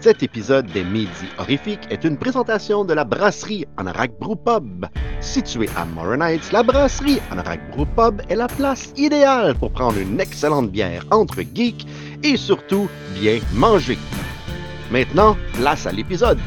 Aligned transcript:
Cet 0.00 0.22
épisode 0.22 0.64
des 0.72 0.82
Midi 0.82 1.26
Horrifiques 1.38 1.86
est 1.90 2.04
une 2.04 2.16
présentation 2.16 2.86
de 2.86 2.94
la 2.94 3.04
brasserie 3.04 3.66
Anorak 3.76 4.18
Brew 4.18 4.34
Pub. 4.34 4.86
Située 5.20 5.68
à 5.76 5.84
Morin 5.84 6.22
Heights, 6.22 6.52
la 6.52 6.62
brasserie 6.62 7.20
Anorak 7.30 7.60
Brew 7.72 7.84
Pub 7.84 8.22
est 8.30 8.34
la 8.34 8.48
place 8.48 8.94
idéale 8.96 9.54
pour 9.56 9.70
prendre 9.70 9.98
une 9.98 10.18
excellente 10.18 10.70
bière 10.70 11.04
entre 11.10 11.42
geeks 11.42 11.86
et 12.22 12.38
surtout 12.38 12.88
bien 13.20 13.40
manger. 13.52 13.98
Maintenant, 14.90 15.36
place 15.52 15.86
à 15.86 15.92
l'épisode. 15.92 16.38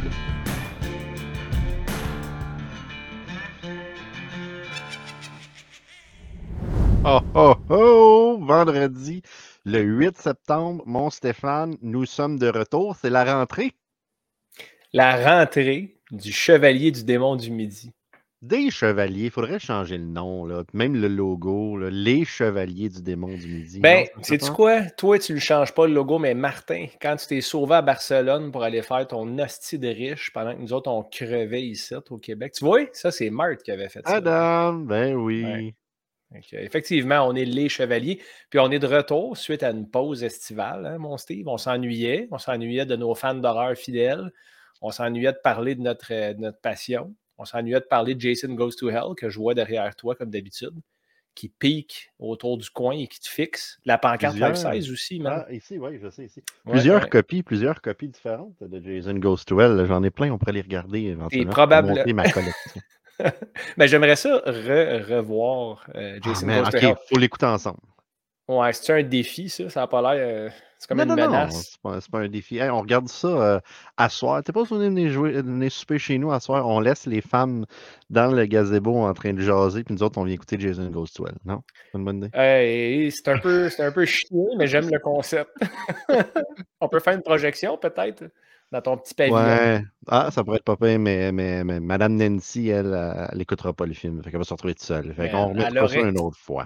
Oh 7.05 7.19
oh 7.35 7.55
oh! 7.69 8.39
Vendredi, 8.41 9.21
le 9.65 9.79
8 9.79 10.17
septembre, 10.17 10.83
mon 10.85 11.09
Stéphane, 11.09 11.77
nous 11.81 12.05
sommes 12.05 12.37
de 12.37 12.47
retour. 12.47 12.97
C'est 12.97 13.09
la 13.09 13.23
rentrée. 13.23 13.71
La 14.91 15.39
rentrée 15.39 15.95
du 16.11 16.31
Chevalier 16.31 16.91
du 16.91 17.05
Démon 17.05 17.37
du 17.37 17.49
Midi. 17.49 17.91
Des 18.41 18.69
Chevaliers, 18.71 19.25
il 19.25 19.31
faudrait 19.31 19.59
changer 19.59 19.97
le 19.97 20.03
nom, 20.03 20.45
là. 20.45 20.65
même 20.73 20.99
le 20.99 21.07
logo, 21.07 21.77
là. 21.77 21.89
les 21.89 22.25
Chevaliers 22.25 22.89
du 22.89 23.01
Démon 23.01 23.33
du 23.37 23.47
Midi. 23.47 23.79
Ben, 23.79 24.05
sais-tu 24.21 24.51
quoi? 24.51 24.81
Toi, 24.97 25.17
tu 25.17 25.31
ne 25.31 25.37
le 25.37 25.41
changes 25.41 25.73
pas 25.73 25.87
le 25.87 25.93
logo, 25.93 26.19
mais 26.19 26.33
Martin, 26.33 26.87
quand 27.01 27.15
tu 27.15 27.27
t'es 27.27 27.39
sauvé 27.39 27.75
à 27.75 27.81
Barcelone 27.81 28.51
pour 28.51 28.63
aller 28.63 28.81
faire 28.81 29.07
ton 29.07 29.39
hostie 29.39 29.79
de 29.79 29.87
riche 29.87 30.33
pendant 30.33 30.53
que 30.53 30.59
nous 30.59 30.73
autres, 30.73 30.91
on 30.91 31.03
crevait 31.03 31.63
ici, 31.63 31.95
au 32.09 32.17
Québec, 32.17 32.51
tu 32.57 32.65
vois, 32.65 32.81
ça, 32.91 33.11
c'est 33.11 33.29
Marthe 33.29 33.63
qui 33.63 33.71
avait 33.71 33.87
fait 33.87 34.05
ça. 34.05 34.15
Adam, 34.15 34.73
ben 34.73 35.15
oui. 35.15 35.73
Effectivement, 36.51 37.27
on 37.27 37.35
est 37.35 37.45
les 37.45 37.69
chevaliers. 37.69 38.21
Puis 38.49 38.59
on 38.59 38.71
est 38.71 38.79
de 38.79 38.87
retour 38.87 39.37
suite 39.37 39.63
à 39.63 39.71
une 39.71 39.89
pause 39.89 40.23
estivale, 40.23 40.85
hein, 40.85 40.97
mon 40.97 41.17
Steve. 41.17 41.47
On 41.47 41.57
s'ennuyait. 41.57 42.27
On 42.31 42.37
s'ennuyait 42.37 42.85
de 42.85 42.95
nos 42.95 43.15
fans 43.15 43.35
d'horreur 43.35 43.75
fidèles. 43.75 44.31
On 44.81 44.91
s'ennuyait 44.91 45.31
de 45.31 45.39
parler 45.41 45.75
de 45.75 45.81
notre, 45.81 46.11
euh, 46.11 46.33
de 46.33 46.41
notre 46.41 46.59
passion. 46.59 47.15
On 47.37 47.45
s'ennuyait 47.45 47.79
de 47.79 47.85
parler 47.85 48.15
de 48.15 48.21
Jason 48.21 48.53
Goes 48.53 48.71
to 48.77 48.89
Hell, 48.89 49.15
que 49.17 49.29
je 49.29 49.39
vois 49.39 49.53
derrière 49.53 49.95
toi, 49.95 50.15
comme 50.15 50.29
d'habitude, 50.29 50.73
qui 51.35 51.49
pique 51.49 52.11
autour 52.19 52.57
du 52.57 52.69
coin 52.69 52.95
et 52.95 53.07
qui 53.07 53.19
te 53.19 53.27
fixe. 53.27 53.79
La 53.85 53.97
pancarte 53.97 54.35
Live 54.35 54.55
16 54.55 54.91
aussi, 54.91 55.19
même. 55.19 55.45
Ah, 55.47 55.51
ici, 55.51 55.79
oui, 55.79 55.97
je 56.01 56.09
sais, 56.09 56.25
ici. 56.25 56.43
plusieurs 56.69 57.09
copies, 57.09 57.43
plusieurs 57.43 57.81
copies 57.81 58.09
différentes 58.09 58.61
de 58.61 58.81
Jason 58.83 59.15
Goes 59.15 59.45
to 59.47 59.59
Hell. 59.59 59.85
J'en 59.87 60.03
ai 60.03 60.11
plein, 60.11 60.31
on 60.31 60.37
pourrait 60.37 60.51
les 60.53 60.61
regarder 60.61 61.01
éventuellement. 61.01 61.51
Et 62.05 62.13
ma 62.13 62.29
collection. 62.29 62.81
Mais 63.77 63.87
j'aimerais 63.87 64.15
ça 64.15 64.41
revoir 64.45 65.85
euh, 65.95 66.17
ah, 66.17 66.19
Jason 66.21 66.49
Hell. 66.49 66.65
Il 66.81 66.95
faut 67.09 67.19
l'écouter 67.19 67.45
ensemble. 67.45 67.79
Ouais, 68.47 68.73
c'est 68.73 68.93
un 68.93 69.03
défi, 69.03 69.49
ça. 69.49 69.69
Ça 69.69 69.81
n'a 69.81 69.87
pas 69.87 70.01
l'air. 70.01 70.21
Euh, 70.27 70.49
c'est 70.77 70.87
comme 70.89 70.99
une 70.99 71.15
menace. 71.15 71.77
Non, 71.85 71.97
c'est 72.01 72.11
pas, 72.11 72.19
un 72.19 72.27
défi. 72.27 72.59
on 72.61 72.81
regarde 72.81 73.07
ça 73.07 73.27
euh, 73.27 73.59
à 73.95 74.09
soir. 74.09 74.43
T'es 74.43 74.51
pas 74.51 74.63
supposé 74.63 74.89
venir, 74.89 75.09
jouer, 75.09 75.31
venir 75.41 75.71
souper 75.71 75.97
chez 75.97 76.17
nous 76.17 76.29
à 76.33 76.41
soir. 76.41 76.67
On 76.67 76.81
laisse 76.81 77.05
les 77.05 77.21
femmes 77.21 77.65
dans 78.09 78.33
le 78.33 78.45
gazebo 78.45 78.97
en 78.97 79.13
train 79.13 79.31
de 79.31 79.39
jaser, 79.39 79.85
puis 79.85 79.95
nous 79.95 80.03
autres, 80.03 80.17
on 80.17 80.25
vient 80.25 80.33
écouter 80.35 80.57
Jason 80.59 80.83
Hell. 80.83 81.35
Non? 81.45 81.61
C'est 81.89 81.97
une 81.97 82.03
bonne 82.03 82.17
idée? 82.17 83.09
c'est 83.11 83.29
un 83.29 83.37
peu, 83.37 83.69
c'est 83.69 83.85
un 83.85 83.93
peu 83.93 84.03
chiant, 84.03 84.57
mais 84.57 84.67
j'aime 84.67 84.89
le 84.91 84.99
concept. 84.99 85.51
on 86.81 86.89
peut 86.89 86.99
faire 86.99 87.13
une 87.13 87.23
projection, 87.23 87.77
peut-être, 87.77 88.25
dans 88.73 88.81
ton 88.81 88.97
petit 88.97 89.13
pavillon. 89.13 89.37
Ouais. 89.37 89.81
Ah, 90.07 90.31
ça 90.31 90.43
pourrait 90.43 90.57
être 90.57 90.63
pas 90.63 90.75
pire, 90.75 90.97
mais, 90.97 91.31
mais, 91.31 91.63
mais 91.63 91.79
Madame 91.79 92.15
Nancy, 92.15 92.69
elle, 92.69 92.93
elle, 93.31 93.37
n'écoutera 93.37 93.71
pas 93.71 93.85
le 93.85 93.93
film. 93.93 94.21
Fait 94.23 94.31
qu'elle 94.31 94.39
va 94.39 94.43
se 94.43 94.53
retrouver 94.53 94.73
toute 94.73 94.83
seule. 94.83 95.13
Fait 95.13 95.29
qu'on 95.29 95.49
remettra 95.49 95.87
ça 95.87 95.99
une 95.99 96.19
autre 96.19 96.37
fois. 96.37 96.65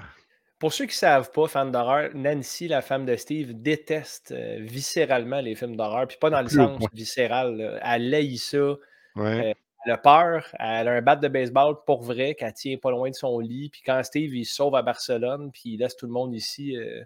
Pour 0.57 0.73
ceux 0.73 0.85
qui 0.85 0.93
ne 0.93 0.99
savent 0.99 1.31
pas, 1.31 1.47
fan 1.47 1.69
d'horreur, 1.69 2.09
Nancy, 2.15 2.69
la 2.69 2.81
femme 2.81 3.05
de 3.05 3.15
Steve, 3.17 3.61
déteste 3.61 4.31
euh, 4.31 4.57
viscéralement 4.61 5.41
les 5.41 5.53
films 5.53 5.75
d'horreur. 5.75 6.07
Puis 6.07 6.17
pas 6.19 6.29
dans 6.29 6.41
le 6.41 6.47
sens 6.47 6.81
viscéral. 6.93 7.79
Elle 7.83 8.09
laïe 8.09 8.37
ça. 8.37 8.57
Euh, 8.57 8.77
elle 9.17 9.91
a 9.91 9.97
peur. 9.97 10.47
Elle 10.57 10.87
a 10.87 10.91
un 10.93 11.01
bat 11.01 11.17
de 11.17 11.27
baseball 11.27 11.75
pour 11.85 12.03
vrai 12.03 12.35
qu'elle 12.35 12.53
tient 12.53 12.77
pas 12.77 12.89
loin 12.89 13.09
de 13.09 13.15
son 13.15 13.37
lit. 13.39 13.69
Puis 13.69 13.81
quand 13.85 14.01
Steve 14.03 14.33
il 14.33 14.45
sauve 14.45 14.75
à 14.75 14.81
Barcelone, 14.81 15.51
puis 15.51 15.73
il 15.73 15.79
laisse 15.79 15.97
tout 15.97 16.05
le 16.05 16.13
monde 16.13 16.33
ici 16.33 16.75
euh, 16.77 17.03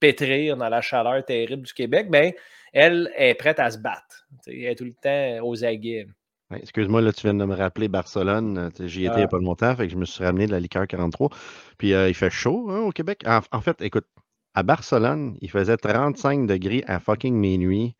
pétrir 0.00 0.56
dans 0.56 0.68
la 0.68 0.80
chaleur 0.80 1.24
terrible 1.24 1.62
du 1.62 1.72
Québec, 1.72 2.08
ben, 2.10 2.32
elle 2.72 3.10
est 3.16 3.34
prête 3.34 3.58
à 3.58 3.70
se 3.70 3.78
battre. 3.78 4.26
elle 4.46 4.64
est 4.64 4.74
tout 4.74 4.84
le 4.84 4.94
temps 4.94 5.46
aux 5.46 5.64
aguets. 5.64 6.06
Excuse-moi, 6.50 7.02
là, 7.02 7.12
tu 7.12 7.22
viens 7.22 7.34
de 7.34 7.44
me 7.44 7.54
rappeler 7.54 7.88
Barcelone. 7.88 8.70
J'y 8.80 9.04
étais 9.04 9.14
il 9.14 9.16
n'y 9.16 9.22
a 9.22 9.24
ah. 9.24 9.28
pas 9.28 9.38
longtemps, 9.38 9.76
fait 9.76 9.86
que 9.86 9.92
je 9.92 9.98
me 9.98 10.06
suis 10.06 10.24
ramené 10.24 10.46
de 10.46 10.52
la 10.52 10.60
liqueur 10.60 10.86
43. 10.86 11.28
Puis 11.76 11.92
euh, 11.92 12.08
il 12.08 12.14
fait 12.14 12.30
chaud 12.30 12.70
hein, 12.70 12.80
au 12.80 12.90
Québec. 12.90 13.22
En, 13.26 13.60
fait, 13.60 13.82
écoute, 13.82 14.06
à 14.54 14.62
Barcelone, 14.62 15.36
il 15.42 15.50
faisait 15.50 15.76
35 15.76 16.46
degrés 16.46 16.84
à 16.86 17.00
fucking 17.00 17.34
minuit. 17.34 17.94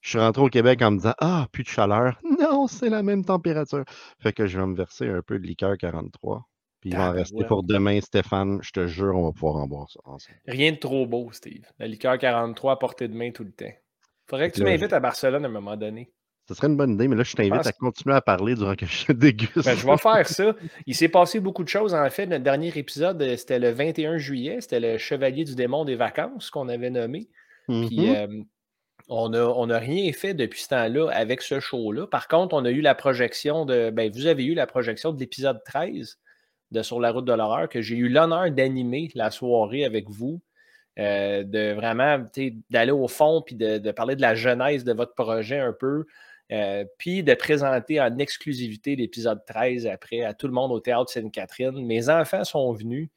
Je 0.00 0.10
suis 0.10 0.18
rentré 0.18 0.42
au 0.42 0.48
Québec 0.48 0.82
en 0.82 0.90
me 0.90 0.96
disant 0.98 1.14
Ah, 1.18 1.48
plus 1.50 1.62
de 1.62 1.68
chaleur. 1.68 2.20
Non, 2.38 2.66
c'est 2.66 2.90
la 2.90 3.02
même 3.02 3.24
température. 3.24 3.84
Fait 4.20 4.32
que 4.32 4.46
je 4.46 4.60
vais 4.60 4.66
me 4.66 4.76
verser 4.76 5.08
un 5.08 5.22
peu 5.22 5.38
de 5.38 5.46
liqueur 5.46 5.76
43. 5.76 6.46
Puis 6.80 6.90
il 6.90 6.96
va 6.96 7.10
en 7.10 7.12
rester 7.12 7.44
pour 7.44 7.64
demain, 7.64 8.00
Stéphane. 8.00 8.60
Je 8.62 8.70
te 8.70 8.86
jure, 8.86 9.16
on 9.16 9.24
va 9.24 9.32
pouvoir 9.32 9.56
en 9.56 9.66
boire 9.66 9.90
ça 9.90 10.00
ensemble. 10.04 10.38
Rien 10.46 10.72
de 10.72 10.76
trop 10.76 11.06
beau, 11.06 11.30
Steve. 11.32 11.64
La 11.78 11.86
liqueur 11.86 12.16
43 12.18 12.72
à 12.72 12.76
portée 12.76 13.08
de 13.08 13.14
main 13.14 13.32
tout 13.32 13.44
le 13.44 13.52
temps. 13.52 13.72
Faudrait 14.26 14.50
que 14.50 14.56
tu 14.56 14.62
m'invites 14.62 14.92
à 14.92 15.00
Barcelone 15.00 15.44
à 15.44 15.48
un 15.48 15.50
moment 15.50 15.76
donné. 15.76 16.12
Ce 16.48 16.54
serait 16.54 16.68
une 16.68 16.76
bonne 16.76 16.94
idée, 16.94 17.08
mais 17.08 17.16
là, 17.16 17.24
je 17.24 17.34
t'invite 17.34 17.66
à 17.66 17.72
continuer 17.72 18.14
à 18.14 18.22
parler 18.22 18.54
durant 18.54 18.74
que 18.74 18.86
je 18.86 19.12
déguste. 19.12 19.64
Ben, 19.64 19.76
je 19.76 19.86
vais 19.86 19.98
faire 19.98 20.26
ça. 20.26 20.54
Il 20.86 20.94
s'est 20.94 21.08
passé 21.08 21.40
beaucoup 21.40 21.62
de 21.62 21.68
choses. 21.68 21.92
En 21.92 22.08
fait, 22.08 22.26
notre 22.26 22.44
dernier 22.44 22.72
épisode, 22.76 23.20
euh, 23.20 23.36
c'était 23.36 23.58
le 23.58 23.70
21 23.70 24.16
juillet. 24.16 24.58
C'était 24.60 24.80
le 24.80 24.96
Chevalier 24.96 25.44
du 25.44 25.54
démon 25.54 25.84
des 25.84 25.96
vacances 25.96 26.50
qu'on 26.50 26.68
avait 26.68 26.90
nommé. 26.90 27.28
Puis, 27.66 27.74
mm-hmm. 27.76 28.16
euh, 28.16 28.42
on 29.10 29.28
n'a 29.30 29.46
on 29.46 29.68
a 29.68 29.78
rien 29.78 30.10
fait 30.12 30.32
depuis 30.32 30.62
ce 30.62 30.68
temps-là 30.68 31.10
avec 31.10 31.42
ce 31.42 31.60
show-là. 31.60 32.06
Par 32.06 32.28
contre, 32.28 32.54
on 32.54 32.64
a 32.64 32.70
eu 32.70 32.80
la 32.80 32.94
projection 32.94 33.66
de. 33.66 33.90
Ben, 33.90 34.10
vous 34.10 34.26
avez 34.26 34.44
eu 34.44 34.54
la 34.54 34.66
projection 34.66 35.12
de 35.12 35.20
l'épisode 35.20 35.60
13 35.66 36.18
de 36.70 36.82
Sur 36.82 37.00
la 37.00 37.10
route 37.10 37.24
de 37.24 37.32
l'horreur 37.32 37.68
que 37.68 37.80
j'ai 37.80 37.96
eu 37.96 38.08
l'honneur 38.08 38.50
d'animer 38.50 39.10
la 39.14 39.30
soirée 39.30 39.84
avec 39.84 40.08
vous. 40.08 40.40
Euh, 40.98 41.44
de 41.44 41.74
vraiment 41.74 42.24
d'aller 42.70 42.90
au 42.90 43.06
fond 43.06 43.40
puis 43.40 43.54
de, 43.54 43.78
de, 43.78 43.92
parler 43.92 44.16
de 44.16 44.20
la 44.20 44.34
genèse 44.34 44.82
de 44.82 44.92
votre 44.92 45.14
projet 45.14 45.60
un 45.60 45.72
peu, 45.72 46.06
euh, 46.50 46.84
puis 46.96 47.22
de 47.22 47.34
présenter 47.34 48.00
en 48.00 48.18
exclusivité 48.18 48.96
l'épisode 48.96 49.44
13 49.46 49.86
après 49.86 50.22
à 50.22 50.32
tout 50.32 50.46
le 50.46 50.54
monde 50.54 50.72
au 50.72 50.80
Théâtre 50.80 51.10
Sainte-Catherine. 51.10 51.84
Mes 51.84 52.08
enfants 52.08 52.44
sont 52.44 52.72
venus. 52.72 53.10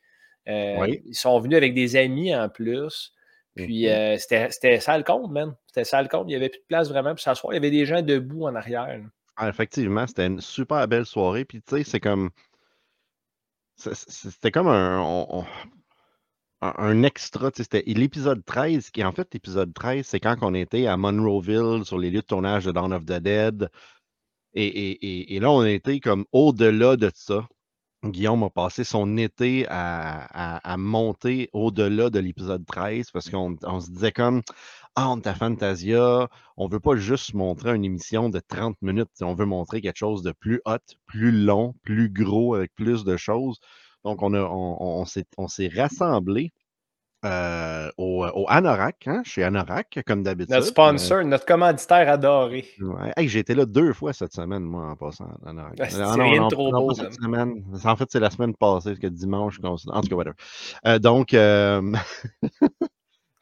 Euh, 0.50 0.96
ils 1.06 1.16
sont 1.16 1.40
venus 1.40 1.58
avec 1.58 1.74
des 1.74 1.96
amis 1.96 2.36
en 2.36 2.50
plus. 2.50 3.14
Puis 3.56 3.88
euh, 3.88 4.18
c'était 4.18 4.80
ça 4.80 4.98
le 4.98 5.04
compte, 5.04 5.32
man. 5.32 5.56
C'était 5.68 5.86
ça 5.86 6.02
le 6.02 6.10
compte. 6.10 6.26
Il 6.28 6.32
n'y 6.32 6.36
avait 6.36 6.50
plus 6.50 6.60
de 6.60 6.66
place 6.68 6.90
vraiment 6.90 7.12
pour 7.12 7.20
s'asseoir. 7.20 7.54
Il 7.54 7.56
y 7.56 7.58
avait 7.58 7.72
des 7.72 7.86
gens 7.86 8.02
debout 8.02 8.48
en 8.48 8.56
arrière. 8.56 9.02
Ah, 9.38 9.48
effectivement, 9.48 10.06
c'était 10.08 10.28
une 10.28 10.42
super 10.42 10.88
belle 10.88 11.06
soirée. 11.06 11.46
Puis 11.46 11.62
tu 11.62 11.78
sais, 11.78 11.84
c'est 11.84 12.00
comme. 12.00 12.32
C'était 13.94 14.52
comme 14.52 14.68
un 16.62 17.04
extra, 17.04 17.50
c'était 17.56 17.84
l'épisode 17.88 18.44
13, 18.46 18.92
qui 18.92 19.04
en 19.04 19.12
fait, 19.12 19.34
l'épisode 19.34 19.74
13, 19.74 20.06
c'est 20.06 20.20
quand 20.20 20.38
on 20.42 20.54
était 20.54 20.88
à 20.88 20.98
Monroeville 20.98 21.84
sur 21.86 21.98
les 21.98 22.12
lieux 22.12 22.22
de 22.22 22.26
tournage 22.26 22.66
de 22.66 22.72
Dawn 22.72 22.94
of 22.94 23.06
the 23.06 23.14
Dead. 23.14 23.70
Et, 24.54 25.40
là, 25.40 25.52
on 25.52 25.66
était 25.66 26.00
comme 26.00 26.26
au-delà 26.32 26.98
de 26.98 27.12
ça. 27.14 27.48
Guillaume 28.04 28.44
a 28.44 28.50
passé 28.50 28.84
son 28.84 29.18
été 29.18 29.66
à, 29.70 30.76
monter 30.78 31.50
au-delà 31.54 32.10
de 32.10 32.20
l'épisode 32.20 32.66
13 32.66 33.12
parce 33.12 33.30
qu'on 33.30 33.56
se 33.80 33.92
disait 33.92 34.12
comme 34.12 34.42
À 34.96 35.34
Fantasia, 35.34 36.28
on 36.58 36.68
veut 36.68 36.82
pas 36.82 36.98
juste 36.98 37.34
montrer 37.34 37.74
une 37.74 37.86
émission 37.86 38.30
de 38.30 38.40
30 38.40 38.76
minutes, 38.82 39.10
on 39.22 39.34
veut 39.34 39.46
montrer 39.46 39.80
quelque 39.80 39.98
chose 39.98 40.22
de 40.22 40.34
plus 40.34 40.62
hot, 40.66 40.80
plus 41.06 41.32
long, 41.32 41.76
plus 41.82 42.10
gros, 42.10 42.56
avec 42.56 42.74
plus 42.76 43.06
de 43.06 43.16
choses. 43.16 43.60
Donc, 44.04 44.22
on, 44.22 44.34
a, 44.34 44.42
on, 44.42 45.06
on, 45.38 45.48
s'est 45.48 45.72
rassemblés 45.74 46.52
euh, 47.24 47.90
au, 47.98 48.26
au, 48.26 48.46
Anorak, 48.50 49.08
hein, 49.08 49.22
chez 49.24 49.44
Anorak, 49.44 50.00
comme 50.06 50.24
d'habitude. 50.24 50.52
Notre 50.52 50.68
sponsor, 50.68 51.24
notre 51.24 51.46
commanditaire 51.46 52.10
adoré. 52.10 52.66
Ouais. 52.82 53.14
j'ai 53.28 53.40
été 53.40 53.54
là 53.54 53.66
deux 53.66 53.94
fois 53.94 54.12
cette 54.12 54.34
semaine, 54.34 54.64
moi, 54.64 54.90
en 54.90 54.96
passant 54.98 55.30
à 55.46 55.50
Anorak. 55.52 55.76
Ah, 55.80 55.90
c'est 55.90 56.04
rien 56.04 56.44
de 56.44 56.50
trop 56.50 56.72
beau. 56.72 56.94
Cette 56.94 57.14
semaine. 57.14 57.64
En 57.86 57.96
fait, 57.96 58.10
c'est 58.10 58.20
la 58.20 58.30
semaine 58.30 58.56
passée, 58.56 58.96
que 58.98 59.08
dimanche. 59.08 59.60
En 59.64 59.78
tout 59.78 60.10
cas, 60.10 60.16
whatever. 60.16 60.36
Euh, 60.86 61.00
donc. 61.00 61.34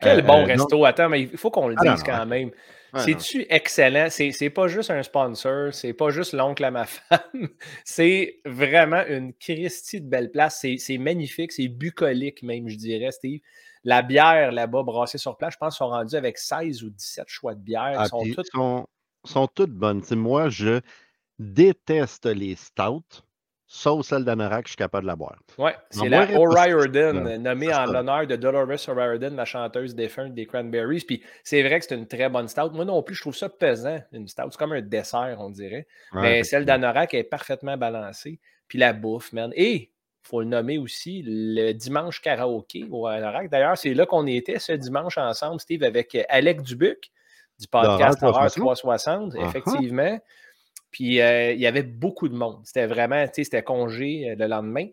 Euh... 0.04 0.16
Quel 0.16 0.25
bon 0.25 0.42
euh, 0.42 0.46
resto. 0.46 0.86
Attends, 0.86 1.10
mais 1.10 1.24
il 1.24 1.38
faut 1.38 1.51
qu'on 1.51 1.68
le 1.68 1.75
ah, 1.78 1.94
dise 1.94 2.04
quand 2.04 2.25
même. 2.25 2.51
C'est-tu 2.96 3.46
excellent? 3.50 4.07
C'est 4.10 4.50
pas 4.50 4.68
juste 4.68 4.90
un 4.90 5.04
sponsor, 5.04 5.74
c'est 5.74 5.94
pas 5.94 6.10
juste 6.10 6.34
l'oncle 6.34 6.63
à 6.63 6.72
ma 6.72 6.86
femme. 6.86 7.50
c'est 7.84 8.40
vraiment 8.46 9.04
une 9.07 9.34
Christie 9.34 10.01
de 10.01 10.10
belle 10.10 10.31
place. 10.31 10.66
C'est 10.78 10.98
magnifique, 10.98 11.51
c'est 11.51 11.68
bucolique 11.68 12.44
même, 12.44 12.68
je 12.68 12.78
dirais, 12.78 13.12
Steve. 13.12 13.42
La 13.86 14.01
bière 14.01 14.51
là-bas 14.51 14.84
brassée 14.84 15.18
sur 15.18 15.38
place, 15.38 15.54
je 15.54 15.57
pense 15.57 15.75
qu'ils 15.75 15.86
sont 15.86 15.90
rendus 15.90 16.16
avec 16.16 16.38
16 16.38 16.84
ou 16.84 16.90
17 16.90 17.25
choix 17.28 17.56
de 17.56 17.62
bière. 17.62 17.94
Ah, 17.98 18.06
sont, 18.07 18.24
toutes... 18.36 18.50
sont, 19.24 19.48
toutes 19.48 19.72
bonnes. 19.72 20.04
moi, 20.12 20.50
je 20.50 20.81
déteste 21.38 22.25
les 22.25 22.56
stouts. 22.56 23.24
Sauf 23.71 24.04
celle 24.04 24.25
d'Anorak, 24.25 24.66
je 24.66 24.71
suis 24.71 24.77
capable 24.77 25.04
de 25.04 25.07
la 25.07 25.16
boire. 25.16 25.38
Ouais, 25.60 25.75
c'est 25.92 26.10
la 26.10 26.27
O'Riordan, 26.38 27.38
nommée 27.38 27.71
en 27.71 27.86
l'honneur 27.86 28.25
de 28.25 28.36
Dolores 28.36 28.89
O'Riordan, 28.89 29.36
la 29.36 29.45
chanteuse 29.45 29.94
défunte 29.94 30.33
des 30.33 30.48
Cranberries. 30.48 31.04
Puis 31.06 31.21
c'est 31.44 31.62
vrai 31.62 31.80
que 31.80 31.86
c'est 31.86 31.95
une 31.95 32.07
très 32.07 32.30
bonne 32.30 32.48
stout. 32.48 32.71
Moi 32.71 32.83
non 32.83 33.04
plus, 33.04 33.13
je 33.13 33.21
trouve 33.21 33.36
ça 33.36 33.48
pesant, 33.48 34.00
une 34.12 34.27
stout. 34.27 34.50
C'est 34.50 34.57
comme 34.57 34.74
un 34.74 34.81
dessert, 34.81 35.38
on 35.39 35.51
dirait. 35.51 35.88
Mais 36.13 36.44
celle 36.44 36.66
d'Anorak 36.66 37.13
est 37.13 37.24
parfaitement 37.24 37.77
balancée. 37.77 38.39
Puis 38.68 38.80
la 38.80 38.92
bouffe, 38.92 39.31
man. 39.33 39.51
Et 39.56 39.74
il 39.74 39.89
faut 40.27 40.42
le 40.42 40.48
nommer 40.48 40.80
aussi, 40.80 41.24
le 41.25 41.72
dimanche 41.74 42.22
karaoké 42.22 42.86
au 42.89 43.06
Anorak. 43.06 43.50
D'ailleurs, 43.50 43.77
c'est 43.77 43.94
là 43.94 44.07
qu'on 44.07 44.25
était 44.25 44.60
ce 44.60 44.72
dimanche 44.72 45.18
ensemble, 45.19 45.62
Steve, 45.62 45.83
avec 45.83 46.18
Alec 46.27 46.63
Dubuc 46.63 47.12
du 47.60 47.68
podcast 47.68 48.24
Horreur 48.24 48.50
360, 48.50 49.33
uh-huh. 49.33 49.45
effectivement. 49.45 50.19
Puis 50.91 51.21
euh, 51.21 51.53
il 51.53 51.59
y 51.59 51.68
avait 51.68 51.83
beaucoup 51.83 52.30
de 52.30 52.36
monde. 52.36 52.62
C'était 52.65 52.88
vraiment, 52.88 53.25
tu 53.27 53.36
sais, 53.36 53.44
c'était 53.44 53.63
congé 53.63 54.30
euh, 54.30 54.36
le 54.38 54.47
lendemain. 54.47 54.88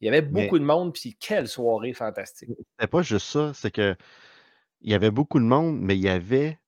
Il 0.00 0.06
y 0.06 0.08
avait 0.08 0.22
beaucoup 0.22 0.58
de 0.58 0.64
monde, 0.64 0.92
puis 0.92 1.16
quelle 1.20 1.46
soirée 1.46 1.92
fantastique. 1.92 2.50
C'était 2.76 2.90
pas 2.90 3.02
juste 3.02 3.26
ça, 3.26 3.52
c'est 3.54 3.70
que 3.70 3.94
il 4.80 4.90
y 4.90 4.94
avait 4.94 5.12
beaucoup 5.12 5.38
de 5.38 5.44
monde, 5.44 5.78
mais 5.80 5.96
il 5.96 6.02
y 6.02 6.08
avait 6.08 6.58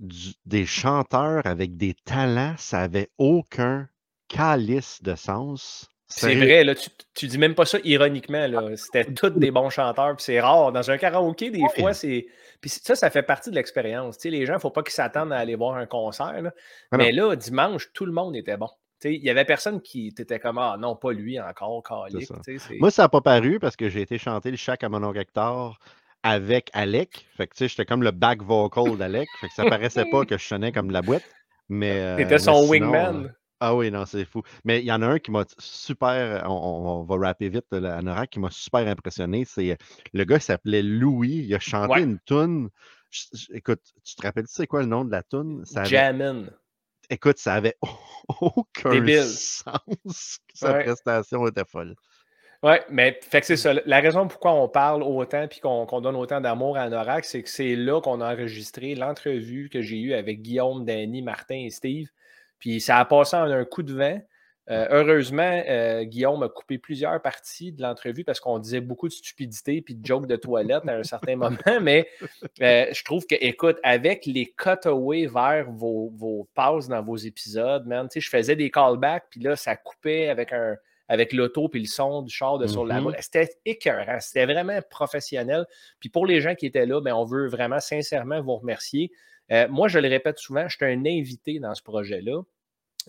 des 0.00 0.66
chanteurs 0.66 1.46
avec 1.46 1.76
des 1.76 1.94
talents, 1.94 2.54
ça 2.58 2.80
avait 2.80 3.10
aucun 3.18 3.88
calice 4.28 5.02
de 5.02 5.14
sens. 5.14 5.90
C'est 6.10 6.34
vrai, 6.34 6.64
là, 6.64 6.74
tu, 6.74 6.90
tu, 7.14 7.26
dis 7.28 7.38
même 7.38 7.54
pas 7.54 7.64
ça 7.64 7.78
ironiquement. 7.84 8.46
C'était 8.76 9.04
tous 9.04 9.30
des 9.30 9.50
bons 9.50 9.70
chanteurs, 9.70 10.16
puis 10.16 10.24
c'est 10.24 10.40
rare. 10.40 10.72
Dans 10.72 10.90
un 10.90 10.98
karaoké, 10.98 11.50
des 11.50 11.62
fois, 11.78 11.94
c'est. 11.94 12.26
Puis 12.60 12.68
ça, 12.68 12.94
ça 12.94 13.08
fait 13.10 13.22
partie 13.22 13.50
de 13.50 13.54
l'expérience. 13.54 14.22
Les 14.24 14.44
gens, 14.44 14.54
il 14.54 14.56
ne 14.56 14.60
faut 14.60 14.70
pas 14.70 14.82
qu'ils 14.82 14.92
s'attendent 14.92 15.32
à 15.32 15.38
aller 15.38 15.54
voir 15.54 15.76
un 15.76 15.86
concert. 15.86 16.52
Ah 16.90 16.96
Mais 16.96 17.12
là, 17.12 17.34
dimanche, 17.36 17.90
tout 17.94 18.04
le 18.04 18.12
monde 18.12 18.36
était 18.36 18.56
bon. 18.56 18.68
Il 19.04 19.22
n'y 19.22 19.30
avait 19.30 19.46
personne 19.46 19.80
qui 19.80 20.08
était 20.08 20.38
comme 20.38 20.58
Ah 20.58 20.76
non, 20.78 20.94
pas 20.94 21.12
lui 21.12 21.40
encore, 21.40 21.82
Moi, 22.78 22.90
ça 22.90 23.02
n'a 23.02 23.08
pas 23.08 23.22
paru 23.22 23.58
parce 23.58 23.76
que 23.76 23.88
j'ai 23.88 24.02
été 24.02 24.18
chanter 24.18 24.50
le 24.50 24.58
chac 24.58 24.84
à 24.84 24.88
mon 24.88 25.12
avec 26.22 26.70
Alec. 26.74 27.26
Fait 27.36 27.46
que 27.46 27.54
j'étais 27.56 27.86
comme 27.86 28.02
le 28.02 28.10
back 28.10 28.42
vocal 28.42 28.98
d'Alec. 28.98 29.28
Fait 29.40 29.48
que 29.48 29.54
ça 29.54 29.64
paraissait 29.70 30.04
pas 30.10 30.26
que 30.26 30.36
je 30.36 30.44
sonnais 30.44 30.72
comme 30.72 30.90
la 30.90 31.00
boîte. 31.00 31.24
Mais. 31.70 32.16
T'étais 32.16 32.40
son 32.40 32.68
wingman. 32.68 33.32
Ah 33.60 33.74
oui, 33.74 33.90
non, 33.90 34.06
c'est 34.06 34.24
fou. 34.24 34.42
Mais 34.64 34.80
il 34.80 34.86
y 34.86 34.92
en 34.92 35.02
a 35.02 35.06
un 35.06 35.18
qui 35.18 35.30
m'a 35.30 35.44
super. 35.58 36.50
On, 36.50 37.04
va 37.04 37.16
rapper 37.16 37.50
vite, 37.50 37.70
Anorak, 37.72 38.30
qui 38.30 38.40
m'a 38.40 38.50
super 38.50 38.86
impressionné. 38.88 39.44
C'est 39.44 39.76
le 40.14 40.24
gars 40.24 40.40
s'appelait 40.40 40.82
Louis. 40.82 41.44
Il 41.46 41.54
a 41.54 41.58
chanté 41.58 42.00
une 42.00 42.18
tune. 42.24 42.70
Écoute, 43.52 43.82
tu 44.02 44.14
te 44.14 44.22
rappelles, 44.22 44.46
c'est 44.48 44.66
quoi 44.66 44.80
le 44.80 44.86
nom 44.86 45.04
de 45.04 45.10
la 45.10 45.22
tune? 45.22 45.64
Jammin. 45.84 46.46
Écoute, 47.10 47.38
ça 47.38 47.54
avait 47.54 47.76
aucun 48.28 49.06
sens. 49.24 50.38
Sa 50.54 50.74
prestation 50.74 51.46
était 51.46 51.64
folle. 51.66 51.96
Oui, 52.62 52.74
mais 52.90 53.18
fait 53.22 53.40
que 53.40 53.46
c'est 53.46 53.56
ça. 53.56 53.72
La 53.86 54.00
raison 54.00 54.28
pourquoi 54.28 54.52
on 54.52 54.68
parle 54.68 55.02
autant 55.02 55.44
et 55.44 55.60
qu'on 55.60 56.00
donne 56.00 56.16
autant 56.16 56.40
d'amour 56.40 56.76
à 56.76 56.82
Anorak, 56.82 57.24
c'est 57.24 57.42
que 57.42 57.48
c'est 57.48 57.74
là 57.74 58.00
qu'on 58.00 58.20
a 58.20 58.32
enregistré 58.32 58.94
l'entrevue 58.94 59.70
que 59.70 59.80
j'ai 59.80 59.98
eue 59.98 60.12
avec 60.12 60.42
Guillaume, 60.42 60.84
Danny, 60.84 61.22
Martin 61.22 61.56
et 61.56 61.70
Steve. 61.70 62.08
Puis 62.60 62.80
ça 62.80 62.98
a 62.98 63.04
passé 63.04 63.36
en 63.36 63.50
un 63.50 63.64
coup 63.64 63.82
de 63.82 63.92
vent. 63.92 64.20
Euh, 64.70 64.86
heureusement, 64.90 65.62
euh, 65.68 66.04
Guillaume 66.04 66.44
a 66.44 66.48
coupé 66.48 66.78
plusieurs 66.78 67.20
parties 67.20 67.72
de 67.72 67.82
l'entrevue 67.82 68.22
parce 68.22 68.38
qu'on 68.38 68.60
disait 68.60 68.80
beaucoup 68.80 69.08
de 69.08 69.12
stupidité 69.12 69.82
puis 69.82 69.96
de 69.96 70.06
jokes 70.06 70.28
de 70.28 70.36
toilette 70.36 70.86
à 70.86 70.92
un 70.92 71.02
certain 71.02 71.34
moment. 71.36 71.56
Mais 71.82 72.06
euh, 72.62 72.86
je 72.92 73.02
trouve 73.02 73.26
que, 73.26 73.34
écoute, 73.40 73.78
avec 73.82 74.26
les 74.26 74.54
cutaways 74.56 75.26
vers 75.26 75.68
vos, 75.72 76.12
vos 76.14 76.48
pauses 76.54 76.86
dans 76.86 77.02
vos 77.02 77.16
épisodes, 77.16 77.84
man, 77.86 78.06
je 78.14 78.28
faisais 78.28 78.54
des 78.54 78.70
callbacks 78.70 79.26
puis 79.30 79.40
là, 79.40 79.56
ça 79.56 79.74
coupait 79.74 80.28
avec 80.28 80.52
un 80.52 80.76
avec 81.08 81.32
l'auto 81.32 81.68
puis 81.68 81.80
le 81.80 81.88
son 81.88 82.22
du 82.22 82.32
char 82.32 82.58
de 82.58 82.68
sur 82.68 82.86
la 82.86 83.00
mm-hmm. 83.00 83.02
route. 83.02 83.16
C'était 83.18 83.50
écœurant. 83.64 84.20
C'était 84.20 84.46
vraiment 84.46 84.78
professionnel. 84.88 85.66
Puis 85.98 86.08
pour 86.08 86.24
les 86.24 86.40
gens 86.40 86.54
qui 86.54 86.66
étaient 86.66 86.86
là, 86.86 87.00
ben, 87.00 87.12
on 87.12 87.24
veut 87.24 87.48
vraiment 87.48 87.80
sincèrement 87.80 88.40
vous 88.40 88.54
remercier. 88.54 89.10
Euh, 89.52 89.66
moi, 89.68 89.88
je 89.88 89.98
le 89.98 90.08
répète 90.08 90.38
souvent, 90.38 90.68
je 90.68 90.76
suis 90.76 90.84
un 90.84 91.04
invité 91.04 91.58
dans 91.58 91.74
ce 91.74 91.82
projet-là. 91.82 92.42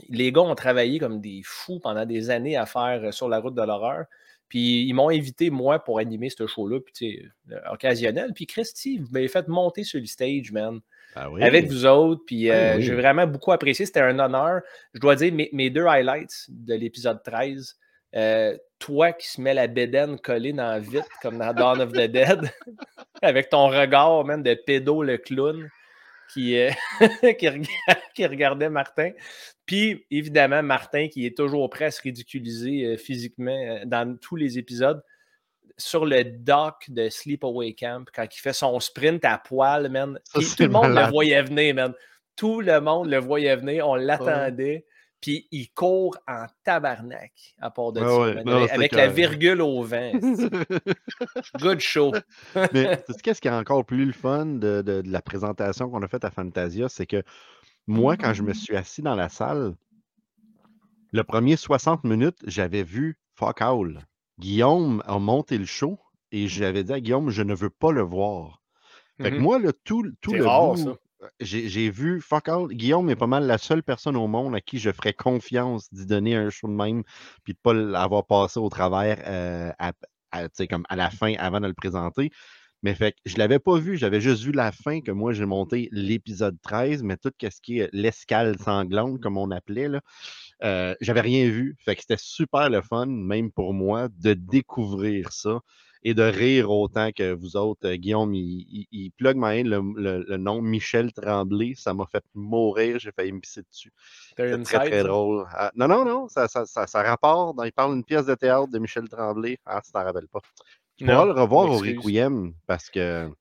Les 0.10 0.32
gars 0.32 0.42
ont 0.42 0.56
travaillé 0.56 1.00
comme 1.00 1.22
des 1.22 1.42
fous 1.44 1.80
pendant 1.80 2.06
des 2.06 2.30
années 2.30 2.56
à 2.56 2.66
faire 2.66 3.02
euh, 3.04 3.12
sur 3.12 3.30
la 3.30 3.40
route 3.40 3.56
de 3.56 3.62
l'horreur. 3.62 4.06
Puis 4.48 4.84
ils 4.84 4.94
m'ont 4.94 5.10
invité, 5.10 5.50
moi, 5.50 5.80
pour 5.80 6.00
animer 6.00 6.30
ce 6.30 6.46
show-là, 6.46 6.80
puis 6.82 7.24
euh, 7.52 7.56
occasionnel. 7.72 8.32
Puis 8.34 8.48
Christy, 8.48 8.98
vous 8.98 9.08
m'avez 9.12 9.28
fait 9.28 9.48
monter 9.48 9.84
sur 9.84 10.00
le 10.00 10.06
stage, 10.06 10.52
man. 10.52 10.80
Ah 11.16 11.30
avec 11.42 11.68
vous 11.68 11.86
autres. 11.86 12.24
Puis 12.26 12.50
ah 12.50 12.80
j'ai 12.80 12.96
vraiment 12.96 13.28
beaucoup 13.28 13.52
apprécié. 13.52 13.86
C'était 13.86 14.02
un 14.02 14.18
honneur. 14.18 14.62
Je 14.94 15.00
dois 15.00 15.16
dire, 15.16 15.34
mes, 15.34 15.70
deux 15.70 15.86
highlights 15.86 16.48
de 16.50 16.74
l'épisode 16.74 17.22
13, 17.24 17.78
toi 18.80 19.14
qui 19.14 19.28
se 19.28 19.40
mets 19.40 19.54
la 19.54 19.68
bédaine 19.68 20.18
collée 20.20 20.54
dans 20.54 20.68
la 20.68 20.80
vitre, 20.80 21.10
comme 21.22 21.38
dans 21.38 21.54
Dawn 21.54 21.82
of 21.82 21.92
the 21.92 22.10
Dead, 22.10 22.50
avec 23.22 23.50
ton 23.50 23.68
regard, 23.68 24.26
même 24.26 24.42
de 24.42 24.54
pédo 24.54 25.04
le 25.04 25.18
clown 25.18 25.70
qui, 26.34 26.58
euh, 26.58 26.72
qui, 28.14 28.26
regardait 28.26 28.70
Martin. 28.70 29.12
Puis, 29.66 30.06
évidemment, 30.12 30.64
Martin 30.64 31.08
qui 31.08 31.26
est 31.26 31.38
toujours 31.38 31.70
prêt 31.70 31.86
à 31.86 31.92
se 31.92 32.02
ridiculiser 32.02 32.86
euh, 32.86 32.98
physiquement 32.98 33.52
euh, 33.52 33.86
dans 33.86 34.18
tous 34.18 34.36
les 34.36 34.58
épisodes. 34.58 35.02
Sur 35.78 36.06
le 36.06 36.24
dock 36.24 36.90
de 36.90 37.10
Sleepaway 37.10 37.74
Camp, 37.74 38.06
quand 38.14 38.28
il 38.32 38.40
fait 38.40 38.54
son 38.54 38.80
sprint 38.80 39.26
à 39.26 39.38
poil, 39.38 39.90
man. 39.90 40.20
tout 40.34 40.42
le 40.60 40.68
monde 40.68 40.94
le 40.94 41.10
voyait 41.10 41.42
venir, 41.42 41.74
man. 41.74 41.94
Tout 42.36 42.62
le 42.62 42.80
monde 42.82 43.10
le 43.10 43.18
voyait 43.18 43.56
venir. 43.56 43.88
On 43.88 43.96
l'attendait. 43.96 44.86
Puis 45.22 45.48
il 45.52 45.72
court 45.72 46.18
en 46.28 46.48
tabarnak 46.64 47.32
à 47.60 47.70
part 47.70 47.92
de 47.92 48.00
ça, 48.00 48.74
avec 48.74 48.92
la 48.92 49.08
virgule 49.08 49.62
au 49.62 49.84
vent. 49.84 50.12
Good 51.60 51.80
show. 51.80 52.12
Mais 52.74 53.04
qu'est-ce 53.24 53.40
qui 53.40 53.48
est 53.48 53.52
encore 53.52 53.86
plus 53.86 54.06
le 54.06 54.14
fun 54.14 54.46
de, 54.48 55.04
la 55.06 55.22
présentation 55.22 55.90
qu'on 55.90 56.02
a 56.02 56.08
faite 56.08 56.26
à 56.26 56.32
Fantasia, 56.32 56.90
c'est 56.90 57.06
que 57.06 57.24
moi, 57.86 58.18
quand 58.18 58.34
je 58.34 58.42
me 58.42 58.54
suis 58.54 58.76
assis 58.76 59.04
dans 59.04 59.16
la 59.16 59.30
salle, 59.30 59.76
le 61.12 61.24
premier 61.24 61.56
60 61.56 62.04
minutes, 62.04 62.40
j'avais 62.48 62.84
vu 62.84 63.20
Fuck 63.36 63.62
All. 63.62 64.08
Guillaume 64.40 65.04
a 65.06 65.20
monté 65.20 65.58
le 65.58 65.66
show 65.66 66.00
et 66.32 66.48
j'avais 66.48 66.84
dit 66.84 66.94
à 66.94 67.00
Guillaume, 67.00 67.30
je 67.30 67.44
ne 67.44 67.54
veux 67.54 67.70
pas 67.70 67.92
le 67.92 68.02
voir. 68.02 68.64
Fait 69.22 69.30
que 69.30 69.36
mm-hmm. 69.36 69.40
moi, 69.40 69.60
le, 69.60 69.74
tout, 69.74 70.04
tout 70.22 70.34
le 70.34 70.46
rare, 70.46 70.78
ça 70.78 70.96
j'ai 71.40 71.90
vu, 71.90 72.22
fuck 72.22 72.50
all, 72.50 72.68
Guillaume 72.70 73.10
est 73.10 73.16
pas 73.16 73.28
mal 73.28 73.46
la 73.46 73.58
seule 73.58 73.84
personne 73.84 74.16
au 74.16 74.28
monde 74.28 74.56
à 74.56 74.62
qui 74.62 74.80
je 74.80 74.92
ferais 74.92 75.14
confiance 75.14 75.92
d'y 75.94 76.06
donner 76.06 76.36
un 76.36 76.50
show 76.50 76.68
de 76.68 76.74
même, 76.74 77.04
puis 77.44 77.54
de 77.54 77.60
pas 77.62 77.74
l'avoir 77.74 78.26
passé 78.26 78.60
au 78.60 78.70
travers 78.70 79.22
euh, 79.28 79.72
à, 79.80 79.94
comme 80.70 80.84
à 80.90 80.96
la 80.96 81.10
fin 81.10 81.34
avant 81.38 81.60
de 81.60 81.68
le 81.68 81.74
présenter. 81.74 82.32
Mais 82.84 82.96
fait 82.96 83.16
je 83.26 83.38
l'avais 83.38 83.60
pas 83.60 83.78
vu, 83.78 83.98
j'avais 83.98 84.22
juste 84.22 84.42
vu 84.42 84.52
la 84.52 84.72
fin 84.72 85.02
que 85.02 85.12
moi 85.12 85.34
j'ai 85.34 85.46
monté 85.46 85.88
l'épisode 85.92 86.58
13, 86.64 87.04
mais 87.04 87.18
tout 87.18 87.32
ce 87.40 87.62
qui 87.62 87.80
est 87.80 87.90
l'escale 87.94 88.58
sanglante, 88.58 89.22
comme 89.22 89.38
on 89.38 89.52
appelait, 89.52 89.88
là, 89.88 90.02
euh, 90.64 90.96
j'avais 91.02 91.22
rien 91.22 91.48
vu. 91.48 91.76
Fait 91.86 91.96
que 91.96 92.02
c'était 92.02 92.18
super 92.18 92.70
le 92.70 92.82
fun, 92.82 93.06
même 93.06 93.52
pour 93.52 93.74
moi, 93.74 94.10
de 94.18 94.34
découvrir 94.34 95.32
ça 95.32 95.60
et 96.04 96.14
de 96.14 96.24
rire 96.24 96.72
autant 96.72 97.12
que 97.12 97.34
vous 97.34 97.56
autres. 97.56 97.88
Euh, 97.88 97.96
Guillaume, 97.96 98.34
il, 98.34 98.88
il, 98.92 99.12
plug 99.12 99.38
le, 99.38 100.38
nom 100.38 100.62
Michel 100.62 101.14
Tremblay. 101.14 101.74
Ça 101.76 101.94
m'a 101.94 102.06
fait 102.06 102.24
mourir. 102.34 103.00
J'ai 103.00 103.12
failli 103.12 103.32
me 103.32 103.40
pisser 103.40 103.62
dessus. 103.62 103.94
C'est 104.36 104.64
très, 104.64 104.90
très 104.90 105.04
drôle. 105.04 105.46
Ah, 105.52 105.72
non, 105.76 105.88
non, 105.88 106.06
non. 106.06 106.28
Ça, 106.28 106.48
ça, 106.48 106.66
ça, 106.66 107.04
rapporte. 107.04 107.58
Il 107.64 107.72
parle 107.72 107.94
d'une 107.94 108.04
pièce 108.04 108.26
de 108.26 108.36
théâtre 108.36 108.72
de 108.72 108.80
Michel 108.80 109.08
Tremblay. 109.08 109.58
Ah, 109.66 109.82
tu 109.84 109.92
t'en 109.92 110.04
rappelles 110.04 110.28
pas. 110.28 110.42
Tu 110.98 111.06
pourras 111.06 111.26
le 111.26 111.32
revoir 111.32 111.70
au 111.70 111.78
Requiem 111.78 112.54
parce 112.66 112.90
que. 112.90 113.32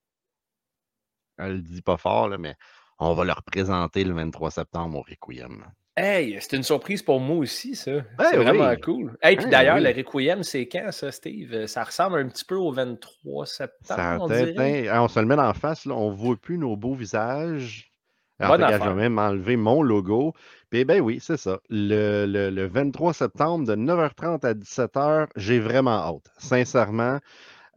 Elle 1.39 1.57
le 1.57 1.63
dit 1.63 1.81
pas 1.81 1.97
fort, 1.97 2.29
là, 2.29 2.37
mais 2.37 2.55
on 2.99 3.15
va 3.15 3.25
le 3.25 3.33
représenter 3.33 4.05
le 4.05 4.13
23 4.13 4.51
septembre 4.51 4.99
au 4.99 5.03
Requiem. 5.03 5.65
Hey, 6.03 6.39
c'est 6.41 6.57
une 6.57 6.63
surprise 6.63 7.03
pour 7.03 7.21
moi 7.21 7.37
aussi, 7.37 7.75
ça. 7.75 7.93
c'est 8.31 8.37
vraiment 8.39 8.75
cool. 8.83 9.19
Hey, 9.21 9.37
puis 9.37 9.51
d'ailleurs, 9.51 9.79
le 9.79 9.91
Requiem, 9.91 10.43
c'est 10.43 10.67
quand, 10.67 10.91
ça, 10.93 11.13
Steve? 11.13 11.67
Ça 11.67 11.85
ressemble 11.85 12.19
un 12.19 12.29
petit 12.29 12.45
peu 12.47 12.55
au 12.55 12.73
23 12.73 13.45
septembre, 13.45 14.25
on 14.25 14.29
dirait. 14.29 14.91
on 14.99 15.09
se 15.09 15.21
le 15.21 15.27
met 15.27 15.35
en 15.35 15.53
face, 15.53 15.85
là. 15.85 15.95
on 15.95 16.11
ne 16.11 16.17
voit 16.17 16.37
plus 16.37 16.57
nos 16.57 16.75
beaux 16.75 16.95
visages. 16.95 17.93
En 18.43 18.57
fait, 18.57 18.73
je 18.73 18.89
vais 18.89 18.95
même 18.95 19.19
enlever 19.19 19.57
mon 19.57 19.83
logo. 19.83 20.33
Puis, 20.71 20.87
ben 20.87 21.03
oui, 21.03 21.19
c'est 21.21 21.37
ça. 21.37 21.61
Le, 21.69 22.25
le, 22.25 22.67
23 22.67 23.13
septembre, 23.13 23.67
de 23.67 23.77
9h30 23.77 24.47
à 24.47 24.55
17h, 24.55 25.27
j'ai 25.37 25.61
vraiment 25.61 25.99
hâte. 25.99 26.33
Sincèrement, 26.39 27.19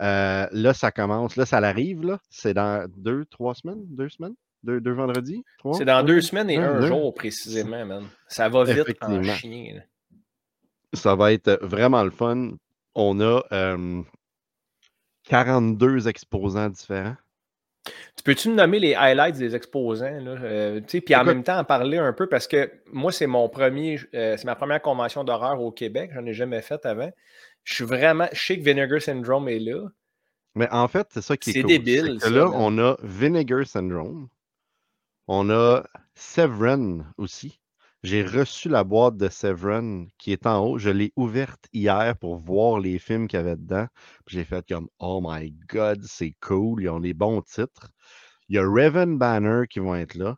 euh, 0.01 0.47
là, 0.49 0.73
ça 0.73 0.91
commence. 0.91 1.35
Là, 1.35 1.45
ça 1.45 1.59
l'arrive, 1.59 2.03
là. 2.03 2.19
C'est 2.29 2.53
dans 2.53 2.87
deux, 2.95 3.25
trois 3.25 3.53
semaines, 3.53 3.83
deux 3.87 4.07
semaines? 4.07 4.35
Deux, 4.63 4.93
vendredis? 4.93 5.43
C'est 5.73 5.85
dans 5.85 6.03
deux 6.03 6.21
semaines 6.21 6.49
et 6.49 6.57
un, 6.57 6.81
jour 6.81 7.13
précisément, 7.13 7.85
man. 7.85 8.05
Ça 8.27 8.47
va 8.49 8.63
vite 8.63 8.97
en 9.01 9.21
chien. 9.23 9.81
Ça 10.93 11.15
va 11.15 11.33
être 11.33 11.59
vraiment 11.61 12.03
le 12.03 12.11
fun. 12.11 12.51
On 12.95 13.19
a 13.19 13.41
42 15.25 16.07
exposants 16.07 16.69
différents. 16.69 17.15
Tu 18.15 18.23
peux-tu 18.23 18.49
me 18.49 18.55
nommer 18.55 18.79
les 18.79 18.95
highlights 18.95 19.37
des 19.37 19.55
exposants? 19.55 20.19
Là? 20.21 20.79
puis 20.87 21.15
en 21.15 21.25
même 21.25 21.43
temps 21.43 21.57
en 21.57 21.65
parler 21.65 21.97
un 21.97 22.13
peu 22.13 22.27
parce 22.27 22.47
que 22.47 22.71
moi, 22.91 23.11
c'est 23.11 23.27
mon 23.27 23.49
premier, 23.49 23.99
c'est 24.13 24.45
ma 24.45 24.55
première 24.55 24.81
convention 24.81 25.23
d'horreur 25.23 25.61
au 25.61 25.71
Québec. 25.71 26.11
J'en 26.13 26.25
ai 26.25 26.33
jamais 26.33 26.61
fait 26.61 26.85
avant. 26.85 27.11
Je 27.63 27.73
suis 27.73 27.83
vraiment. 27.83 28.27
Je 28.31 28.41
sais 28.41 28.57
que 28.57 28.63
Vinegar 28.63 29.01
Syndrome 29.01 29.49
est 29.49 29.59
là. 29.59 29.87
Mais 30.55 30.69
en 30.71 30.87
fait, 30.87 31.07
c'est 31.11 31.21
ça 31.21 31.35
qui 31.35 31.49
est, 31.49 31.53
C'est 31.53 31.63
débile. 31.63 32.19
Que 32.21 32.29
là, 32.29 32.49
on 32.53 32.77
a 32.77 32.95
Vinegar 33.03 33.65
Syndrome. 33.65 34.29
On 35.27 35.49
a 35.49 35.83
Severin 36.15 37.05
aussi. 37.17 37.59
J'ai 38.03 38.23
reçu 38.23 38.67
la 38.67 38.83
boîte 38.83 39.15
de 39.15 39.29
Severin 39.29 40.07
qui 40.17 40.33
est 40.33 40.45
en 40.45 40.59
haut. 40.59 40.77
Je 40.77 40.89
l'ai 40.89 41.13
ouverte 41.15 41.67
hier 41.71 42.17
pour 42.17 42.35
voir 42.35 42.79
les 42.79 42.99
films 42.99 43.29
qu'il 43.29 43.37
y 43.37 43.39
avait 43.39 43.55
dedans. 43.55 43.87
J'ai 44.27 44.43
fait 44.43 44.65
comme 44.67 44.89
Oh 44.99 45.21
my 45.23 45.51
God, 45.69 46.03
c'est 46.03 46.35
cool. 46.41 46.83
Ils 46.83 46.89
ont 46.89 46.99
des 46.99 47.13
bons 47.13 47.41
titres. 47.41 47.91
Il 48.49 48.55
y 48.55 48.59
a 48.59 48.69
Raven 48.69 49.17
Banner 49.17 49.61
qui 49.69 49.79
vont 49.79 49.95
être 49.95 50.15
là. 50.15 50.35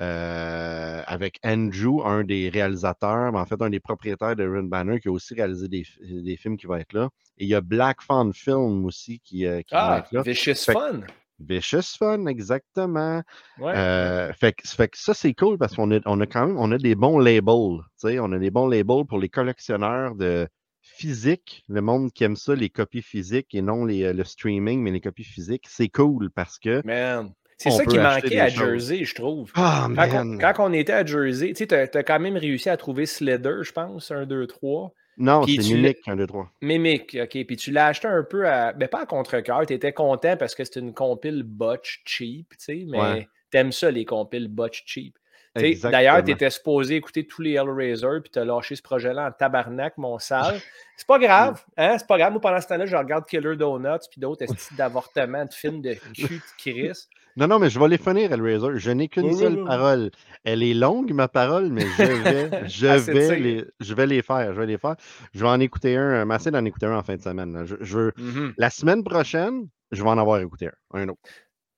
Euh, 0.00 1.04
avec 1.06 1.38
Andrew, 1.44 2.04
un 2.04 2.24
des 2.24 2.48
réalisateurs, 2.48 3.30
mais 3.30 3.38
en 3.38 3.46
fait 3.46 3.62
un 3.62 3.70
des 3.70 3.78
propriétaires 3.78 4.34
de 4.34 4.42
Raven 4.42 4.68
Banner, 4.68 4.98
qui 4.98 5.06
a 5.06 5.12
aussi 5.12 5.34
réalisé 5.34 5.68
des, 5.68 6.36
films 6.36 6.56
qui 6.56 6.66
vont 6.66 6.74
être 6.74 6.94
là. 6.94 7.10
Et 7.38 7.44
il 7.44 7.48
y 7.48 7.54
a 7.54 7.60
Black 7.60 8.02
Fun 8.02 8.32
Film 8.34 8.84
aussi 8.84 9.20
qui, 9.20 9.46
euh, 9.46 9.62
qui 9.62 9.72
ah, 9.72 9.98
être 10.00 10.12
là. 10.12 10.22
Vicious 10.22 10.72
Fun. 10.72 11.02
Vicious 11.40 11.96
Fun, 11.98 12.26
exactement. 12.26 13.22
Euh, 13.60 14.32
fait, 14.32 14.52
que, 14.52 14.62
ça, 14.94 15.14
c'est 15.14 15.34
cool 15.34 15.58
parce 15.58 15.74
qu'on 15.74 15.90
a, 15.92 16.00
on 16.06 16.20
a 16.20 16.26
quand 16.26 16.46
même 16.46 16.58
on 16.58 16.70
a 16.72 16.78
des 16.78 16.94
bons 16.94 17.18
labels. 17.18 17.80
On 18.04 18.32
a 18.32 18.38
des 18.38 18.50
bons 18.50 18.68
labels 18.68 19.04
pour 19.08 19.18
les 19.18 19.28
collectionneurs 19.28 20.14
de 20.14 20.48
physique, 20.80 21.64
le 21.68 21.80
monde 21.80 22.12
qui 22.12 22.24
aime 22.24 22.36
ça, 22.36 22.54
les 22.54 22.68
copies 22.68 23.02
physiques 23.02 23.54
et 23.54 23.62
non 23.62 23.84
les, 23.84 24.12
le 24.12 24.24
streaming, 24.24 24.80
mais 24.80 24.90
les 24.90 25.00
copies 25.00 25.24
physiques. 25.24 25.66
C'est 25.68 25.88
cool 25.88 26.30
parce 26.30 26.58
que. 26.58 26.82
Man. 26.84 27.32
C'est 27.56 27.70
ça 27.70 27.84
qui 27.86 27.98
manquait 27.98 28.40
à 28.40 28.48
Jersey, 28.48 29.04
je 29.04 29.14
trouve. 29.14 29.52
Ah, 29.54 29.88
quand, 29.96 30.56
on, 30.58 30.72
était 30.72 30.92
à 30.92 31.06
Jersey, 31.06 31.52
tu 31.54 31.66
sais, 31.68 31.96
as, 31.96 32.02
quand 32.02 32.18
même 32.18 32.36
réussi 32.36 32.68
à 32.68 32.76
trouver 32.76 33.06
Slither, 33.06 33.62
je 33.62 33.72
pense, 33.72 34.10
1, 34.10 34.26
2, 34.26 34.46
3. 34.46 34.92
Non, 35.16 35.46
c'est 35.46 35.58
Mimic, 35.58 35.98
1, 36.06 36.16
2, 36.16 36.26
3. 36.26 36.50
Mimic, 36.62 37.16
OK. 37.22 37.46
Puis 37.46 37.56
tu 37.56 37.70
l'as 37.70 37.86
acheté 37.88 38.08
un 38.08 38.22
peu 38.22 38.48
à. 38.48 38.72
Ben, 38.72 38.88
pas 38.88 39.02
à 39.02 39.06
contre-cœur. 39.06 39.64
Tu 39.66 39.74
étais 39.74 39.92
content 39.92 40.36
parce 40.36 40.54
que 40.54 40.64
c'était 40.64 40.80
une 40.80 40.94
compile 40.94 41.42
botch 41.42 42.02
cheap, 42.04 42.50
tu 42.50 42.56
sais, 42.58 42.84
mais 42.86 43.28
t'aimes 43.50 43.72
ça, 43.72 43.90
les 43.90 44.04
compiles 44.04 44.48
botch 44.48 44.82
cheap. 44.86 45.16
D'ailleurs, 45.54 46.24
tu 46.24 46.32
étais 46.32 46.50
supposé 46.50 46.96
écouter 46.96 47.26
tous 47.26 47.42
les 47.42 47.52
Hellraiser, 47.52 48.20
puis 48.22 48.30
tu 48.32 48.38
as 48.38 48.44
lâché 48.44 48.74
ce 48.74 48.82
projet-là 48.82 49.28
en 49.28 49.30
tabarnak, 49.30 49.96
mon 49.98 50.18
sale. 50.18 50.60
C'est 50.96 51.06
pas 51.06 51.18
grave, 51.18 51.62
hein? 51.76 51.96
C'est 51.98 52.06
pas 52.06 52.18
grave. 52.18 52.32
Moi, 52.32 52.40
pendant 52.40 52.60
ce 52.60 52.66
temps-là, 52.68 52.86
je 52.86 52.96
regarde 52.96 53.26
Killer 53.26 53.56
Donuts, 53.56 54.08
puis 54.10 54.20
d'autres 54.20 54.44
d'avortement, 54.76 55.44
de 55.44 55.52
films 55.52 55.80
de 55.80 55.94
cul 56.14 56.28
de 56.28 56.42
Chris. 56.58 57.06
Non, 57.36 57.48
non, 57.48 57.58
mais 57.58 57.68
je 57.68 57.80
vais 57.80 57.88
les 57.88 57.98
finir, 57.98 58.32
Hellraiser. 58.32 58.78
Je 58.78 58.90
n'ai 58.90 59.08
qu'une 59.08 59.34
seule 59.34 59.64
parole. 59.64 60.10
Elle 60.44 60.62
est 60.62 60.74
longue, 60.74 61.12
ma 61.12 61.28
parole, 61.28 61.70
mais 61.70 61.82
je 61.98 62.02
vais, 62.02 62.68
je 62.68 62.86
vais, 62.86 63.38
les, 63.38 63.64
je 63.80 63.94
vais 63.94 64.06
les 64.06 64.22
faire. 64.22 64.54
Je 64.54 64.60
vais 64.60 64.66
les 64.66 64.78
faire. 64.78 64.96
Je 65.32 65.40
vais 65.40 65.48
en 65.48 65.60
écouter 65.60 65.96
un, 65.96 66.24
m'asser 66.24 66.50
d'en 66.50 66.64
écouter 66.64 66.86
un 66.86 66.96
en 66.96 67.02
fin 67.02 67.16
de 67.16 67.22
semaine. 67.22 67.64
Je, 67.80 68.10
mm-hmm. 68.10 68.54
La 68.56 68.70
semaine 68.70 69.02
prochaine, 69.02 69.68
je 69.90 70.02
vais 70.02 70.08
en 70.08 70.18
avoir 70.18 70.40
écouté 70.40 70.68
un, 70.92 71.00
un 71.00 71.08
autre. 71.08 71.20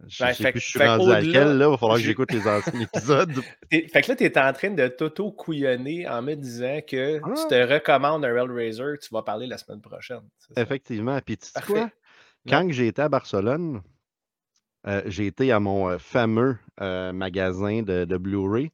Je 0.06 0.25
ben, 0.25 0.34
sais 0.34 0.50
plus, 0.50 0.60
je 0.60 0.66
suis 0.66 0.78
rendu 0.78 1.10
à 1.10 1.20
là. 1.20 1.52
Il 1.52 1.58
va 1.58 1.78
falloir 1.78 1.96
que 1.96 2.04
j'écoute 2.04 2.30
les 2.32 2.46
anciens 2.46 2.80
épisodes. 2.80 3.32
fait 3.70 4.02
que 4.02 4.08
là, 4.10 4.16
tu 4.16 4.25
es 4.25 4.38
en 4.38 4.52
train 4.52 4.70
de 4.70 4.88
t'auto-couillonner 4.88 6.06
en 6.06 6.20
me 6.20 6.34
disant 6.34 6.80
que 6.86 7.18
ah. 7.22 7.34
tu 7.34 7.48
te 7.48 7.72
recommandes 7.72 8.25
un 8.25 8.36
Hellraiser, 8.36 8.98
tu 9.00 9.08
vas 9.12 9.22
parler 9.22 9.46
la 9.46 9.56
semaine 9.56 9.80
prochaine. 9.80 10.28
Effectivement. 10.56 11.18
Puis 11.25 11.38
tu 11.38 11.46
sais 11.46 11.62
quoi? 11.62 11.90
Quand 12.46 12.66
j'ai 12.70 12.88
été 12.88 13.02
à 13.02 13.08
Barcelone, 13.08 13.80
euh, 14.87 15.02
j'ai 15.07 15.26
été 15.26 15.50
à 15.50 15.59
mon 15.59 15.88
euh, 15.88 15.99
fameux 15.99 16.59
euh, 16.81 17.12
magasin 17.12 17.83
de, 17.83 18.16
Blu-ray 18.16 18.71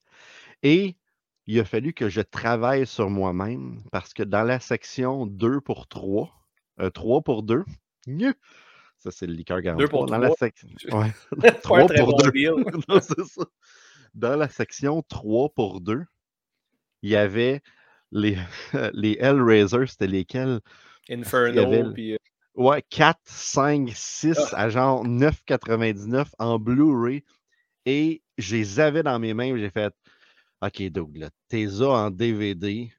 et 0.62 0.96
il 1.46 1.58
a 1.58 1.64
fallu 1.64 1.92
que 1.94 2.08
je 2.08 2.20
travaille 2.20 2.86
sur 2.86 3.08
moi-même 3.08 3.82
parce 3.90 4.12
que 4.12 4.22
dans 4.22 4.42
la 4.42 4.60
section 4.60 5.26
2 5.26 5.60
pour 5.60 5.88
3, 5.88 6.30
3 6.92 7.22
pour 7.22 7.42
2, 7.42 7.64
ça 8.98 9.10
c'est 9.10 9.26
le 9.26 9.32
liqueur 9.32 9.60
2 9.62 9.88
pour 9.88 10.06
dans 10.06 10.18
3. 10.18 10.18
La 10.18 10.30
section... 10.34 10.68
3 11.62 11.86
pour 11.86 12.22
2. 12.22 12.32
ça. 13.00 13.44
Dans 14.14 14.36
la 14.36 14.48
section 14.48 15.02
3 15.08 15.48
pour 15.54 15.80
2, 15.80 16.04
il 17.02 17.10
y 17.10 17.16
avait 17.16 17.62
les, 18.10 18.36
les 18.92 19.16
Hellraiser, 19.18 19.86
c'était 19.86 20.06
lesquels? 20.06 20.60
Inferno, 21.08 21.92
puis 21.92 22.16
Ouais, 22.54 22.82
4, 22.90 23.18
5, 23.24 23.90
6 23.94 24.38
à 24.52 24.68
genre 24.68 25.06
9,99 25.06 26.26
en 26.38 26.58
Blu-ray. 26.58 27.24
Et 27.86 28.22
je 28.38 28.56
les 28.56 28.80
avais 28.80 29.02
dans 29.02 29.18
mes 29.18 29.34
mains. 29.34 29.56
J'ai 29.56 29.70
fait 29.70 29.94
OK, 30.60 30.82
Doug, 30.90 31.16
là, 31.16 31.30
t'es 31.48 31.82
en 31.82 32.10
DVD. 32.10 32.92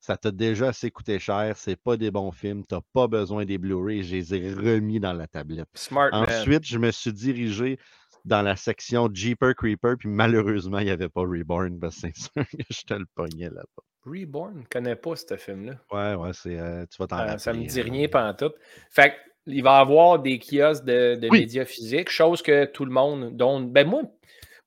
Ça 0.00 0.16
t'a 0.16 0.30
déjà 0.30 0.68
assez 0.68 0.90
coûté 0.90 1.18
cher. 1.18 1.54
C'est 1.56 1.76
pas 1.76 1.96
des 1.96 2.10
bons 2.10 2.32
films. 2.32 2.64
T'as 2.66 2.80
pas 2.92 3.06
besoin 3.06 3.44
des 3.44 3.58
Blu-ray. 3.58 4.02
Je 4.02 4.16
les 4.16 4.34
ai 4.34 4.52
remis 4.52 4.98
dans 4.98 5.12
la 5.12 5.26
tablette. 5.26 5.68
Smart, 5.74 6.10
Ensuite, 6.12 6.64
je 6.66 6.78
me 6.78 6.90
suis 6.90 7.12
dirigé 7.12 7.78
dans 8.24 8.42
la 8.42 8.56
section 8.56 9.08
Jeeper 9.12 9.54
Creeper. 9.54 9.96
Puis 9.98 10.08
malheureusement, 10.08 10.78
il 10.78 10.86
n'y 10.86 10.90
avait 10.90 11.08
pas 11.08 11.22
Reborn. 11.22 11.78
Que 11.78 11.90
c'est 11.90 12.16
sûr 12.16 12.32
que 12.34 12.64
je 12.70 12.82
te 12.82 12.94
le 12.94 13.06
pognais 13.14 13.50
là-bas. 13.50 13.82
Reborn, 14.04 14.62
je 14.62 14.68
connais 14.68 14.96
pas 14.96 15.14
ce 15.16 15.36
film-là. 15.36 15.74
Ouais, 15.92 16.14
ouais, 16.14 16.30
c'est. 16.32 16.58
Euh, 16.58 16.86
tu 16.90 16.96
vas 16.98 17.06
t'en 17.06 17.18
euh, 17.18 17.38
Ça 17.38 17.52
me 17.52 17.64
dit 17.64 17.82
rien 17.82 18.08
pendant 18.08 18.34
tout. 18.34 18.52
Fait 18.90 19.14
il 19.46 19.62
va 19.62 19.78
y 19.78 19.80
avoir 19.80 20.18
des 20.18 20.38
kiosques 20.38 20.84
de, 20.84 21.28
médias 21.30 21.64
physiques, 21.64 22.10
chose 22.10 22.42
que 22.42 22.64
tout 22.66 22.84
le 22.84 22.92
monde. 22.92 23.36
Dont, 23.36 23.60
ben 23.60 23.86
moi, 23.86 24.02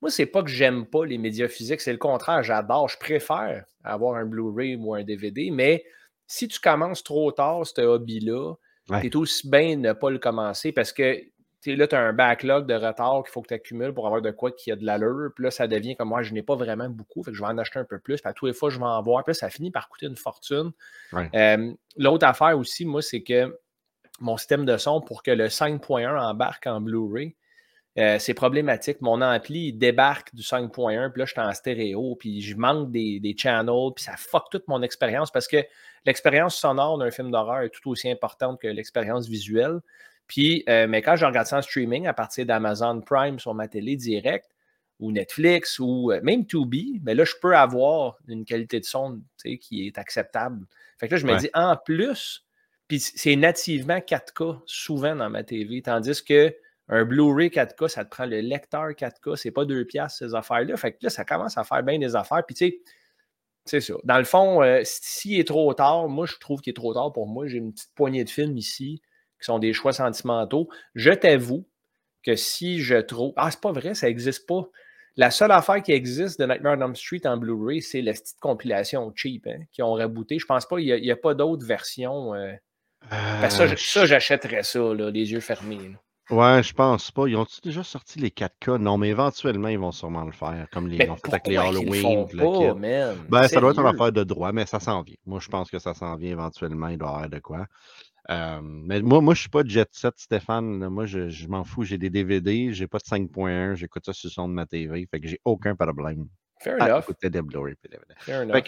moi 0.01 0.11
c'est 0.11 0.25
pas 0.25 0.43
que 0.43 0.49
j'aime 0.49 0.85
pas 0.85 1.05
les 1.05 1.17
médias 1.17 1.47
physiques, 1.47 1.81
c'est 1.81 1.91
le 1.91 1.97
contraire, 1.97 2.43
j'adore. 2.43 2.89
Je 2.89 2.97
préfère 2.97 3.65
avoir 3.83 4.15
un 4.15 4.25
Blu-ray 4.25 4.75
ou 4.75 4.93
un 4.93 5.03
DVD, 5.03 5.51
mais 5.51 5.83
si 6.27 6.47
tu 6.47 6.59
commences 6.59 7.03
trop 7.03 7.31
tard, 7.31 7.65
ce 7.65 7.81
hobby-là, 7.81 8.55
tu 8.87 9.07
es 9.07 9.15
aussi 9.15 9.49
bien 9.49 9.77
de 9.77 9.81
ne 9.81 9.93
pas 9.93 10.09
le 10.09 10.19
commencer 10.19 10.71
parce 10.71 10.91
que 10.91 11.21
là, 11.65 11.87
tu 11.87 11.95
as 11.95 11.99
un 11.99 12.13
backlog 12.13 12.67
de 12.67 12.73
retard 12.73 13.23
qu'il 13.23 13.31
faut 13.31 13.41
que 13.41 13.47
tu 13.47 13.53
accumules 13.53 13.93
pour 13.93 14.05
avoir 14.05 14.21
de 14.21 14.31
quoi 14.31 14.51
qui 14.51 14.71
a 14.71 14.75
de 14.75 14.85
l'allure. 14.85 15.31
Puis 15.35 15.43
là, 15.43 15.51
ça 15.51 15.67
devient 15.67 15.95
comme 15.95 16.09
moi, 16.09 16.21
je 16.21 16.33
n'ai 16.33 16.43
pas 16.43 16.55
vraiment 16.55 16.89
beaucoup, 16.89 17.23
fait 17.23 17.31
que 17.31 17.37
je 17.37 17.41
vais 17.41 17.49
en 17.49 17.57
acheter 17.57 17.79
un 17.79 17.85
peu 17.85 17.99
plus. 17.99 18.21
Puis 18.21 18.29
à 18.29 18.33
tous 18.33 18.45
les 18.45 18.53
fois, 18.53 18.69
je 18.69 18.77
vais 18.77 18.85
en 18.85 19.01
voir. 19.01 19.23
Puis 19.23 19.31
là, 19.31 19.33
ça 19.35 19.49
finit 19.49 19.71
par 19.71 19.89
coûter 19.89 20.07
une 20.07 20.15
fortune. 20.15 20.71
Euh, 21.35 21.73
l'autre 21.97 22.25
affaire 22.25 22.57
aussi, 22.57 22.85
moi, 22.85 23.01
c'est 23.01 23.23
que 23.23 23.57
mon 24.19 24.37
système 24.37 24.65
de 24.65 24.77
son, 24.77 25.01
pour 25.01 25.23
que 25.23 25.31
le 25.31 25.47
5.1 25.47 26.17
embarque 26.19 26.67
en 26.67 26.81
Blu-ray, 26.81 27.35
euh, 27.99 28.17
c'est 28.19 28.33
problématique. 28.33 29.01
Mon 29.01 29.21
ampli 29.21 29.67
il 29.67 29.73
débarque 29.73 30.33
du 30.33 30.41
5.1, 30.41 31.11
puis 31.11 31.19
là, 31.19 31.25
je 31.25 31.31
suis 31.31 31.41
en 31.41 31.53
stéréo, 31.53 32.15
puis 32.19 32.41
je 32.41 32.55
manque 32.55 32.91
des, 32.91 33.19
des 33.19 33.35
channels, 33.37 33.91
puis 33.95 34.03
ça 34.03 34.15
fuck 34.17 34.45
toute 34.49 34.67
mon 34.67 34.81
expérience 34.81 35.29
parce 35.29 35.47
que 35.47 35.57
l'expérience 36.05 36.55
sonore 36.55 36.97
d'un 36.97 37.11
film 37.11 37.29
d'horreur 37.29 37.61
est 37.61 37.69
tout 37.69 37.89
aussi 37.89 38.09
importante 38.09 38.59
que 38.59 38.67
l'expérience 38.67 39.27
visuelle. 39.27 39.79
Puis, 40.27 40.63
euh, 40.69 40.87
mais 40.87 41.01
quand 41.01 41.15
je 41.15 41.25
regarde 41.25 41.47
ça 41.47 41.57
en 41.57 41.61
streaming 41.61 42.07
à 42.07 42.13
partir 42.13 42.45
d'Amazon 42.45 43.01
Prime 43.01 43.39
sur 43.39 43.53
ma 43.53 43.67
télé 43.67 43.95
direct, 43.95 44.49
ou 44.99 45.11
Netflix, 45.11 45.79
ou 45.79 46.11
euh, 46.11 46.21
même 46.23 46.45
Tubi, 46.45 47.01
mais 47.03 47.13
là, 47.13 47.25
je 47.25 47.33
peux 47.41 47.55
avoir 47.55 48.17
une 48.27 48.45
qualité 48.45 48.79
de 48.79 48.85
son 48.85 49.21
qui 49.59 49.87
est 49.87 49.97
acceptable. 49.97 50.65
Fait 50.97 51.07
que 51.07 51.15
là, 51.15 51.19
je 51.19 51.25
me 51.25 51.37
dis, 51.37 51.49
en 51.53 51.75
plus, 51.75 52.45
puis 52.87 52.99
c'est 52.99 53.35
nativement 53.35 53.97
4K 53.97 54.61
souvent 54.65 55.15
dans 55.15 55.29
ma 55.29 55.43
TV, 55.43 55.81
tandis 55.81 56.23
que 56.23 56.55
un 56.89 57.05
Blu-ray 57.05 57.49
4K, 57.49 57.87
ça 57.87 58.05
te 58.05 58.09
prend 58.09 58.25
le 58.25 58.41
lecteur 58.41 58.89
4K, 58.89 59.35
c'est 59.35 59.51
pas 59.51 59.65
deux 59.65 59.85
piastres, 59.85 60.19
ces 60.19 60.35
affaires-là. 60.35 60.75
Fait 60.77 60.91
que 60.93 60.97
là, 61.01 61.09
ça 61.09 61.23
commence 61.25 61.57
à 61.57 61.63
faire 61.63 61.81
bien 61.81 61.97
des 61.97 62.15
affaires. 62.15 62.45
Puis 62.45 62.55
tu 62.55 62.65
sais, 62.67 62.79
c'est 63.65 63.81
ça. 63.81 63.93
Dans 64.03 64.17
le 64.17 64.25
fond, 64.25 64.61
euh, 64.61 64.81
s'il 64.83 65.39
est 65.39 65.47
trop 65.47 65.73
tard, 65.73 66.09
moi, 66.09 66.25
je 66.25 66.37
trouve 66.37 66.61
qu'il 66.61 66.71
est 66.71 66.75
trop 66.75 66.93
tard 66.93 67.13
pour 67.13 67.27
moi. 67.27 67.47
J'ai 67.47 67.57
une 67.57 67.73
petite 67.73 67.93
poignée 67.95 68.23
de 68.25 68.29
films 68.29 68.57
ici 68.57 69.01
qui 69.43 69.47
sont 69.47 69.59
des 69.59 69.73
choix 69.73 69.93
sentimentaux. 69.93 70.69
Je 70.95 71.11
t'avoue 71.11 71.65
que 72.23 72.35
si 72.35 72.79
je 72.79 72.95
trouve. 72.95 73.33
Ah, 73.35 73.51
c'est 73.51 73.59
pas 73.59 73.71
vrai, 73.71 73.93
ça 73.93 74.07
n'existe 74.07 74.47
pas. 74.47 74.69
La 75.15 75.29
seule 75.29 75.51
affaire 75.51 75.83
qui 75.83 75.91
existe 75.91 76.39
de 76.39 76.45
Nightmare 76.45 76.77
on 76.79 76.85
Elm 76.85 76.95
Street 76.95 77.21
en 77.25 77.37
Blu-ray, 77.37 77.81
c'est 77.81 78.01
la 78.01 78.13
petite 78.13 78.39
compilation 78.39 79.11
cheap 79.15 79.45
hein, 79.47 79.59
qui 79.71 79.83
ont 79.83 79.93
rebooté. 79.93 80.39
Je 80.39 80.45
pense 80.45 80.65
pas 80.65 80.77
qu'il 80.77 81.01
n'y 81.01 81.11
a, 81.11 81.15
pas 81.15 81.35
d'autres 81.35 81.65
versions. 81.65 82.33
Euh... 82.33 82.53
ça, 83.11 83.63
euh, 83.63 84.05
j'achèterais 84.05 84.63
ça, 84.63 84.79
les 84.93 85.31
yeux 85.31 85.39
fermés. 85.39 85.91
Ouais, 86.29 86.63
je 86.63 86.73
pense 86.73 87.11
pas. 87.11 87.27
Ils 87.27 87.35
ont 87.35 87.45
déjà 87.63 87.83
sorti 87.83 88.17
les 88.17 88.29
4K? 88.29 88.77
Non, 88.77 88.97
mais 88.97 89.09
éventuellement, 89.09 89.67
ils 89.67 89.77
vont 89.77 89.91
sûrement 89.91 90.23
le 90.23 90.31
faire, 90.31 90.67
comme 90.71 90.87
les, 90.87 91.07
ont 91.09 91.17
fait 91.17 91.33
avec 91.33 91.47
les 91.47 91.57
Halloween. 91.57 92.25
ben, 93.29 93.47
ça 93.47 93.59
doit 93.59 93.71
être 93.71 93.79
une 93.79 93.87
affaire 93.87 94.11
de 94.13 94.23
droit, 94.23 94.53
mais 94.53 94.65
ça 94.65 94.79
s'en 94.79 95.01
vient. 95.01 95.17
Moi, 95.25 95.39
je 95.41 95.49
pense 95.49 95.69
que 95.69 95.79
ça 95.79 95.93
s'en 95.93 96.15
vient 96.15 96.31
éventuellement. 96.31 96.87
Il 96.87 96.97
doit 96.97 97.09
y 97.09 97.11
avoir 97.11 97.29
de 97.29 97.39
quoi 97.39 97.67
mais 98.29 99.01
moi, 99.01 99.21
moi, 99.21 99.33
je 99.33 99.41
suis 99.41 99.49
pas 99.49 99.63
Jet 99.65 99.89
Set, 99.91 100.13
Stéphane. 100.17 100.87
Moi, 100.87 101.05
je, 101.05 101.47
m'en 101.47 101.63
fous. 101.63 101.83
J'ai 101.83 101.97
des 101.97 102.09
DVD, 102.09 102.73
j'ai 102.73 102.87
pas 102.87 102.99
de 102.99 103.03
5.1, 103.03 103.75
j'écoute 103.75 104.05
ça 104.05 104.13
sur 104.13 104.27
le 104.27 104.31
son 104.31 104.47
de 104.47 104.53
ma 104.53 104.65
TV. 104.65 105.07
Fait 105.09 105.19
que 105.19 105.27
j'ai 105.27 105.39
aucun 105.45 105.75
problème. 105.75 106.27
Fair 106.59 106.81
enough. 106.81 107.05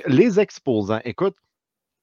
les 0.08 0.40
exposants, 0.40 1.00
écoute, 1.06 1.38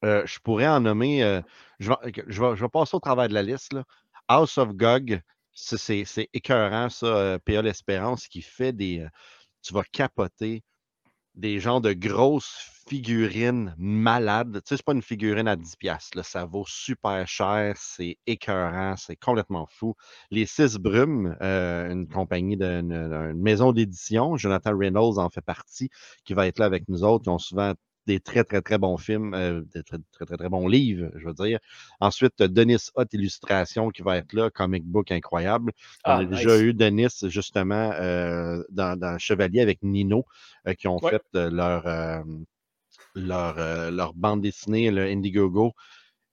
euh, 0.05 0.23
je 0.27 0.39
pourrais 0.41 0.69
en 0.69 0.81
nommer. 0.81 1.23
Euh, 1.23 1.43
je, 1.79 1.91
vais, 1.91 2.25
je, 2.27 2.43
vais, 2.43 2.69
passer 2.69 2.97
au 2.97 3.01
travers 3.01 3.29
de 3.29 3.35
la 3.35 3.43
liste. 3.43 3.73
Là. 3.73 3.85
House 4.29 4.57
of 4.57 4.71
Gog, 4.75 5.21
C'est 5.53 6.29
écœurant, 6.33 6.89
ça, 6.89 7.39
P.A. 7.45 7.63
L'Espérance, 7.63 8.27
qui 8.27 8.41
fait 8.41 8.73
des. 8.73 9.07
Tu 9.63 9.75
vas 9.75 9.85
capoter 9.85 10.65
des 11.35 11.61
genres 11.61 11.81
de 11.81 11.93
grosses 11.93 12.73
figurines 12.89 13.75
malades. 13.79 14.55
Tu 14.55 14.61
sais, 14.69 14.77
c'est 14.77 14.85
pas 14.85 14.93
une 14.93 15.03
figurine 15.03 15.49
à 15.49 15.57
10$. 15.57 16.15
Là. 16.15 16.23
Ça 16.23 16.45
vaut 16.45 16.65
super 16.67 17.27
cher, 17.27 17.75
c'est 17.77 18.19
écœurant, 18.27 18.97
c'est 18.97 19.17
complètement 19.17 19.67
fou. 19.67 19.95
Les 20.31 20.47
Six 20.47 20.77
Brumes, 20.79 21.37
euh, 21.43 21.91
une 21.91 22.09
compagnie 22.09 22.57
d'une 22.57 23.33
maison 23.35 23.73
d'édition, 23.73 24.37
Jonathan 24.37 24.77
Reynolds 24.77 25.19
en 25.19 25.31
fait 25.31 25.41
partie, 25.41 25.89
qui 26.25 26.35
va 26.35 26.47
être 26.47 26.59
là 26.59 26.67
avec 26.67 26.89
nous 26.89 27.05
autres. 27.05 27.25
Ils 27.27 27.31
ont 27.31 27.39
souvent 27.39 27.73
des 28.07 28.21
très, 28.21 28.45
très, 28.45 28.63
très 28.63 28.79
bons 28.79 28.97
films, 28.97 29.35
euh, 29.35 29.63
des 29.75 29.83
très, 29.83 29.99
très, 30.13 30.25
très, 30.27 30.37
très, 30.37 30.49
bons 30.49 30.67
livres, 30.67 31.11
je 31.17 31.27
veux 31.27 31.35
dire. 31.35 31.59
Ensuite, 32.01 32.43
Denis 32.43 32.91
Hot 32.95 33.05
Illustration 33.13 33.91
qui 33.91 34.03
va 34.03 34.17
être 34.19 34.33
là, 34.33 34.51
comic 34.51 34.85
book 34.85 35.11
incroyable. 35.13 35.73
On 36.05 36.11
a 36.11 36.15
ah, 36.19 36.25
déjà 36.25 36.59
eu 36.61 36.75
Denis, 36.75 37.09
justement, 37.25 37.93
euh, 37.93 38.63
dans, 38.71 39.19
Chevalier 39.19 39.61
avec 39.61 39.83
Nino, 39.83 40.25
euh, 40.67 40.75
qui 40.75 40.89
ont 40.89 40.99
fait 40.99 41.23
leur, 41.35 42.25
leur, 43.15 43.91
leur 43.91 44.15
bande 44.15 44.43
dessinée, 44.43 44.91
le 44.91 45.03
Indiegogo. 45.03 45.73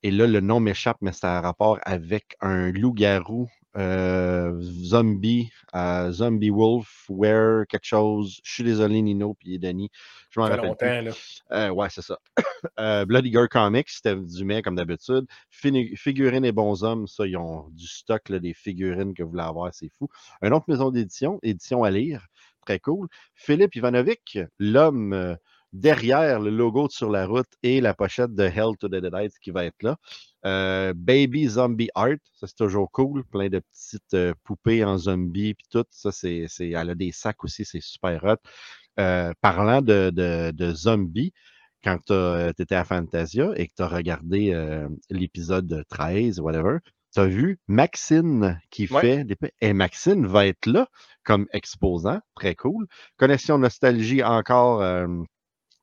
Et 0.02 0.12
là, 0.12 0.28
le 0.28 0.40
nom 0.40 0.60
m'échappe, 0.60 0.98
mais 1.02 1.12
c'est 1.12 1.28
un 1.28 1.42
rapport 1.42 1.78
avec 1.84 2.38
un 2.40 2.72
loup-garou 2.72 3.50
euh, 3.78 4.60
zombie, 4.62 5.52
euh, 5.76 6.12
Zombie 6.12 6.50
Wolf, 6.50 7.06
Where, 7.10 7.66
quelque 7.68 7.86
chose. 7.86 8.40
Je 8.44 8.52
suis 8.52 8.64
désolé, 8.64 9.02
Nino 9.02 9.36
puis 9.36 9.60
Denis. 9.60 9.92
Je 10.32 10.40
m'en 10.40 10.48
rappelle. 10.48 11.06
Longtemps, 11.06 11.18
euh, 11.52 11.70
ouais, 11.70 11.88
c'est 11.90 12.02
ça. 12.02 12.18
Bloody 13.06 13.32
Girl 13.32 13.48
Comics, 13.48 13.90
c'était 13.90 14.16
du 14.16 14.46
mai 14.46 14.62
comme 14.62 14.76
d'habitude. 14.76 15.26
Figurines 15.50 16.46
et 16.46 16.52
bons 16.52 16.84
hommes, 16.84 17.08
ça, 17.08 17.28
ils 17.28 17.38
ont 17.38 17.70
du 17.72 17.88
stock 17.88 18.30
là, 18.30 18.40
des 18.40 18.54
figurines 18.54 19.14
que 19.14 19.24
vous 19.24 19.30
voulez 19.30 19.44
avoir, 19.44 19.74
c'est 19.74 19.90
fou. 19.98 20.10
Une 20.42 20.54
autre 20.54 20.66
maison 20.68 20.90
d'édition, 20.90 21.40
édition 21.44 21.84
à 21.84 21.92
lire, 21.92 22.28
très 22.66 22.80
cool. 22.80 23.08
Philippe 23.36 23.76
Ivanovic, 23.76 24.40
l'homme 24.58 25.38
derrière 25.74 26.40
le 26.40 26.50
logo 26.50 26.88
de 26.88 26.92
Sur 26.92 27.10
la 27.10 27.26
route 27.26 27.50
et 27.64 27.82
la 27.82 27.94
pochette 27.94 28.34
de 28.34 28.44
Hell 28.44 28.78
to 28.80 28.88
the 28.88 28.96
Dead 28.96 29.32
qui 29.42 29.52
va 29.52 29.66
être 29.66 29.82
là. 29.84 29.98
Euh, 30.46 30.94
Baby 30.96 31.48
Zombie 31.48 31.90
Art, 31.96 32.18
ça 32.34 32.48
c'est 32.48 32.56
toujours 32.56 32.92
cool. 32.92 33.26
Plein 33.26 33.50
de 33.50 33.60
petites 33.60 34.14
euh, 34.14 34.34
poupées 34.44 34.84
en 34.84 34.98
zombie 34.98 35.54
puis 35.54 35.68
tout. 35.70 35.86
Ça, 35.92 36.12
c'est, 36.12 36.48
elle 36.60 36.90
a 36.90 36.96
des 36.96 37.12
sacs 37.12 37.44
aussi, 37.44 37.66
c'est 37.66 37.82
super 37.82 38.24
hot. 38.24 38.38
Euh, 39.00 39.34
parlant 39.42 39.82
de, 39.82 40.12
de, 40.12 40.74
zombies, 40.74 41.34
quand 41.84 41.98
tu 42.06 42.62
étais 42.62 42.76
à 42.76 42.84
Fantasia 42.84 43.52
et 43.56 43.68
que 43.68 43.74
tu 43.76 43.84
as 43.84 43.88
regardé 43.88 44.88
l'épisode 45.10 45.86
13, 45.90 46.40
whatever, 46.42 46.80
tu 47.14 47.22
as 47.22 47.26
vu 47.26 47.60
Maxine 47.68 48.60
qui 48.70 48.88
fait 48.88 49.24
des. 49.24 49.38
Et 49.62 49.74
Maxine 49.74 50.28
va 50.28 50.48
être 50.48 50.66
là 50.66 50.90
comme 51.24 51.48
exposant, 51.54 52.20
très 52.36 52.56
cool. 52.56 52.88
Connexion 53.18 53.58
Nostalgie 53.58 54.24
encore 54.24 54.82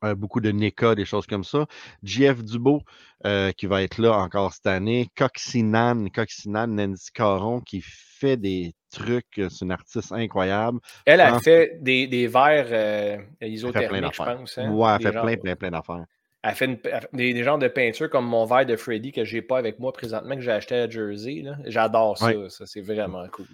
euh, 0.05 0.15
beaucoup 0.15 0.41
de 0.41 0.51
NECA, 0.51 0.95
des 0.95 1.05
choses 1.05 1.27
comme 1.27 1.45
ça. 1.45 1.67
JF 2.03 2.43
Dubo, 2.43 2.83
euh, 3.25 3.53
qui 3.53 3.67
va 3.67 3.83
être 3.83 3.99
là 3.99 4.19
encore 4.19 4.53
cette 4.53 4.67
année. 4.67 5.09
Coxinan, 5.17 6.09
Coxinan, 6.15 6.67
Nancy 6.67 7.11
Caron, 7.13 7.61
qui 7.61 7.83
fait 7.83 8.37
des 8.37 8.75
trucs. 8.91 9.27
C'est 9.37 9.63
une 9.63 9.73
artiste 9.73 10.13
incroyable. 10.13 10.81
Elle 11.07 11.21
a 11.21 11.39
fait 11.39 11.79
des, 11.81 12.07
des 12.07 12.27
verres 12.27 12.69
euh, 12.71 13.19
isothermiques, 13.41 14.13
je 14.13 14.23
pense. 14.23 14.59
Hein? 14.59 14.71
Ouais, 14.71 14.97
elle 14.97 15.03
fait 15.03 15.13
plein, 15.13 15.37
plein, 15.37 15.57
plein 15.57 15.71
d'affaires. 15.71 16.05
Elle 16.43 16.55
fait 16.55 16.81
des, 17.13 17.43
genres 17.43 17.59
de 17.59 17.69
peinture 17.69 18.09
comme 18.09 18.27
mon 18.27 18.45
verre 18.45 18.67
de 18.67 18.77
Freddy 18.77 19.11
que 19.11 19.25
j'ai 19.25 19.43
pas 19.43 19.59
avec 19.59 19.81
moi 19.81 19.93
présentement, 19.93 20.37
que 20.37 20.43
j'ai 20.43 20.53
acheté 20.53 20.77
à 20.77 20.89
Jersey. 20.89 21.43
J'adore 21.65 22.19
ça. 22.19 22.33
Ça, 22.51 22.67
c'est 22.67 22.83
vraiment 22.83 23.27
cool. 23.29 23.47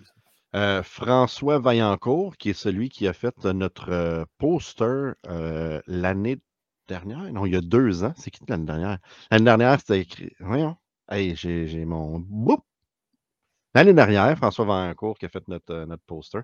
Euh, 0.54 0.82
François 0.82 1.59
Vaillancourt, 1.59 2.37
qui 2.37 2.50
est 2.50 2.54
celui 2.54 2.90
qui 2.90 3.09
a 3.09 3.14
fait 3.14 3.44
notre 3.44 3.90
euh, 3.90 4.25
poster 4.37 5.14
euh, 5.26 5.80
l'année 5.87 6.40
dernière. 6.88 7.32
Non, 7.32 7.47
il 7.47 7.54
y 7.54 7.56
a 7.56 7.62
deux 7.62 8.04
ans. 8.04 8.12
C'est 8.16 8.30
qui 8.30 8.40
l'année 8.49 8.66
dernière? 8.66 8.99
L'année 9.30 9.44
dernière, 9.44 9.80
c'était 9.80 10.00
écrit. 10.00 10.32
Voyons. 10.40 10.76
Hey, 11.09 11.37
j'ai 11.37 11.85
mon. 11.87 12.23
L'année 13.75 13.94
dernière, 13.94 14.37
François 14.37 14.66
Vaillancourt 14.66 15.16
qui 15.18 15.25
a 15.25 15.30
fait 15.30 15.47
notre, 15.49 15.87
notre 15.87 16.04
poster. 16.04 16.40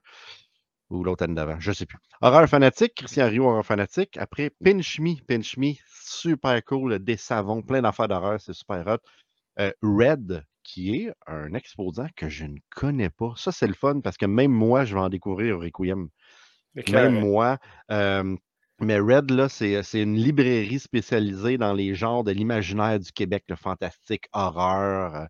Ou 0.89 1.05
l'autre 1.05 1.25
année 1.25 1.35
d'avant, 1.35 1.61
je 1.61 1.69
ne 1.69 1.75
sais 1.75 1.85
plus. 1.85 1.99
Horreur 2.23 2.49
fanatique, 2.49 2.95
Christian 2.95 3.29
Rio, 3.29 3.45
horreur 3.45 3.67
fanatique. 3.67 4.17
Après, 4.17 4.51
Pinch 4.65 4.99
Me, 5.01 5.23
Pinch 5.23 5.59
Me, 5.59 5.75
super 5.87 6.65
cool, 6.65 6.99
des 6.99 7.19
savons, 7.19 7.61
plein 7.61 7.83
d'affaires 7.83 8.09
d'horreur, 8.09 8.41
c'est 8.41 8.55
super 8.55 8.87
hot. 8.87 8.97
Red, 9.83 10.47
qui 10.69 10.97
est 10.97 11.13
un 11.27 11.55
exposant 11.55 12.09
que 12.15 12.29
je 12.29 12.45
ne 12.45 12.59
connais 12.69 13.09
pas. 13.09 13.33
Ça, 13.37 13.53
c'est 13.53 13.67
le 13.67 13.73
fun 13.73 14.01
parce 14.01 14.19
que 14.19 14.27
même 14.27 14.53
moi, 14.53 14.85
je 14.85 14.95
vais 14.95 15.01
en 15.01 15.09
découvrir 15.09 15.57
au 15.57 15.61
Requiem. 15.61 16.09
Même 16.91 17.21
moi. 17.21 17.57
mais 17.89 18.99
Red, 19.01 19.31
là, 19.31 19.49
c'est 19.49 19.83
une 19.95 20.17
librairie 20.17 20.79
spécialisée 20.79 21.57
dans 21.57 21.73
les 21.73 21.95
genres 21.95 22.23
de 22.23 22.33
l'imaginaire 22.33 23.01
du 23.01 23.11
Québec, 23.13 23.45
le 23.49 23.57
fantastique, 23.57 24.27
horreur, 24.35 25.15
euh, 25.15 25.25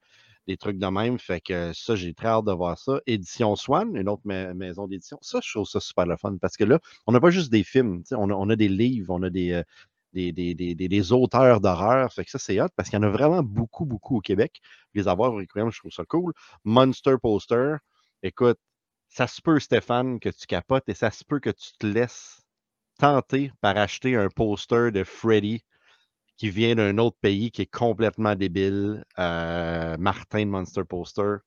des 0.48 0.57
trucs 0.57 0.79
de 0.79 0.87
même. 0.88 1.20
Fait 1.20 1.40
que 1.40 1.72
ça, 1.72 1.94
j'ai 1.94 2.14
très 2.14 2.29
hâte 2.29 2.46
de 2.46 2.53
voir 2.53 2.77
ça. 2.77 3.01
Édition 3.07 3.55
Swan, 3.55 3.94
une 3.94 4.09
autre 4.09 4.22
maison 4.27 4.88
d'édition. 4.88 5.18
Ça, 5.22 5.38
je 5.42 5.53
trouve 5.53 5.68
ça 5.68 5.79
super 5.79 6.05
le 6.07 6.16
fun 6.16 6.37
parce 6.40 6.57
que 6.57 6.64
là, 6.64 6.81
on 7.07 7.12
n'a 7.12 7.20
pas 7.20 7.31
juste 7.31 7.53
des 7.53 7.62
films, 7.62 8.03
on 8.11 8.29
a, 8.29 8.35
on 8.35 8.51
a, 8.51 8.57
des 8.57 8.68
livres, 8.68 9.14
on 9.14 9.22
a 9.22 9.31
des, 9.31 9.53
euh, 9.53 9.62
des, 10.12 10.32
des, 10.32 11.12
auteurs 11.12 11.60
d'horreur. 11.60 12.12
Fait 12.12 12.24
que 12.24 12.30
ça, 12.30 12.38
c'est 12.38 12.60
hot 12.60 12.68
parce 12.76 12.88
qu'il 12.88 12.98
y 12.98 13.00
en 13.00 13.06
a 13.06 13.10
vraiment 13.10 13.42
beaucoup, 13.42 13.84
beaucoup 13.84 14.18
au 14.18 14.20
Québec. 14.20 14.60
Les 14.94 15.08
avoir 15.08 15.32
au 15.32 15.36
Requiem, 15.36 15.70
je 15.70 15.78
trouve 15.78 15.92
ça 15.92 16.04
cool. 16.04 16.32
Monster 16.64 17.14
Poster, 17.22 17.76
écoute, 18.22 18.58
ça 19.08 19.26
se 19.26 19.40
peut, 19.40 19.58
Stéphane, 19.60 20.20
que 20.20 20.28
tu 20.28 20.46
capotes 20.46 20.88
et 20.88 20.94
ça 20.94 21.10
se 21.10 21.24
peut 21.24 21.40
que 21.40 21.50
tu 21.50 21.72
te 21.78 21.86
laisses 21.86 22.42
tenter 22.98 23.52
par 23.60 23.76
acheter 23.76 24.16
un 24.16 24.28
poster 24.28 24.90
de 24.92 25.04
Freddy 25.04 25.62
qui 26.36 26.50
vient 26.50 26.74
d'un 26.74 26.98
autre 26.98 27.16
pays 27.20 27.50
qui 27.50 27.62
est 27.62 27.66
complètement 27.70 28.34
débile. 28.34 29.04
Euh, 29.18 29.96
Martin 29.98 30.46
Monster 30.46 30.84
Poster, 30.84 31.38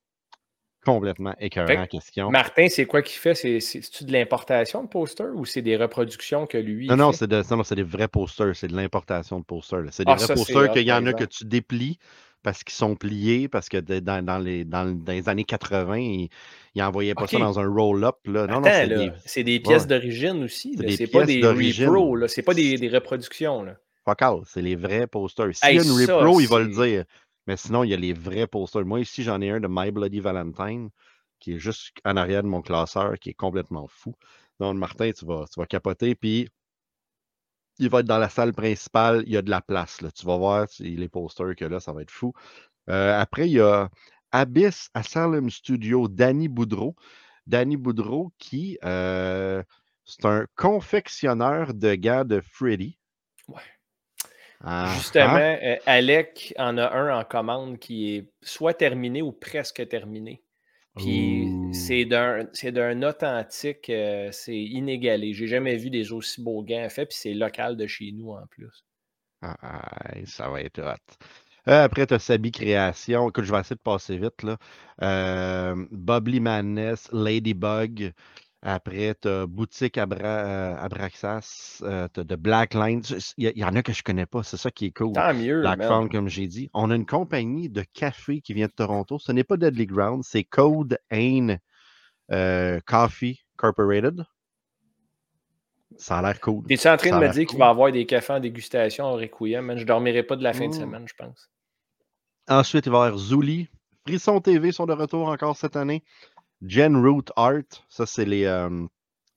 complètement 0.84 1.34
écœurant 1.38 1.86
question. 1.86 2.30
Martin, 2.30 2.68
c'est 2.68 2.86
quoi 2.86 3.02
qu'il 3.02 3.18
fait? 3.18 3.34
C'est-tu 3.34 4.04
de 4.04 4.12
l'importation 4.12 4.82
de 4.82 4.88
posters 4.88 5.34
ou 5.34 5.44
c'est 5.44 5.62
des 5.62 5.76
reproductions 5.76 6.46
que 6.46 6.58
lui. 6.58 6.88
Non, 6.88 6.96
non, 6.96 7.12
c'est 7.12 7.26
des 7.28 7.82
vrais 7.82 8.08
posters. 8.08 8.56
C'est 8.56 8.68
de 8.68 8.76
l'importation 8.76 9.38
de 9.38 9.44
posters. 9.44 9.84
C'est 9.90 10.04
des 10.04 10.12
ah, 10.12 10.16
vrais 10.16 10.34
posters 10.34 10.72
qu'il 10.72 10.82
y 10.82 10.92
en 10.92 11.06
a 11.06 11.12
que 11.12 11.24
tu 11.24 11.44
déplies 11.44 11.98
parce 12.42 12.64
qu'ils 12.64 12.74
sont 12.74 12.96
pliés, 12.96 13.48
parce 13.48 13.68
que 13.68 13.76
dans, 13.78 14.38
les, 14.38 14.64
dans, 14.64 15.00
les, 15.06 15.28
années 15.28 15.44
80, 15.44 15.96
il 15.98 16.28
n'envoyait 16.74 17.14
pas 17.14 17.26
ça 17.26 17.38
dans 17.38 17.60
un 17.60 17.68
roll-up. 17.68 18.16
Non, 18.26 18.46
non, 18.46 18.62
c'est 19.24 19.44
des... 19.44 19.60
pièces 19.60 19.86
d'origine 19.86 20.42
aussi. 20.44 20.76
C'est 20.96 21.06
pas 21.06 21.24
des 21.24 21.40
repro, 21.40 22.26
c'est 22.26 22.42
pas 22.42 22.54
des, 22.54 22.76
des 22.76 22.88
reproductions. 22.88 23.62
Là. 23.62 23.76
c'est 24.46 24.62
les 24.62 24.76
vrais 24.76 25.06
posters. 25.06 25.54
S'il 25.54 25.76
y 25.76 25.78
a 25.78 25.82
une 25.82 25.90
repro, 25.90 26.40
il 26.40 26.48
va 26.48 26.58
le 26.58 26.68
dire. 26.68 27.04
Mais 27.46 27.56
sinon, 27.56 27.84
il 27.84 27.90
y 27.90 27.94
a 27.94 27.96
les 27.96 28.12
vrais 28.12 28.46
posters. 28.46 28.84
Moi, 28.84 29.00
ici, 29.00 29.22
j'en 29.22 29.40
ai 29.40 29.50
un 29.50 29.60
de 29.60 29.68
My 29.70 29.90
Bloody 29.90 30.20
Valentine 30.20 30.90
qui 31.40 31.54
est 31.54 31.58
juste 31.58 31.92
en 32.04 32.16
arrière 32.16 32.44
de 32.44 32.48
mon 32.48 32.62
classeur, 32.62 33.18
qui 33.18 33.30
est 33.30 33.34
complètement 33.34 33.88
fou. 33.88 34.14
Donc, 34.60 34.76
Martin, 34.76 35.10
tu 35.10 35.26
vas, 35.26 35.44
tu 35.52 35.58
vas 35.58 35.66
capoter. 35.66 36.14
Puis, 36.14 36.48
il 37.78 37.88
va 37.90 38.00
être 38.00 38.06
dans 38.06 38.18
la 38.18 38.28
salle 38.28 38.52
principale. 38.52 39.24
Il 39.26 39.32
y 39.32 39.36
a 39.36 39.42
de 39.42 39.50
la 39.50 39.60
place. 39.60 40.00
Là. 40.02 40.10
Tu 40.12 40.24
vas 40.24 40.36
voir 40.36 40.66
les 40.78 41.08
posters 41.08 41.56
que 41.56 41.64
là, 41.64 41.80
ça 41.80 41.92
va 41.92 42.02
être 42.02 42.12
fou. 42.12 42.32
Euh, 42.88 43.18
après, 43.18 43.48
il 43.48 43.54
y 43.54 43.60
a 43.60 43.90
Abyss 44.30 44.88
Asylum 44.94 45.50
Studio, 45.50 46.06
Danny 46.08 46.48
Boudreau. 46.48 46.94
Danny 47.46 47.76
Boudreau, 47.76 48.32
qui 48.38 48.78
euh, 48.84 49.62
c'est 50.04 50.24
un 50.24 50.46
confectionneur 50.54 51.74
de 51.74 51.94
gars 51.94 52.24
de 52.24 52.40
Freddy. 52.40 52.98
Ouais. 53.48 53.62
Ah, 54.62 54.92
Justement, 54.96 55.36
ah. 55.36 55.58
Euh, 55.62 55.76
Alec 55.86 56.54
en 56.58 56.78
a 56.78 56.90
un 56.92 57.18
en 57.18 57.24
commande 57.24 57.78
qui 57.78 58.14
est 58.14 58.32
soit 58.42 58.74
terminé 58.74 59.22
ou 59.22 59.32
presque 59.32 59.86
terminé. 59.88 60.42
Puis 60.96 61.48
c'est 61.72 62.04
d'un 62.04 63.02
authentique, 63.02 63.88
euh, 63.88 64.28
c'est 64.30 64.58
inégalé. 64.58 65.32
J'ai 65.32 65.46
jamais 65.46 65.76
vu 65.76 65.88
des 65.88 66.12
aussi 66.12 66.42
beaux 66.42 66.62
gants 66.62 66.88
faits, 66.90 67.08
puis 67.08 67.18
c'est 67.18 67.34
local 67.34 67.76
de 67.76 67.86
chez 67.86 68.12
nous 68.12 68.32
en 68.32 68.46
plus. 68.50 68.84
Ah, 69.40 70.14
ça 70.26 70.48
va 70.50 70.60
être 70.60 70.80
hot. 70.80 71.26
Euh, 71.68 71.84
après, 71.84 72.06
tu 72.06 72.14
as 72.14 72.18
Sabi 72.18 72.50
Création. 72.50 73.28
Écoute, 73.28 73.44
je 73.44 73.52
vais 73.52 73.60
essayer 73.60 73.76
de 73.76 73.80
passer 73.80 74.18
vite. 74.18 74.42
Là. 74.42 74.56
Euh, 75.02 75.74
Madness, 76.40 77.08
Ladybug, 77.12 78.12
après, 78.64 79.16
tu 79.20 79.28
as 79.28 79.46
Boutique 79.46 79.98
Abra, 79.98 80.28
euh, 80.28 80.76
Abraxas, 80.76 81.82
euh, 81.82 82.06
tu 82.14 82.20
as 82.20 82.24
de 82.24 82.36
Black 82.36 82.74
Lines. 82.74 83.02
Il 83.36 83.52
y, 83.56 83.64
en 83.64 83.74
a 83.74 83.82
que 83.82 83.92
je 83.92 84.04
connais 84.04 84.24
pas, 84.24 84.44
c'est 84.44 84.56
ça 84.56 84.70
qui 84.70 84.86
est 84.86 84.96
cool. 84.96 85.12
Tant 85.14 85.34
mieux. 85.34 85.62
Black 85.62 85.82
Phone, 85.82 86.08
comme 86.08 86.28
j'ai 86.28 86.46
dit. 86.46 86.70
On 86.72 86.92
a 86.92 86.94
une 86.94 87.06
compagnie 87.06 87.68
de 87.68 87.82
café 87.92 88.40
qui 88.40 88.54
vient 88.54 88.68
de 88.68 88.72
Toronto. 88.72 89.18
Ce 89.18 89.32
n'est 89.32 89.42
pas 89.42 89.56
Deadly 89.56 89.86
Ground, 89.86 90.22
c'est 90.24 90.44
Code 90.44 90.96
Ain 91.10 91.56
euh, 92.30 92.78
Coffee 92.86 93.40
Corporated. 93.56 94.24
Ça 95.96 96.18
a 96.18 96.22
l'air 96.22 96.40
cool. 96.40 96.64
Es-tu 96.70 96.88
en 96.88 96.96
train 96.96 97.18
de 97.18 97.26
me 97.26 97.32
dire 97.32 97.46
qu'il 97.46 97.58
va 97.58 97.66
y 97.66 97.68
avoir 97.68 97.90
des 97.90 98.06
cafés 98.06 98.34
en 98.34 98.40
dégustation 98.40 99.06
au 99.06 99.14
Requiem? 99.14 99.72
Je 99.74 99.80
ne 99.80 99.84
dormirai 99.84 100.22
pas 100.22 100.36
de 100.36 100.44
la 100.44 100.52
fin 100.52 100.68
de 100.68 100.70
mmh. 100.70 100.80
semaine, 100.80 101.04
je 101.06 101.14
pense. 101.14 101.50
Ensuite, 102.48 102.86
il 102.86 102.92
va 102.92 102.98
y 102.98 103.06
avoir 103.08 103.18
Zuli. 103.18 103.68
Frisson 104.06 104.40
TV 104.40 104.72
sont 104.72 104.86
de 104.86 104.92
retour 104.92 105.28
encore 105.28 105.56
cette 105.56 105.76
année. 105.76 106.02
Gen 106.64 106.96
Root 106.96 107.32
Art, 107.36 107.84
ça, 107.88 108.06
c'est 108.06 108.24
les, 108.24 108.44
euh, 108.44 108.86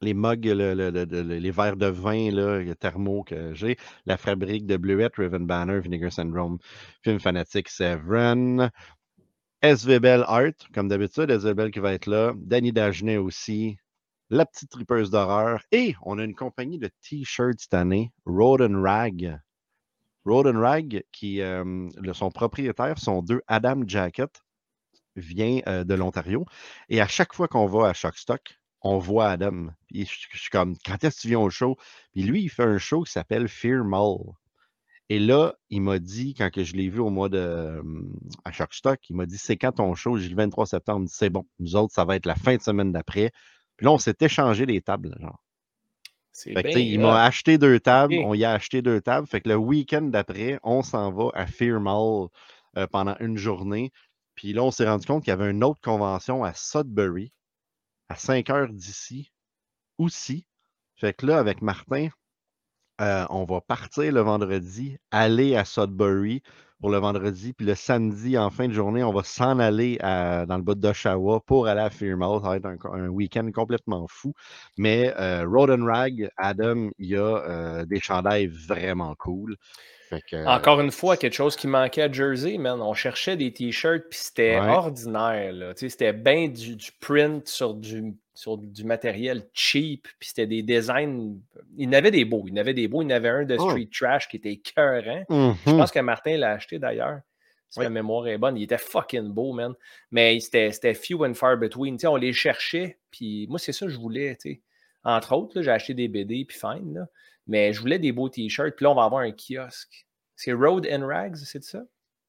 les 0.02 0.14
mugs, 0.14 0.46
les 0.46 1.52
verres 1.52 1.78
de 1.78 1.88
vin 1.88 2.32
là, 2.32 2.76
thermo 2.76 3.24
que 3.24 3.54
j'ai. 3.54 3.78
La 4.06 4.18
fabrique 4.18 4.66
de 4.66 4.78
Bleuette, 4.78 5.16
Riven 5.16 5.48
Banner, 5.48 5.80
Vinegar 5.80 6.12
Syndrome, 6.12 6.60
Film 7.04 7.20
Fanatique 7.20 7.70
Severin. 7.70 8.70
SVBL 9.64 10.24
Art, 10.28 10.54
comme 10.74 10.88
d'habitude, 10.88 11.32
SVBL 11.32 11.72
qui 11.72 11.80
va 11.80 11.94
être 11.94 12.06
là. 12.06 12.34
Danny 12.38 12.72
Dagenet 12.72 13.18
aussi. 13.18 13.78
La 14.30 14.46
petite 14.46 14.70
tripeuse 14.70 15.10
d'horreur. 15.10 15.64
Et 15.72 15.96
on 16.04 16.20
a 16.20 16.24
une 16.24 16.36
compagnie 16.36 16.78
de 16.78 16.90
t-shirts 17.02 17.62
cette 17.62 17.74
année, 17.74 18.12
Road 18.26 18.62
and 18.62 18.82
Rag. 18.82 19.40
Road 20.26 20.48
and 20.48 20.60
Rag, 20.60 21.04
qui, 21.12 21.42
euh, 21.42 21.90
son 22.14 22.30
propriétaire, 22.30 23.00
sont 23.00 23.22
deux 23.22 23.42
Adam 23.48 23.82
Jacket, 23.88 24.30
vient 25.16 25.62
euh, 25.68 25.84
de 25.84 25.94
l'Ontario. 25.94 26.46
Et 26.90 27.02
à 27.02 27.08
chaque 27.08 27.34
fois 27.34 27.48
qu'on 27.48 27.66
va 27.66 27.90
à 27.90 27.94
Shockstock, 27.94 28.60
on 28.82 29.00
voit 29.00 29.30
Adam. 29.30 29.68
Puis 29.88 30.06
je, 30.06 30.38
suis 30.38 30.50
comme, 30.52 30.76
quand 30.86 31.04
est-ce 31.04 31.18
que 31.18 31.22
tu 31.22 31.28
viens 31.30 31.40
au 31.40 31.50
show? 31.50 31.78
Puis 32.12 32.24
lui, 32.24 32.44
il 32.44 32.50
fait 32.50 32.64
un 32.64 32.78
show 32.78 33.04
qui 33.04 33.12
s'appelle 33.12 33.48
Fear 33.48 33.84
Mall. 33.84 34.20
Et 35.10 35.20
là, 35.20 35.54
il 35.70 35.82
m'a 35.82 36.00
dit, 36.00 36.34
quand 36.34 36.52
que 36.52 36.64
je 36.64 36.74
l'ai 36.74 36.90
vu 36.90 37.00
au 37.00 37.10
mois 37.10 37.30
de. 37.30 37.82
à 38.44 38.52
Shockstock, 38.52 39.00
il 39.10 39.16
m'a 39.16 39.26
dit 39.26 39.38
c'est 39.38 39.58
quand 39.58 39.74
ton 39.74 39.94
show? 39.94 40.18
J'ai 40.18 40.30
le 40.30 40.36
23 40.36 40.66
septembre. 40.66 41.08
C'est 41.10 41.30
bon. 41.30 41.46
Nous 41.60 41.76
autres, 41.76 41.94
ça 41.94 42.06
va 42.06 42.16
être 42.16 42.26
la 42.26 42.36
fin 42.36 42.56
de 42.56 42.62
semaine 42.62 42.92
d'après. 42.92 43.32
Puis 43.78 43.86
là, 43.86 43.92
on 43.92 43.98
s'est 43.98 44.16
échangé 44.22 44.66
des 44.66 44.82
tables. 44.82 45.16
Genre. 45.20 45.40
il 46.46 47.00
m'a 47.00 47.24
acheté 47.24 47.58
deux 47.58 47.80
tables, 47.80 48.16
on 48.24 48.34
y 48.34 48.46
a 48.46 48.52
acheté 48.52 48.82
deux 48.82 49.02
tables. 49.02 49.28
Fait 49.28 49.42
que 49.42 49.50
le 49.50 49.56
week-end 49.56 50.04
d'après, 50.04 50.60
on 50.64 50.82
s'en 50.82 51.12
va 51.12 51.30
à 51.34 51.46
Fear 51.46 51.80
Mall 51.80 52.30
euh, 52.78 52.88
pendant 52.88 53.16
une 53.20 53.38
journée. 53.38 53.92
Puis 54.36 54.54
là, 54.54 54.64
on 54.64 54.72
s'est 54.72 54.88
rendu 54.88 55.06
compte 55.06 55.24
qu'il 55.24 55.32
y 55.32 55.34
avait 55.34 55.50
une 55.50 55.64
autre 55.64 55.82
convention 55.82 56.44
à 56.44 56.54
Sudbury, 56.54 57.32
à 58.10 58.16
5 58.16 58.50
heures 58.50 58.70
d'ici 58.70 59.32
aussi. 59.98 60.46
Fait 60.96 61.14
que 61.14 61.26
là, 61.26 61.40
avec 61.40 61.62
Martin, 61.62 62.10
euh, 63.02 63.26
on 63.30 63.44
va 63.46 63.62
partir 63.62 64.12
le 64.12 64.22
vendredi, 64.22 64.98
aller 65.12 65.56
à 65.56 65.66
Sudbury 65.66 66.42
pour 66.80 66.90
le 66.90 66.98
vendredi, 66.98 67.54
puis 67.54 67.66
le 67.66 67.76
samedi, 67.76 68.38
en 68.38 68.50
fin 68.50 68.68
de 68.68 68.74
journée, 68.74 69.04
on 69.04 69.14
va 69.14 69.24
s'en 69.24 69.60
aller 69.60 69.98
dans 70.02 70.58
le 70.58 70.62
bout 70.62 70.76
d'Oshawa 70.76 71.40
pour 71.42 71.68
aller 71.68 71.82
à 71.82 71.90
Fearmouth. 71.90 72.44
Ça 72.44 72.50
va 72.50 72.58
être 72.58 72.66
un, 72.66 73.08
week-end 73.08 73.50
complètement 73.54 74.06
fou. 74.08 74.34
Mais 74.78 75.14
euh, 75.18 75.46
and 75.46 75.86
Rag, 75.86 76.30
Adam, 76.38 76.90
il 77.00 77.08
y 77.08 77.16
a 77.16 77.20
euh, 77.20 77.86
des 77.86 78.00
chandails 78.00 78.48
vraiment 78.48 79.16
cool. 79.16 79.56
Encore 80.46 80.82
une 80.82 80.92
fois, 80.92 81.18
quelque 81.18 81.34
chose 81.34 81.56
qui 81.56 81.68
manquait 81.68 82.04
à 82.04 82.12
Jersey, 82.12 82.58
man. 82.58 82.82
On 82.82 82.94
cherchait 82.94 83.36
des 83.36 83.52
t-shirts, 83.52 84.06
puis 84.10 84.20
c'était 84.20 84.58
ordinaire. 84.58 85.54
C'était 85.76 86.14
bien 86.14 86.48
du, 86.48 86.78
print 87.00 87.48
sur 87.48 87.74
du, 87.74 88.14
sur 88.34 88.58
du 88.58 88.84
matériel 88.84 89.48
cheap, 89.54 90.08
puis 90.20 90.30
c'était 90.30 90.48
des 90.48 90.64
designs. 90.64 91.36
Il 91.78 91.92
y 91.92 91.96
avait 91.96 92.12
des 92.12 92.26
beaux. 92.26 92.46
Il 92.48 92.56
y 92.56 92.60
avait 92.60 92.74
des 92.74 92.88
beaux. 92.88 93.02
Il 93.02 93.10
y 93.10 93.14
en 93.14 93.16
avait 93.18 93.30
un 93.30 93.46
de 93.46 93.58
Street 93.58 93.90
Trash 93.92 94.28
qui 94.28 94.38
était 94.38 94.54
écœurant. 94.54 95.24
Je 95.30 95.36
mm-hmm. 95.36 95.78
pense 95.78 95.92
que 95.92 96.00
Martin 96.00 96.38
l'a 96.38 96.52
acheté 96.52 96.80
d'ailleurs. 96.80 97.20
Si 97.70 97.82
la 97.82 97.90
mémoire 97.90 98.28
est 98.28 98.38
bonne. 98.38 98.58
Il 98.58 98.64
était 98.64 98.78
fucking 98.78 99.30
beau, 99.30 99.52
man. 99.52 99.74
Mais 100.12 100.40
c'était 100.40 100.94
few 100.94 101.26
and 101.26 101.34
far 101.34 101.58
between. 101.58 101.98
on 102.06 102.16
les 102.16 102.32
cherchait, 102.32 103.00
puis 103.12 103.48
moi, 103.50 103.60
c'est 103.60 103.74
ça 103.74 103.86
que 103.86 103.92
je 103.92 103.98
voulais. 103.98 104.38
Entre 105.04 105.34
autres, 105.34 105.62
j'ai 105.62 105.72
acheté 105.72 105.94
des 105.94 106.08
BD, 106.08 106.46
puis 106.46 106.58
fine. 106.58 106.94
Là. 106.94 107.08
Mais 107.48 107.74
je 107.74 107.80
voulais 107.80 108.00
des 108.00 108.12
beaux 108.12 108.30
t-shirts. 108.30 108.76
Puis 108.76 108.84
là, 108.84 108.92
on 108.92 108.96
va 108.96 109.04
avoir 109.04 109.22
un 109.22 109.32
kiosque. 109.32 110.08
C'est 110.36 110.54
Road 110.54 110.88
and 110.92 111.06
Rags, 111.06 111.38
c'est 111.38 111.64
ça? 111.64 111.84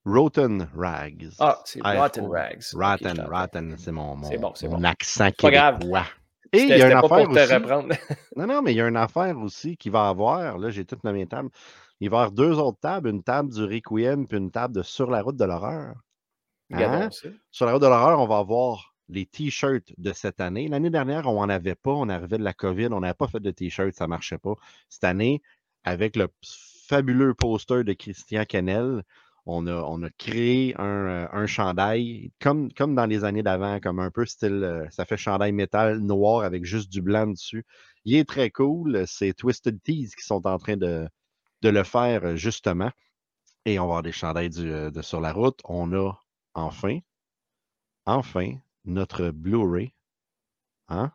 Rotten 0.07 0.69
Rags. 0.75 1.31
Ah, 1.41 1.61
c'est 1.65 1.83
Rotten 1.83 2.27
Rags. 2.27 2.63
Rotten, 2.75 3.21
Rotten, 3.29 3.75
c'est 3.77 3.91
mon, 3.91 4.15
mon, 4.15 4.31
bon, 4.39 4.53
mon 4.63 4.85
accent 4.85 5.31
québécois. 5.33 6.07
Et 6.53 6.63
il 6.63 6.69
y 6.69 6.83
a 6.83 6.87
une 6.87 6.97
affaire 6.97 7.29
aussi. 7.29 8.15
non, 8.37 8.47
non, 8.47 8.63
mais 8.63 8.73
il 8.73 8.77
y 8.77 8.81
a 8.81 8.87
une 8.87 8.97
affaire 8.97 9.37
aussi 9.39 9.77
qui 9.77 9.91
va 9.91 10.09
avoir. 10.09 10.59
Là, 10.59 10.71
j'ai 10.71 10.85
toutes 10.85 11.03
mes 11.03 11.27
tables. 11.27 11.51
Il 11.99 12.09
va 12.09 12.19
y 12.19 12.21
avoir 12.21 12.33
deux 12.33 12.59
autres 12.59 12.79
tables, 12.79 13.09
une 13.09 13.25
table 13.25 13.53
du 13.53 13.65
Requiem 13.65 14.29
puis 14.29 14.39
une 14.39 14.53
table 14.53 14.75
de 14.75 14.83
Sur 14.83 15.11
la 15.11 15.23
route 15.23 15.37
de 15.37 15.45
l'horreur. 15.45 15.97
Hein? 16.73 17.09
Sur 17.51 17.67
la 17.67 17.73
route 17.73 17.83
de 17.83 17.89
l'horreur, 17.89 18.21
on 18.21 18.27
va 18.27 18.39
avoir 18.39 18.95
les 19.09 19.27
t-shirts 19.27 19.93
de 19.99 20.13
cette 20.13 20.41
année. 20.41 20.69
L'année 20.69 20.91
dernière, 20.91 21.27
on 21.27 21.35
n'en 21.35 21.49
avait 21.49 21.75
pas. 21.75 21.93
On 21.93 22.09
arrivait 22.09 22.39
de 22.39 22.45
la 22.45 22.55
COVID. 22.55 22.89
On 22.93 23.01
n'avait 23.01 23.15
pas 23.15 23.29
fait 23.29 23.41
de 23.41 23.51
t-shirts. 23.51 23.95
Ça 23.95 24.05
ne 24.05 24.11
marchait 24.11 24.39
pas. 24.39 24.55
Cette 24.89 25.05
année, 25.05 25.43
avec 25.85 26.17
le 26.17 26.29
fabuleux 26.89 27.35
poster 27.35 27.85
de 27.85 27.93
Christian 27.93 28.45
Canel, 28.45 29.03
on 29.47 29.67
a, 29.69 29.75
on 29.83 30.01
créé 30.19 30.75
un, 30.79 30.85
euh, 30.85 31.29
un, 31.33 31.47
chandail, 31.47 32.33
comme, 32.41 32.69
dans 32.77 33.07
les 33.07 33.25
années 33.25 33.45
d'avant, 33.45 33.79
comme 33.81 34.01
un 34.01 34.11
peu 34.11 34.27
style, 34.27 34.65
euh, 34.65 34.87
ça 34.91 35.05
fait 35.05 35.17
chandail 35.17 35.53
métal 35.53 36.01
noir 36.01 36.43
avec 36.43 36.65
juste 36.65 36.91
du 36.91 37.01
blanc 37.01 37.29
dessus. 37.29 37.65
Il 38.05 38.17
est 38.17 38.29
très 38.29 38.51
cool. 38.51 39.05
C'est 39.07 39.35
Twisted 39.35 39.81
Tees 39.83 40.11
qui 40.17 40.25
sont 40.25 40.47
en 40.47 40.59
train 40.59 40.77
de, 40.77 41.09
de 41.63 41.69
le 41.69 41.85
faire, 41.85 42.25
euh, 42.25 42.37
justement. 42.37 42.91
Et 43.65 43.79
on 43.79 43.83
va 43.83 43.87
avoir 43.87 44.03
des 44.03 44.13
chandails 44.13 44.51
de 44.51 45.03
sur 45.03 45.21
la 45.21 45.33
route. 45.33 45.61
On 45.65 45.93
a 45.93 46.13
enfin, 46.55 46.99
enfin, 48.05 48.53
notre 48.87 49.31
Blu-ray. 49.31 49.93
Hein? 50.89 51.13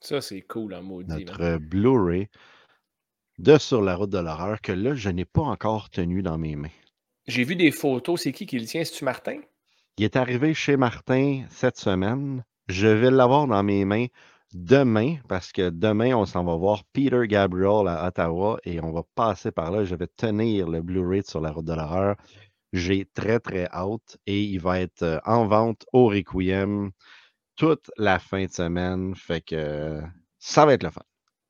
Ça, 0.00 0.20
c'est 0.20 0.42
cool, 0.42 0.74
en 0.74 0.82
maudit. 0.82 1.24
Notre 1.24 1.58
Blu-ray 1.58 2.28
de 3.38 3.56
Sur 3.56 3.80
la 3.80 3.96
route 3.96 4.10
de 4.10 4.18
l'horreur 4.18 4.60
que 4.60 4.72
là, 4.72 4.94
je 4.94 5.08
n'ai 5.08 5.24
pas 5.24 5.40
encore 5.42 5.88
tenu 5.88 6.22
dans 6.22 6.36
mes 6.36 6.56
mains. 6.56 6.68
J'ai 7.26 7.44
vu 7.44 7.56
des 7.56 7.70
photos. 7.70 8.20
C'est 8.20 8.32
qui 8.32 8.44
qui 8.44 8.58
le 8.58 8.66
tient? 8.66 8.84
C'est-tu 8.84 9.04
Martin? 9.04 9.40
Il 9.96 10.04
est 10.04 10.16
arrivé 10.16 10.52
chez 10.52 10.76
Martin 10.76 11.44
cette 11.48 11.78
semaine. 11.78 12.44
Je 12.68 12.86
vais 12.86 13.10
l'avoir 13.10 13.46
dans 13.46 13.62
mes 13.62 13.84
mains 13.84 14.06
demain 14.52 15.16
parce 15.28 15.52
que 15.52 15.70
demain, 15.70 16.14
on 16.14 16.26
s'en 16.26 16.44
va 16.44 16.54
voir 16.56 16.84
Peter 16.92 17.26
Gabriel 17.26 17.88
à 17.88 18.06
Ottawa 18.06 18.58
et 18.64 18.80
on 18.82 18.92
va 18.92 19.04
passer 19.14 19.50
par 19.50 19.70
là. 19.70 19.84
Je 19.84 19.94
vais 19.94 20.06
tenir 20.06 20.68
le 20.68 20.82
Blu-ray 20.82 21.22
sur 21.24 21.40
la 21.40 21.50
route 21.50 21.64
de 21.64 21.72
l'horreur. 21.72 22.16
J'ai 22.72 23.04
très, 23.04 23.40
très 23.40 23.66
hâte 23.66 24.18
et 24.26 24.42
il 24.42 24.60
va 24.60 24.80
être 24.80 25.02
euh, 25.02 25.18
en 25.24 25.46
vente 25.46 25.84
au 25.92 26.06
Requiem 26.06 26.90
toute 27.56 27.90
la 27.96 28.18
fin 28.18 28.44
de 28.44 28.50
semaine. 28.50 29.14
Fait 29.16 29.40
que 29.40 30.00
ça 30.38 30.64
va 30.64 30.74
être 30.74 30.82
le 30.82 30.90
fun. 30.90 31.02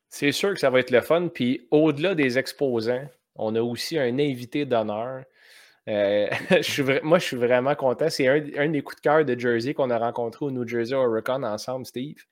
C'est 0.08 0.32
sûr 0.32 0.54
que 0.54 0.60
ça 0.60 0.70
va 0.70 0.80
être 0.80 0.90
le 0.90 1.00
fun. 1.02 1.28
Puis 1.28 1.68
au-delà 1.70 2.14
des 2.14 2.38
exposants, 2.38 3.06
on 3.36 3.54
a 3.54 3.62
aussi 3.62 3.98
un 3.98 4.18
invité 4.18 4.64
d'honneur. 4.64 5.24
Euh, 5.88 6.28
moi, 7.02 7.18
je 7.18 7.24
suis 7.24 7.36
vraiment 7.36 7.74
content. 7.74 8.10
C'est 8.10 8.28
un, 8.28 8.68
des 8.68 8.82
coups 8.82 8.96
de 8.96 9.02
cœur 9.02 9.24
de 9.24 9.38
Jersey 9.38 9.74
qu'on 9.74 9.90
a 9.90 9.98
rencontré 9.98 10.44
au 10.46 10.50
New 10.50 10.66
Jersey 10.66 10.94
Oricon 10.94 11.42
ensemble, 11.42 11.86
Steve. 11.86 12.24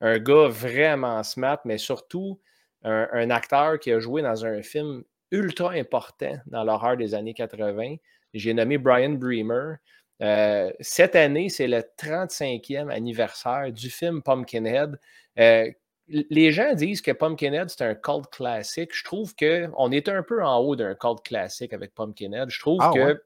Un 0.00 0.18
gars 0.18 0.48
vraiment 0.48 1.22
smart, 1.22 1.60
mais 1.64 1.78
surtout 1.78 2.40
un, 2.82 3.30
acteur 3.30 3.78
qui 3.78 3.92
a 3.92 3.98
joué 3.98 4.20
dans 4.20 4.44
un 4.44 4.62
film 4.62 5.04
ultra 5.30 5.72
important 5.72 6.36
dans 6.46 6.64
l'horreur 6.64 6.96
des 6.96 7.14
années 7.14 7.32
80. 7.32 7.96
J'ai 8.34 8.52
nommé 8.52 8.78
Brian 8.78 9.10
Bremer. 9.10 9.76
Euh, 10.22 10.70
cette 10.80 11.16
année, 11.16 11.48
c'est 11.48 11.66
le 11.66 11.82
35e 11.98 12.90
anniversaire 12.90 13.72
du 13.72 13.90
film 13.90 14.22
Pumpkinhead. 14.22 14.98
Euh, 15.38 15.70
les 16.08 16.52
gens 16.52 16.74
disent 16.74 17.00
que 17.00 17.12
Pumpkinhead, 17.12 17.70
c'est 17.70 17.82
un 17.82 17.94
cult 17.94 18.26
classique. 18.30 18.90
Je 18.92 19.04
trouve 19.04 19.34
qu'on 19.34 19.90
est 19.90 20.08
un 20.08 20.22
peu 20.22 20.44
en 20.44 20.58
haut 20.58 20.76
d'un 20.76 20.94
cult 20.94 21.22
classique 21.24 21.72
avec 21.72 21.94
Pumpkinhead. 21.94 22.50
Je 22.50 22.60
trouve 22.60 22.78
ah 22.82 22.92
que. 22.94 23.22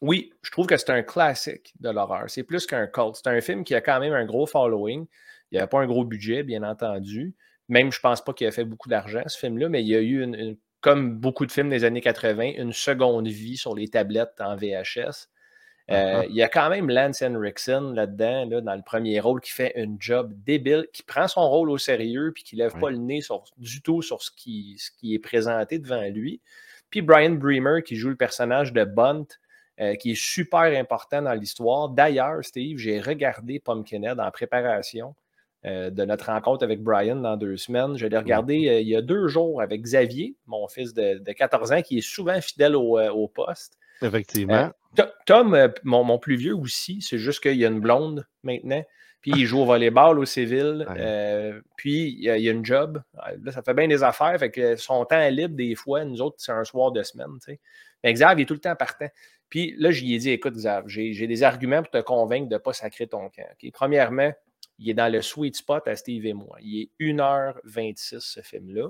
Oui, 0.00 0.32
je 0.42 0.50
trouve 0.50 0.66
que 0.66 0.76
c'est 0.76 0.90
un 0.90 1.02
classique 1.02 1.74
de 1.80 1.90
l'horreur. 1.90 2.24
C'est 2.28 2.44
plus 2.44 2.66
qu'un 2.66 2.86
cult. 2.86 3.16
C'est 3.16 3.28
un 3.28 3.40
film 3.40 3.64
qui 3.64 3.74
a 3.74 3.80
quand 3.80 4.00
même 4.00 4.12
un 4.12 4.24
gros 4.24 4.46
following. 4.46 5.06
Il 5.50 5.58
n'y 5.58 5.60
a 5.60 5.66
pas 5.66 5.80
un 5.80 5.86
gros 5.86 6.04
budget, 6.04 6.42
bien 6.42 6.62
entendu. 6.62 7.34
Même, 7.68 7.92
je 7.92 7.98
ne 7.98 8.02
pense 8.02 8.22
pas 8.22 8.32
qu'il 8.32 8.46
a 8.46 8.52
fait 8.52 8.64
beaucoup 8.64 8.88
d'argent, 8.88 9.22
ce 9.26 9.38
film-là, 9.38 9.68
mais 9.68 9.82
il 9.82 9.88
y 9.88 9.94
a 9.94 10.00
eu, 10.00 10.22
une, 10.22 10.56
comme 10.80 11.16
beaucoup 11.16 11.46
de 11.46 11.52
films 11.52 11.70
des 11.70 11.84
années 11.84 12.00
80, 12.00 12.52
une 12.56 12.72
seconde 12.72 13.26
vie 13.26 13.56
sur 13.56 13.74
les 13.74 13.88
tablettes 13.88 14.40
en 14.40 14.56
VHS. 14.56 15.28
Euh, 15.90 16.24
il 16.28 16.36
y 16.36 16.42
a 16.42 16.48
quand 16.48 16.68
même 16.68 16.90
Lance 16.90 17.22
Henriksen 17.22 17.94
là-dedans, 17.94 18.44
là, 18.44 18.60
dans 18.60 18.74
le 18.74 18.82
premier 18.82 19.20
rôle, 19.20 19.40
qui 19.40 19.52
fait 19.52 19.72
un 19.76 19.96
job 19.98 20.32
débile, 20.44 20.86
qui 20.92 21.02
prend 21.02 21.28
son 21.28 21.48
rôle 21.48 21.70
au 21.70 21.78
sérieux, 21.78 22.32
puis 22.34 22.44
qui 22.44 22.56
ne 22.56 22.62
lève 22.62 22.78
pas 22.78 22.90
le 22.90 22.98
nez 22.98 23.20
du 23.56 23.80
tout 23.80 24.02
sur 24.02 24.22
ce 24.22 24.30
qui, 24.30 24.76
ce 24.78 24.90
qui 24.90 25.14
est 25.14 25.18
présenté 25.18 25.78
devant 25.78 26.02
lui. 26.02 26.42
Puis 26.90 27.00
Brian 27.00 27.30
Bremer, 27.30 27.82
qui 27.82 27.96
joue 27.96 28.10
le 28.10 28.16
personnage 28.16 28.72
de 28.74 28.84
Bunt, 28.84 29.26
euh, 29.80 29.94
qui 29.94 30.12
est 30.12 30.20
super 30.20 30.78
important 30.78 31.22
dans 31.22 31.34
l'histoire. 31.34 31.88
D'ailleurs, 31.88 32.44
Steve, 32.44 32.78
j'ai 32.78 33.00
regardé 33.00 33.58
Pumpkinhead 33.58 34.20
en 34.20 34.30
préparation 34.30 35.14
euh, 35.64 35.90
de 35.90 36.04
notre 36.04 36.26
rencontre 36.26 36.64
avec 36.64 36.82
Brian 36.82 37.16
dans 37.16 37.36
deux 37.36 37.56
semaines. 37.56 37.96
Je 37.96 38.06
l'ai 38.06 38.18
regardé 38.18 38.54
il 38.54 38.88
y 38.88 38.96
a 38.96 39.02
deux 39.02 39.28
jours 39.28 39.60
avec 39.60 39.82
Xavier, 39.82 40.36
mon 40.46 40.68
fils 40.68 40.94
de, 40.94 41.32
14 41.32 41.72
ans, 41.72 41.82
qui 41.82 41.98
est 41.98 42.06
souvent 42.06 42.40
fidèle 42.40 42.76
au, 42.76 42.98
au 42.98 43.28
poste. 43.28 43.78
Effectivement. 44.02 44.70
Tom, 45.26 45.54
euh, 45.54 45.68
mon, 45.84 46.18
plus 46.18 46.36
vieux 46.36 46.54
aussi, 46.54 47.00
c'est 47.00 47.18
juste 47.18 47.42
qu'il 47.42 47.56
y 47.56 47.64
a 47.64 47.68
une 47.68 47.80
blonde 47.80 48.26
maintenant. 48.42 48.82
Puis 49.20 49.32
il 49.34 49.46
joue 49.46 49.60
au 49.60 49.64
volleyball 49.64 50.18
au 50.18 50.24
civil. 50.24 50.86
Euh, 50.98 51.60
puis 51.76 52.16
il 52.18 52.22
y, 52.22 52.30
a, 52.30 52.52
une 52.52 52.64
job. 52.64 53.02
Là, 53.42 53.52
ça 53.52 53.62
fait 53.62 53.74
bien 53.74 53.88
des 53.88 54.02
affaires. 54.02 54.36
Fait 54.38 54.50
que 54.50 54.76
son 54.76 55.04
temps 55.04 55.20
est 55.20 55.30
libre, 55.30 55.54
des 55.54 55.74
fois, 55.74 56.04
nous 56.04 56.20
autres, 56.20 56.36
c'est 56.38 56.52
un 56.52 56.64
soir 56.64 56.92
de 56.92 57.02
semaine. 57.02 57.30
Mais 58.02 58.12
Xav, 58.12 58.38
il 58.38 58.42
est 58.42 58.46
tout 58.46 58.54
le 58.54 58.60
temps 58.60 58.74
partant. 58.76 59.08
Puis 59.48 59.74
là, 59.78 59.90
je 59.90 60.02
lui 60.02 60.14
ai 60.14 60.18
dit 60.18 60.30
écoute, 60.30 60.54
Xav, 60.54 60.84
j'ai 60.86 61.26
des 61.26 61.42
arguments 61.42 61.82
pour 61.82 61.90
te 61.90 62.00
convaincre 62.00 62.48
de 62.48 62.54
ne 62.54 62.58
pas 62.58 62.72
sacrer 62.72 63.06
ton 63.06 63.28
camp. 63.30 63.48
Premièrement, 63.72 64.32
il 64.78 64.90
est 64.90 64.94
dans 64.94 65.12
le 65.12 65.22
sweet 65.22 65.56
spot 65.56 65.86
à 65.88 65.96
Steve 65.96 66.26
et 66.26 66.34
moi. 66.34 66.56
Il 66.60 66.82
est 66.82 66.90
1h26, 67.00 68.20
ce 68.20 68.40
film-là. 68.40 68.88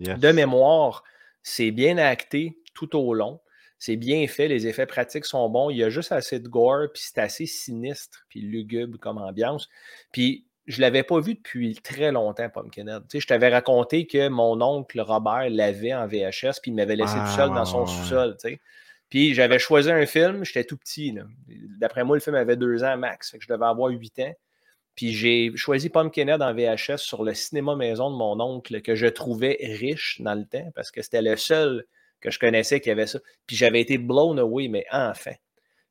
De 0.00 0.32
mémoire, 0.32 1.04
c'est 1.42 1.70
bien 1.70 1.98
acté 1.98 2.58
tout 2.74 2.96
au 2.96 3.14
long. 3.14 3.40
C'est 3.78 3.96
bien 3.96 4.26
fait, 4.26 4.48
les 4.48 4.66
effets 4.66 4.86
pratiques 4.86 5.24
sont 5.24 5.48
bons. 5.48 5.70
Il 5.70 5.78
y 5.78 5.84
a 5.84 5.90
juste 5.90 6.12
assez 6.12 6.38
de 6.38 6.48
gore, 6.48 6.88
puis 6.92 7.02
c'est 7.02 7.18
assez 7.18 7.46
sinistre, 7.46 8.26
puis 8.28 8.40
lugubre 8.40 8.98
comme 8.98 9.18
ambiance. 9.18 9.68
Puis 10.12 10.46
je 10.66 10.76
ne 10.76 10.82
l'avais 10.82 11.02
pas 11.02 11.18
vu 11.20 11.34
depuis 11.34 11.74
très 11.74 12.12
longtemps, 12.12 12.48
Pumpkinhead. 12.48 13.02
Tu 13.02 13.16
sais, 13.16 13.20
je 13.20 13.26
t'avais 13.26 13.48
raconté 13.48 14.06
que 14.06 14.28
mon 14.28 14.60
oncle 14.60 15.00
Robert 15.00 15.48
l'avait 15.50 15.94
en 15.94 16.06
VHS, 16.06 16.60
puis 16.60 16.70
il 16.70 16.74
m'avait 16.74 16.96
laissé 16.96 17.16
tout 17.16 17.36
seul 17.36 17.48
dans 17.50 17.64
son 17.64 17.86
sous-sol. 17.86 18.36
Tu 18.38 18.50
sais. 18.50 18.60
Puis 19.08 19.34
j'avais 19.34 19.58
choisi 19.58 19.90
un 19.90 20.06
film, 20.06 20.44
j'étais 20.44 20.64
tout 20.64 20.76
petit. 20.76 21.16
D'après 21.78 22.04
moi, 22.04 22.16
le 22.16 22.20
film 22.20 22.36
avait 22.36 22.56
deux 22.56 22.84
ans 22.84 22.96
max, 22.96 23.30
fait 23.30 23.38
que 23.38 23.44
je 23.44 23.48
devais 23.48 23.66
avoir 23.66 23.90
huit 23.90 24.18
ans. 24.20 24.32
Puis 24.94 25.12
j'ai 25.12 25.52
choisi 25.54 25.88
Pumpkinhead 25.88 26.42
en 26.42 26.52
VHS 26.52 26.98
sur 26.98 27.24
le 27.24 27.34
cinéma 27.34 27.76
maison 27.76 28.10
de 28.10 28.16
mon 28.16 28.40
oncle 28.40 28.82
que 28.82 28.94
je 28.94 29.06
trouvais 29.06 29.56
riche 29.60 30.20
dans 30.20 30.34
le 30.34 30.44
temps 30.44 30.70
parce 30.74 30.90
que 30.90 31.02
c'était 31.02 31.22
le 31.22 31.36
seul 31.36 31.84
que 32.20 32.30
je 32.30 32.38
connaissais 32.38 32.80
qui 32.80 32.90
avait 32.90 33.06
ça. 33.06 33.18
Puis 33.46 33.56
j'avais 33.56 33.80
été 33.80 33.98
blown 33.98 34.38
away, 34.38 34.68
mais 34.68 34.84
enfin. 34.92 35.32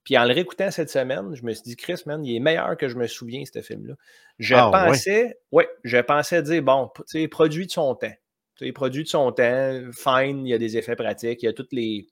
Puis 0.04 0.18
en 0.18 0.26
le 0.26 0.34
réécoutant 0.34 0.72
cette 0.72 0.90
semaine, 0.90 1.36
je 1.36 1.44
me 1.44 1.54
suis 1.54 1.64
dit, 1.64 1.76
Chris, 1.76 2.02
man, 2.06 2.24
il 2.24 2.36
est 2.36 2.40
meilleur 2.40 2.78
que 2.78 2.88
je 2.88 2.96
me 2.96 3.08
souviens, 3.08 3.44
ce 3.46 3.62
film-là. 3.62 3.96
Je 4.38 4.56
ah, 4.56 4.70
pensais, 4.72 5.38
ouais. 5.52 5.68
je 5.84 5.98
pensais 5.98 6.42
dire, 6.42 6.64
bon, 6.64 6.90
tu 6.96 7.04
sais, 7.08 7.28
produit 7.28 7.66
de 7.66 7.72
son 7.72 7.96
temps. 7.96 8.14
Tu 8.56 8.66
sais, 8.66 8.72
produit 8.72 9.04
de 9.04 9.10
son 9.10 9.32
temps, 9.32 9.82
fine, 9.92 10.46
il 10.46 10.50
y 10.50 10.54
a 10.54 10.58
des 10.58 10.78
effets 10.78 10.96
pratiques, 10.96 11.44
il 11.44 11.48
y 11.48 11.50
a 11.50 11.54
toutes 11.54 11.74
les, 11.74 12.08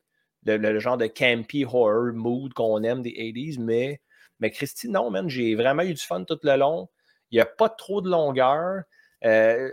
le, 0.45 0.79
genre 0.79 0.97
de 0.97 1.07
campy 1.07 1.65
horror 1.65 2.13
mood 2.13 2.53
qu'on 2.53 2.83
aime 2.83 3.01
des 3.01 3.11
80s, 3.11 3.59
mais 3.59 4.01
mais 4.39 4.51
Christy, 4.51 4.89
non, 4.89 5.09
man, 5.09 5.29
j'ai 5.29 5.55
vraiment 5.55 5.83
eu 5.83 5.93
du 5.93 6.01
fun 6.01 6.23
tout 6.23 6.39
le 6.43 6.55
long. 6.55 6.89
Il 7.31 7.35
n'y 7.35 7.41
a 7.41 7.45
pas 7.45 7.69
trop 7.69 8.01
de 8.01 8.09
longueur. 8.09 8.83
Euh, 9.25 9.71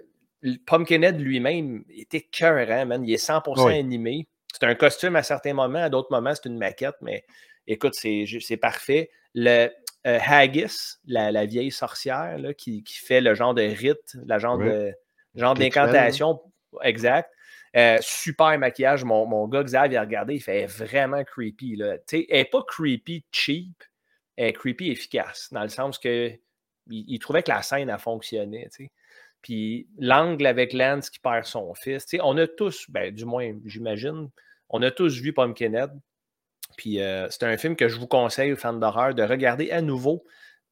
Pumpkinhead 0.66 1.20
lui-même 1.20 1.85
était 1.88 2.22
cœur, 2.22 2.87
man. 2.87 3.05
Il 3.05 3.12
est 3.12 3.24
100% 3.24 3.79
animé. 3.79 4.29
C'est 4.53 4.64
un 4.64 4.74
costume 4.74 5.16
à 5.16 5.22
certains 5.22 5.55
moments, 5.55 5.83
à 5.83 5.88
d'autres 5.88 6.12
moments, 6.12 6.35
c'est 6.35 6.48
une 6.48 6.59
maquette, 6.59 6.94
mais 7.00 7.24
écoute, 7.66 7.94
c'est 7.94 8.57
parfait. 8.57 9.11
Le 9.35 9.68
euh, 10.07 10.18
Haggis, 10.24 10.96
la, 11.07 11.44
vieille 11.44 11.72
sorcière 11.72 12.38
là, 12.38 12.55
qui, 12.55 12.85
fait 12.87 13.20
le 13.20 13.35
genre 13.35 13.55
de 13.55 13.62
rite, 13.62 14.16
la 14.27 14.38
genre 14.38 14.59
de 14.59 14.92
genre 15.35 15.55
d'incantation 15.55 16.40
exact. 16.83 17.31
Euh, 17.77 17.98
super 18.00 18.57
maquillage. 18.59 19.05
Mon, 19.05 19.27
mon 19.27 19.48
gars 19.48 19.64
Xavier 19.64 19.96
a 19.96 20.03
regardé, 20.03 20.35
il 20.35 20.40
fait 20.40 20.66
vraiment 20.66 21.24
creepy. 21.24 21.77
Là. 21.77 21.96
Elle 22.12 22.27
n'est 22.31 22.44
pas 22.44 22.62
creepy 22.66 23.24
cheap, 23.33 23.83
est 24.36 24.52
creepy 24.52 24.90
efficace, 24.90 25.48
dans 25.52 25.62
le 25.62 25.68
sens 25.68 25.98
que 25.98 26.32
il, 26.90 27.18
trouvait 27.18 27.42
que 27.42 27.50
la 27.50 27.62
scène 27.62 27.90
a 27.90 27.98
fonctionné. 27.98 28.68
Puis 29.42 29.88
l'angle 29.98 30.46
avec 30.46 30.72
Lance 30.72 31.10
qui 31.10 31.18
perd 31.18 31.44
son 31.44 31.74
fils, 31.74 32.06
on 32.22 32.36
a 32.38 32.46
tous, 32.46 32.90
ben, 32.90 33.14
du 33.14 33.24
moins, 33.24 33.52
j'imagine, 33.64 34.30
on 34.68 34.82
a 34.82 34.90
tous 34.90 35.20
vu 35.20 35.32
Pumpkinhead. 35.32 35.90
Puis 36.76 37.00
euh, 37.00 37.28
c'est 37.30 37.44
un 37.44 37.56
film 37.56 37.76
que 37.76 37.88
je 37.88 37.98
vous 37.98 38.06
conseille 38.06 38.52
aux 38.52 38.56
fans 38.56 38.72
d'horreur 38.72 39.14
de 39.14 39.22
regarder 39.22 39.70
à 39.70 39.80
nouveau 39.80 40.24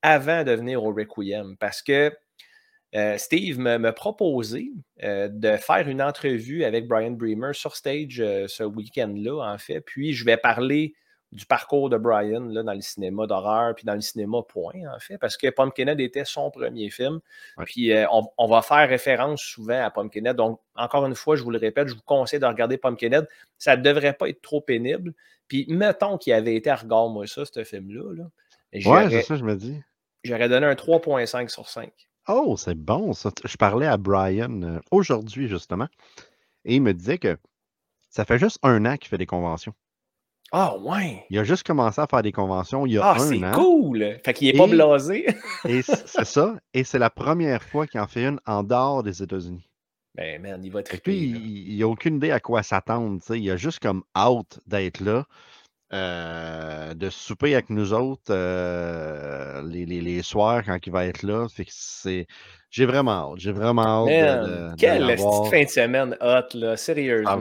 avant 0.03 0.43
de 0.43 0.53
venir 0.53 0.83
au 0.83 0.93
Requiem 0.93 1.57
parce 1.59 1.83
que 1.83 2.13
euh, 2.95 3.17
Steve 3.17 3.59
m'a 3.59 3.93
proposé 3.93 4.71
euh, 5.03 5.29
de 5.29 5.57
faire 5.57 5.89
une 5.89 6.03
entrevue 6.03 6.65
avec 6.65 6.89
Brian 6.89 7.13
Bremer 7.13 7.53
sur 7.55 7.77
stage 7.77 8.17
ce 8.17 8.65
week-end-là, 8.65 9.53
en 9.53 9.59
fait. 9.59 9.81
Puis 9.81 10.13
je 10.13 10.25
vais 10.25 10.37
parler 10.37 10.95
du 11.33 11.47
parcours 11.47 11.89
de 11.89 11.97
Brian 11.97 12.45
là, 12.45 12.63
dans 12.63 12.75
le 12.75 12.83
cinéma 12.83 13.27
d'horreur, 13.27 13.75
puis 13.75 13.85
dans 13.85 13.95
le 13.95 14.03
cinéma 14.03 14.43
point, 14.47 14.75
en 14.95 14.99
fait, 14.99 15.17
parce 15.17 15.39
que 15.39 15.49
Pumpkinhead 15.49 15.99
était 15.99 16.27
son 16.27 16.51
premier 16.51 16.91
film. 16.91 17.21
Puis 17.65 17.91
euh, 17.93 18.07
on, 18.11 18.49
va 18.49 18.61
faire 18.61 18.87
référence 18.87 19.41
souvent 19.41 19.83
à 19.83 19.91
Pumpkinhead. 19.91 20.37
Donc, 20.37 20.61
encore 20.77 21.07
une 21.07 21.15
fois, 21.15 21.37
je 21.37 21.43
vous 21.43 21.51
le 21.51 21.59
répète, 21.59 21.89
je 21.89 21.95
vous 21.95 22.03
conseille 22.05 22.39
de 22.39 22.47
regarder 22.47 22.77
Pumpkinhead. 22.77 23.27
Ça 23.59 23.77
ne 23.77 23.83
devrait 23.83 24.13
pas 24.13 24.29
être 24.29 24.43
trop 24.43 24.61
pénible. 24.61 25.15
Puis 25.49 25.67
mettons 25.69 26.19
qu'il 26.19 26.35
avait 26.35 26.55
été 26.55 26.69
à 26.69 26.77
regard, 26.77 27.09
moi, 27.09 27.27
ça, 27.27 27.45
ce 27.47 27.65
film-là. 27.65 28.15
Là, 28.15 28.91
ouais, 28.91 29.11
c'est 29.11 29.23
ça, 29.23 29.37
je 29.37 29.45
me 29.45 29.57
dis. 29.57 29.81
J'aurais 30.25 30.49
donné 30.49 30.67
un 30.67 30.75
3.5 30.75 31.49
sur 31.49 31.69
5. 31.69 31.91
Oh, 32.29 32.57
c'est 32.57 32.77
bon, 32.77 33.15
ça. 33.15 33.31
Je 33.45 33.57
parlais 33.57 33.87
à 33.87 33.97
Brian 33.97 34.63
euh, 34.63 34.81
aujourd'hui, 34.91 35.49
justement, 35.49 35.89
et 36.65 36.77
il 36.77 36.83
me 36.83 36.93
disait 36.93 37.19
que 37.19 37.37
ça 38.11 38.25
fait 38.25 38.39
juste 38.39 38.59
un 38.63 38.85
an 38.85 38.97
qu'il 38.97 39.09
fait 39.09 39.19
des 39.19 39.27
conventions. 39.27 39.75
Ah 40.55 40.77
ouais! 40.77 41.25
Il 41.31 41.39
a 41.39 41.45
juste 41.45 41.67
commencé 41.67 41.99
à 41.99 42.07
faire 42.07 42.23
des 42.23 42.31
conventions 42.31 42.85
il 42.85 42.93
y 42.93 42.99
a 42.99 43.05
ah, 43.05 43.13
un 43.13 43.17
an. 43.17 43.43
Ah, 43.43 43.53
c'est 43.55 43.59
cool! 43.59 44.19
Fait 44.23 44.35
qu'il 44.35 44.53
n'est 44.53 44.59
pas 44.59 44.67
blasé. 44.67 45.27
et 45.67 45.81
c'est 45.81 46.25
ça. 46.27 46.57
Et 46.75 46.85
c'est 46.85 46.99
la 46.99 47.09
première 47.09 47.63
fois 47.63 47.87
qu'il 47.87 48.01
en 48.01 48.07
fait 48.07 48.25
une 48.25 48.39
en 48.47 48.63
dehors 48.63 49.03
des 49.03 49.23
États-Unis. 49.23 49.67
Ben, 50.15 50.43
man, 50.43 50.63
il 50.63 50.71
va 50.71 50.81
être 50.81 51.01
Puis, 51.01 51.17
il 51.17 51.79
n'a 51.79 51.89
aucune 51.89 52.17
idée 52.17 52.33
à 52.33 52.39
quoi 52.39 52.63
s'attendre. 52.63 53.19
Il 53.35 53.51
a 53.51 53.57
juste 53.57 53.79
comme 53.79 54.03
out 54.15 54.61
d'être 54.67 55.01
là, 55.01 55.25
euh, 55.95 56.93
de 56.93 57.09
souper 57.09 57.55
avec 57.55 57.71
nous 57.71 57.95
autres 57.95 58.25
euh, 58.29 59.63
les, 59.67 59.87
les, 59.87 60.03
les, 60.03 60.23
soirs 60.23 60.65
quand 60.67 60.79
il 60.87 60.93
va 60.93 61.07
être 61.07 61.23
là. 61.23 61.49
Fait 61.49 61.65
que 61.65 61.71
c'est. 61.73 62.27
J'ai 62.69 62.85
vraiment 62.85 63.33
hâte. 63.33 63.39
J'ai 63.39 63.53
vraiment 63.53 64.07
hâte 64.07 64.49
de, 64.49 64.77
Quelle 64.77 65.17
fin 65.51 65.65
de 65.65 65.69
semaine 65.69 66.15
hot, 66.21 66.59
là, 66.59 66.77
sérieusement. 66.77 67.41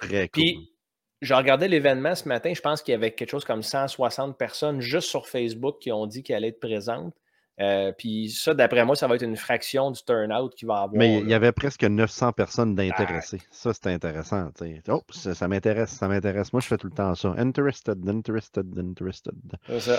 très 0.00 0.28
cool 0.28 0.73
je 1.20 1.34
regardais 1.34 1.68
l'événement 1.68 2.14
ce 2.14 2.28
matin, 2.28 2.52
je 2.54 2.60
pense 2.60 2.82
qu'il 2.82 2.92
y 2.92 2.94
avait 2.94 3.12
quelque 3.12 3.30
chose 3.30 3.44
comme 3.44 3.62
160 3.62 4.36
personnes 4.36 4.80
juste 4.80 5.08
sur 5.08 5.26
Facebook 5.26 5.78
qui 5.80 5.92
ont 5.92 6.06
dit 6.06 6.22
qu'elle 6.22 6.36
allait 6.36 6.48
être 6.48 6.60
présente. 6.60 7.14
Euh, 7.60 7.92
puis 7.96 8.30
ça, 8.30 8.52
d'après 8.52 8.84
moi, 8.84 8.96
ça 8.96 9.06
va 9.06 9.14
être 9.14 9.22
une 9.22 9.36
fraction 9.36 9.92
du 9.92 10.02
turnout 10.02 10.50
qu'il 10.50 10.66
va 10.66 10.82
avoir. 10.82 10.98
Mais 10.98 11.20
il 11.20 11.28
y 11.28 11.34
avait 11.34 11.52
presque 11.52 11.84
900 11.84 12.32
personnes 12.32 12.74
d'intéressés. 12.74 13.40
Ça, 13.50 13.72
c'était 13.72 13.90
intéressant. 13.90 14.50
Oh, 14.88 15.02
ça, 15.10 15.46
m'intéresse, 15.46 15.90
ça 15.90 16.08
m'intéresse. 16.08 16.52
Moi, 16.52 16.60
je 16.60 16.66
fais 16.66 16.76
tout 16.76 16.88
le 16.88 16.92
temps 16.92 17.14
ça. 17.14 17.34
Interested, 17.38 18.08
interested, 18.08 18.66
interested. 18.76 19.34
C'est 19.68 19.80
ça. 19.80 19.98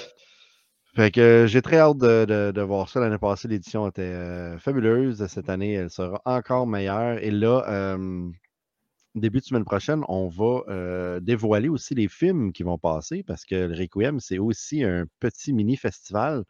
Fait 0.96 1.12
que 1.12 1.46
j'ai 1.48 1.62
très 1.62 1.78
hâte 1.78 1.98
de, 1.98 2.62
voir 2.62 2.90
ça. 2.90 3.00
L'année 3.00 3.18
passée, 3.18 3.48
l'édition 3.48 3.88
était 3.88 4.02
euh, 4.02 4.58
fabuleuse. 4.58 5.26
Cette 5.28 5.50
année, 5.50 5.74
elle 5.74 5.90
sera 5.90 6.22
encore 6.26 6.68
meilleure. 6.68 7.24
Et 7.24 7.32
là, 7.32 7.66
euh, 7.68 8.30
début 9.16 9.40
de 9.40 9.46
semaine 9.46 9.66
prochaine, 9.66 10.04
on 10.08 10.28
va 10.28 10.64
euh, 10.68 11.20
dévoiler 11.20 11.70
aussi 11.70 11.96
les 11.96 12.08
films 12.08 12.52
qui 12.52 12.64
vont 12.64 12.78
passer 12.78 13.24
parce 13.24 13.46
que 13.46 13.56
le 13.56 13.76
Requiem, 13.76 14.20
c'est 14.20 14.38
aussi 14.40 14.84
un 14.84 15.06
petit 15.20 15.54
mini-festival. 15.54 16.44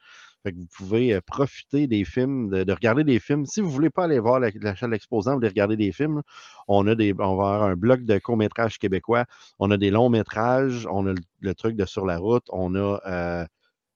Fait 0.43 0.51
que 0.51 0.58
vous 0.58 0.67
pouvez 0.75 1.13
euh, 1.13 1.21
profiter 1.21 1.88
des 1.88 2.06
films, 2.06 2.49
de, 2.49 2.71
regarder 2.71 3.04
des 3.04 3.19
films. 3.19 3.45
Si 3.45 3.62
vous 3.62 3.67
ne 3.67 3.73
voulez 3.73 3.89
pas 3.89 4.06
aller 4.06 4.19
voir 4.19 4.39
la, 4.39 4.49
la 4.62 4.75
chaîne 4.75 4.91
d'exposant, 4.91 5.32
vous 5.32 5.38
voulez 5.38 5.47
regarder 5.49 5.78
des 5.78 5.91
films, 5.91 6.21
on, 6.67 6.88
a 6.88 6.95
des, 6.95 7.13
on 7.13 7.36
va 7.36 7.54
avoir 7.54 7.63
un 7.63 7.75
bloc 7.75 8.04
de 8.04 8.17
courts-métrages 8.17 8.78
québécois, 8.80 9.25
on 9.60 9.71
a 9.71 9.78
des 9.78 9.91
longs-métrages, 9.91 10.88
on 10.91 11.08
a 11.08 11.13
le, 11.39 11.56
truc 11.56 11.75
de 11.75 11.86
Sur 11.86 12.06
la 12.06 12.17
route, 12.17 12.45
on 12.49 12.75
a 12.75 12.99
euh, 13.06 13.45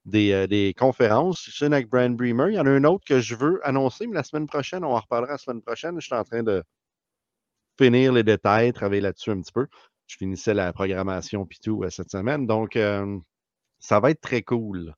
des, 0.04 0.46
des, 0.48 0.74
conférences. 0.76 1.44
Je 1.46 1.50
suis 1.50 1.64
avec 1.66 1.88
Brian 1.88 2.10
Bremer. 2.10 2.46
Il 2.50 2.54
y 2.54 2.60
en 2.60 2.66
a 2.66 2.70
un 2.70 2.84
autre 2.84 3.04
que 3.06 3.20
je 3.20 3.34
veux 3.34 3.60
annoncer, 3.66 4.06
mais 4.06 4.14
la 4.14 4.24
semaine 4.24 4.46
prochaine, 4.46 4.84
on 4.84 4.94
en 4.94 5.00
reparlera 5.00 5.32
la 5.32 5.38
semaine 5.38 5.62
prochaine. 5.62 6.00
Je 6.00 6.06
suis 6.06 6.14
en 6.14 6.24
train 6.24 6.42
de, 6.42 6.64
finir 7.80 8.12
les 8.12 8.22
détails, 8.22 8.72
travailler 8.72 9.00
là-dessus 9.00 9.30
un 9.30 9.40
petit 9.40 9.52
peu. 9.52 9.66
Je 10.06 10.16
finissais 10.16 10.54
la 10.54 10.72
programmation 10.72 11.46
puis 11.46 11.58
tout 11.62 11.82
euh, 11.84 11.90
cette 11.90 12.10
semaine. 12.10 12.46
Donc, 12.46 12.78
ça 13.78 14.00
va 14.00 14.10
être 14.10 14.20
très 14.20 14.42
cool. 14.42 14.94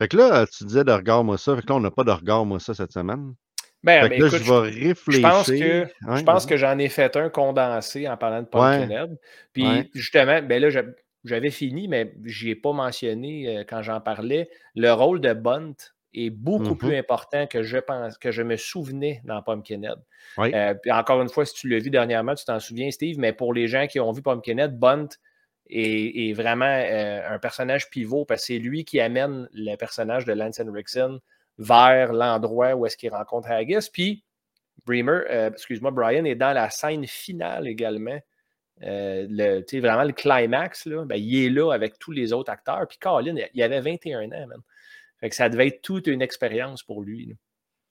Fait 0.00 0.08
que 0.08 0.16
là, 0.16 0.46
tu 0.46 0.64
disais 0.64 0.84
de 0.84 0.92
regarde 0.92 1.24
moi 1.24 1.38
ça. 1.38 1.56
Fait 1.56 1.62
que 1.62 1.68
là, 1.68 1.76
on 1.76 1.80
n'a 1.80 1.90
pas 1.90 2.04
de 2.04 2.10
regard 2.10 2.44
moi 2.44 2.60
ça 2.60 2.74
cette 2.74 2.92
semaine. 2.92 3.34
Ben, 3.82 4.08
ben 4.08 4.20
là, 4.20 4.28
je 4.28 4.36
vais 4.36 4.88
réfléchir. 4.88 5.88
Je 6.00 6.22
pense 6.22 6.46
que, 6.46 6.56
j'en 6.56 6.78
ai 6.78 6.88
fait 6.88 7.16
un 7.16 7.28
condensé 7.28 8.08
en 8.08 8.16
parlant 8.16 8.42
de 8.42 8.46
Pumpkinhead. 8.46 9.16
Puis 9.52 9.90
justement, 9.94 10.42
ben 10.42 10.60
là, 10.60 10.82
j'avais 11.24 11.50
fini, 11.50 11.88
mais 11.88 12.12
je 12.24 12.48
ai 12.48 12.54
pas 12.54 12.72
mentionné 12.72 13.58
euh, 13.58 13.64
quand 13.66 13.82
j'en 13.82 14.00
parlais 14.00 14.50
le 14.74 14.92
rôle 14.92 15.20
de 15.20 15.32
Bunt 15.32 15.74
est 16.14 16.30
beaucoup 16.30 16.74
plus 16.74 16.92
mm-hmm. 16.92 16.98
important 16.98 17.46
que 17.46 17.62
je 17.62 17.78
pense 17.78 18.18
que 18.18 18.30
je 18.30 18.42
me 18.42 18.56
souvenais 18.56 19.20
dans 19.24 19.42
Pumpkinhead. 19.42 19.98
Euh, 20.38 20.74
puis 20.74 20.90
encore 20.90 21.20
une 21.20 21.28
fois, 21.28 21.44
si 21.44 21.54
tu 21.54 21.68
l'as 21.68 21.78
vu 21.78 21.90
dernièrement, 21.90 22.34
tu 22.34 22.44
t'en 22.44 22.60
souviens, 22.60 22.90
Steve, 22.90 23.18
mais 23.18 23.32
pour 23.32 23.52
les 23.52 23.68
gens 23.68 23.86
qui 23.86 24.00
ont 24.00 24.12
vu 24.12 24.22
Pumpkinhead, 24.22 24.78
Bunt 24.78 25.08
est, 25.68 26.32
vraiment 26.34 26.64
euh, 26.64 27.28
un 27.28 27.38
personnage 27.38 27.90
pivot 27.90 28.24
parce 28.24 28.42
que 28.42 28.46
c'est 28.46 28.58
lui 28.58 28.84
qui 28.84 29.00
amène 29.00 29.48
le 29.52 29.76
personnage 29.76 30.24
de 30.24 30.32
Lance 30.32 30.60
Henriksen 30.60 31.18
vers 31.58 32.12
l'endroit 32.12 32.74
où 32.74 32.86
est-ce 32.86 32.96
qu'il 32.96 33.10
rencontre 33.10 33.50
Haggis. 33.50 33.88
Puis 33.92 34.24
Bremer, 34.86 35.22
euh, 35.30 35.50
excuse-moi, 35.50 35.90
Brian 35.90 36.24
est 36.24 36.34
dans 36.34 36.52
la 36.52 36.70
scène 36.70 37.06
finale 37.06 37.66
également. 37.66 38.18
le, 38.80 39.80
vraiment 39.80 40.04
le 40.04 40.12
climax, 40.12 40.86
là, 40.86 41.04
ben, 41.04 41.16
il 41.16 41.46
est 41.46 41.50
là 41.50 41.72
avec 41.72 41.98
tous 41.98 42.12
les 42.12 42.32
autres 42.32 42.52
acteurs. 42.52 42.86
Puis 42.88 42.98
Colin, 42.98 43.34
il 43.52 43.62
avait 43.62 43.80
21 43.80 44.30
ans, 44.32 44.46
man. 44.46 44.60
Fait 45.20 45.30
que 45.30 45.36
ça 45.36 45.48
devait 45.48 45.68
être 45.68 45.82
toute 45.82 46.06
une 46.06 46.22
expérience 46.22 46.82
pour 46.82 47.02
lui. 47.02 47.34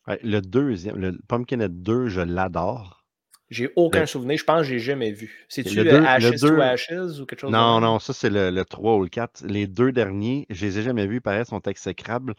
le 0.07 0.39
deuxième, 0.39 0.97
le 0.97 1.17
Pumpkinhead 1.27 1.81
2, 1.81 2.07
je 2.07 2.21
l'adore. 2.21 3.05
J'ai 3.49 3.71
aucun 3.75 4.05
souvenir. 4.05 4.37
Je 4.37 4.43
pense 4.43 4.61
que 4.61 4.67
je 4.67 4.73
l'ai 4.73 4.79
jamais 4.79 5.11
vu. 5.11 5.45
C'est-tu 5.49 5.83
le, 5.83 6.03
Ashes 6.03 6.39
to 6.39 6.59
Ashes 6.59 7.19
ou 7.19 7.25
quelque 7.25 7.41
chose 7.41 7.51
Non, 7.51 7.79
non, 7.79 7.99
ça 7.99 8.11
c'est 8.11 8.29
le, 8.29 8.63
3 8.63 8.95
ou 8.95 9.03
le 9.03 9.09
4. 9.09 9.45
Les 9.45 9.67
deux 9.67 9.91
derniers, 9.91 10.47
je 10.49 10.65
les 10.65 10.79
ai 10.79 10.81
jamais 10.81 11.05
vus, 11.05 11.21
pareil, 11.21 11.45
sont 11.45 11.61
exécrables. 11.61 12.33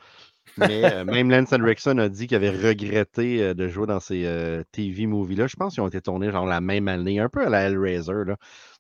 Mais 0.59 0.85
euh, 0.85 1.05
même 1.05 1.31
Lance 1.31 1.53
Henriksen 1.53 1.99
a 1.99 2.09
dit 2.09 2.27
qu'il 2.27 2.37
avait 2.37 2.51
regretté 2.51 3.43
euh, 3.43 3.55
de 3.55 3.69
jouer 3.69 3.87
dans 3.87 4.01
ces 4.01 4.25
euh, 4.25 4.63
TV 4.73 5.07
movies-là. 5.07 5.47
Je 5.47 5.57
pense 5.57 5.75
qu'ils 5.75 5.83
ont 5.83 5.89
été 5.89 6.01
tournés 6.01 6.31
genre 6.31 6.47
la 6.47 6.61
même 6.61 6.89
année, 6.89 7.21
un 7.21 7.29
peu 7.29 7.47
à 7.47 7.49
la 7.49 7.63
Hellraiser. 7.63 8.25
Là. 8.27 8.37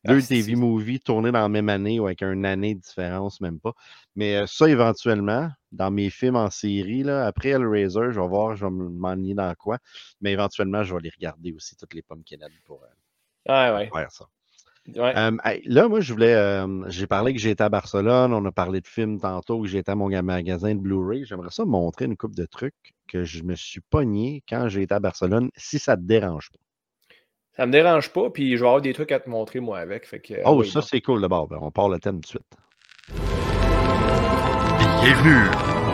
Ah, 0.06 0.12
Deux 0.12 0.22
TV 0.22 0.54
movies 0.54 1.00
tournés 1.00 1.32
dans 1.32 1.40
la 1.40 1.48
même 1.48 1.68
année 1.68 2.00
ou 2.00 2.06
avec 2.06 2.22
une 2.22 2.46
année 2.46 2.74
de 2.74 2.80
différence, 2.80 3.40
même 3.40 3.60
pas. 3.60 3.72
Mais 4.14 4.46
ça, 4.46 4.68
éventuellement, 4.68 5.50
dans 5.72 5.90
mes 5.90 6.10
films 6.10 6.36
en 6.36 6.50
série, 6.50 7.02
là, 7.02 7.26
après 7.26 7.50
Hellraiser, 7.50 8.10
je 8.10 8.20
vais 8.20 8.28
voir, 8.28 8.56
je 8.56 8.64
vais 8.64 8.70
m'ennuyer 8.70 9.34
dans 9.34 9.54
quoi. 9.54 9.78
Mais 10.20 10.32
éventuellement, 10.32 10.82
je 10.82 10.94
vais 10.94 11.00
les 11.02 11.10
regarder 11.10 11.52
aussi, 11.52 11.76
toutes 11.76 11.94
les 11.94 12.02
pommes 12.02 12.24
Kennedy 12.24 12.60
pour, 12.64 12.80
ouais. 13.48 13.90
faire 13.92 14.12
ça 14.12 14.26
là, 14.94 15.88
moi, 15.88 16.00
je 16.00 16.12
voulais. 16.12 16.64
j'ai 16.88 17.06
parlé 17.06 17.32
que 17.34 17.40
j'étais 17.40 17.64
à 17.64 17.68
Barcelone. 17.68 18.32
On 18.32 18.44
a 18.44 18.52
parlé 18.52 18.80
de 18.80 18.86
films 18.86 19.20
tantôt, 19.20 19.60
que 19.62 19.68
j'étais 19.68 19.92
à 19.92 19.94
mon 19.94 20.10
magasin 20.22 20.74
de 20.74 20.80
Blu-ray. 20.80 21.24
J'aimerais 21.24 21.50
ça 21.50 21.64
montrer 21.64 22.04
une 22.06 22.16
coupe 22.16 22.34
de 22.34 22.46
trucs 22.46 22.94
que 23.08 23.24
je 23.24 23.42
me 23.42 23.54
suis 23.54 23.80
pogné 23.80 24.42
quand 24.48 24.68
j'étais 24.68 24.94
à 24.94 25.00
Barcelone, 25.00 25.50
si 25.56 25.78
ça 25.78 25.96
te 25.96 26.02
dérange 26.02 26.50
pas. 26.50 26.58
Ça 27.56 27.64
me 27.66 27.72
dérange 27.72 28.12
pas, 28.12 28.28
puis 28.28 28.56
je 28.56 28.62
vais 28.62 28.66
avoir 28.66 28.82
des 28.82 28.92
trucs 28.92 29.12
à 29.12 29.20
te 29.20 29.30
montrer, 29.30 29.60
moi, 29.60 29.78
avec. 29.78 30.06
Fait 30.06 30.20
que, 30.20 30.34
oh, 30.44 30.62
ça, 30.62 30.82
c'est 30.82 31.00
cool 31.00 31.22
d'abord. 31.22 31.48
Ben, 31.48 31.58
on 31.60 31.70
part 31.70 31.88
le 31.88 31.98
thème 31.98 32.20
tout 32.20 32.20
de 32.20 32.26
suite. 32.26 32.42
Bienvenue 35.00 35.48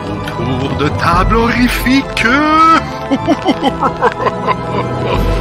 au 0.05 0.15
tour 0.27 0.77
de 0.77 0.89
table 0.99 1.35
horrifique! 1.35 2.25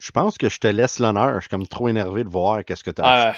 Je 0.00 0.10
pense 0.10 0.38
que 0.38 0.48
je 0.48 0.58
te 0.58 0.66
laisse 0.66 0.98
l'honneur. 0.98 1.34
Je 1.36 1.40
suis 1.40 1.48
comme 1.48 1.66
trop 1.66 1.88
énervé 1.88 2.24
de 2.24 2.28
voir 2.28 2.64
qu'est-ce 2.64 2.82
que 2.82 2.90
tu 2.90 3.02
as. 3.02 3.36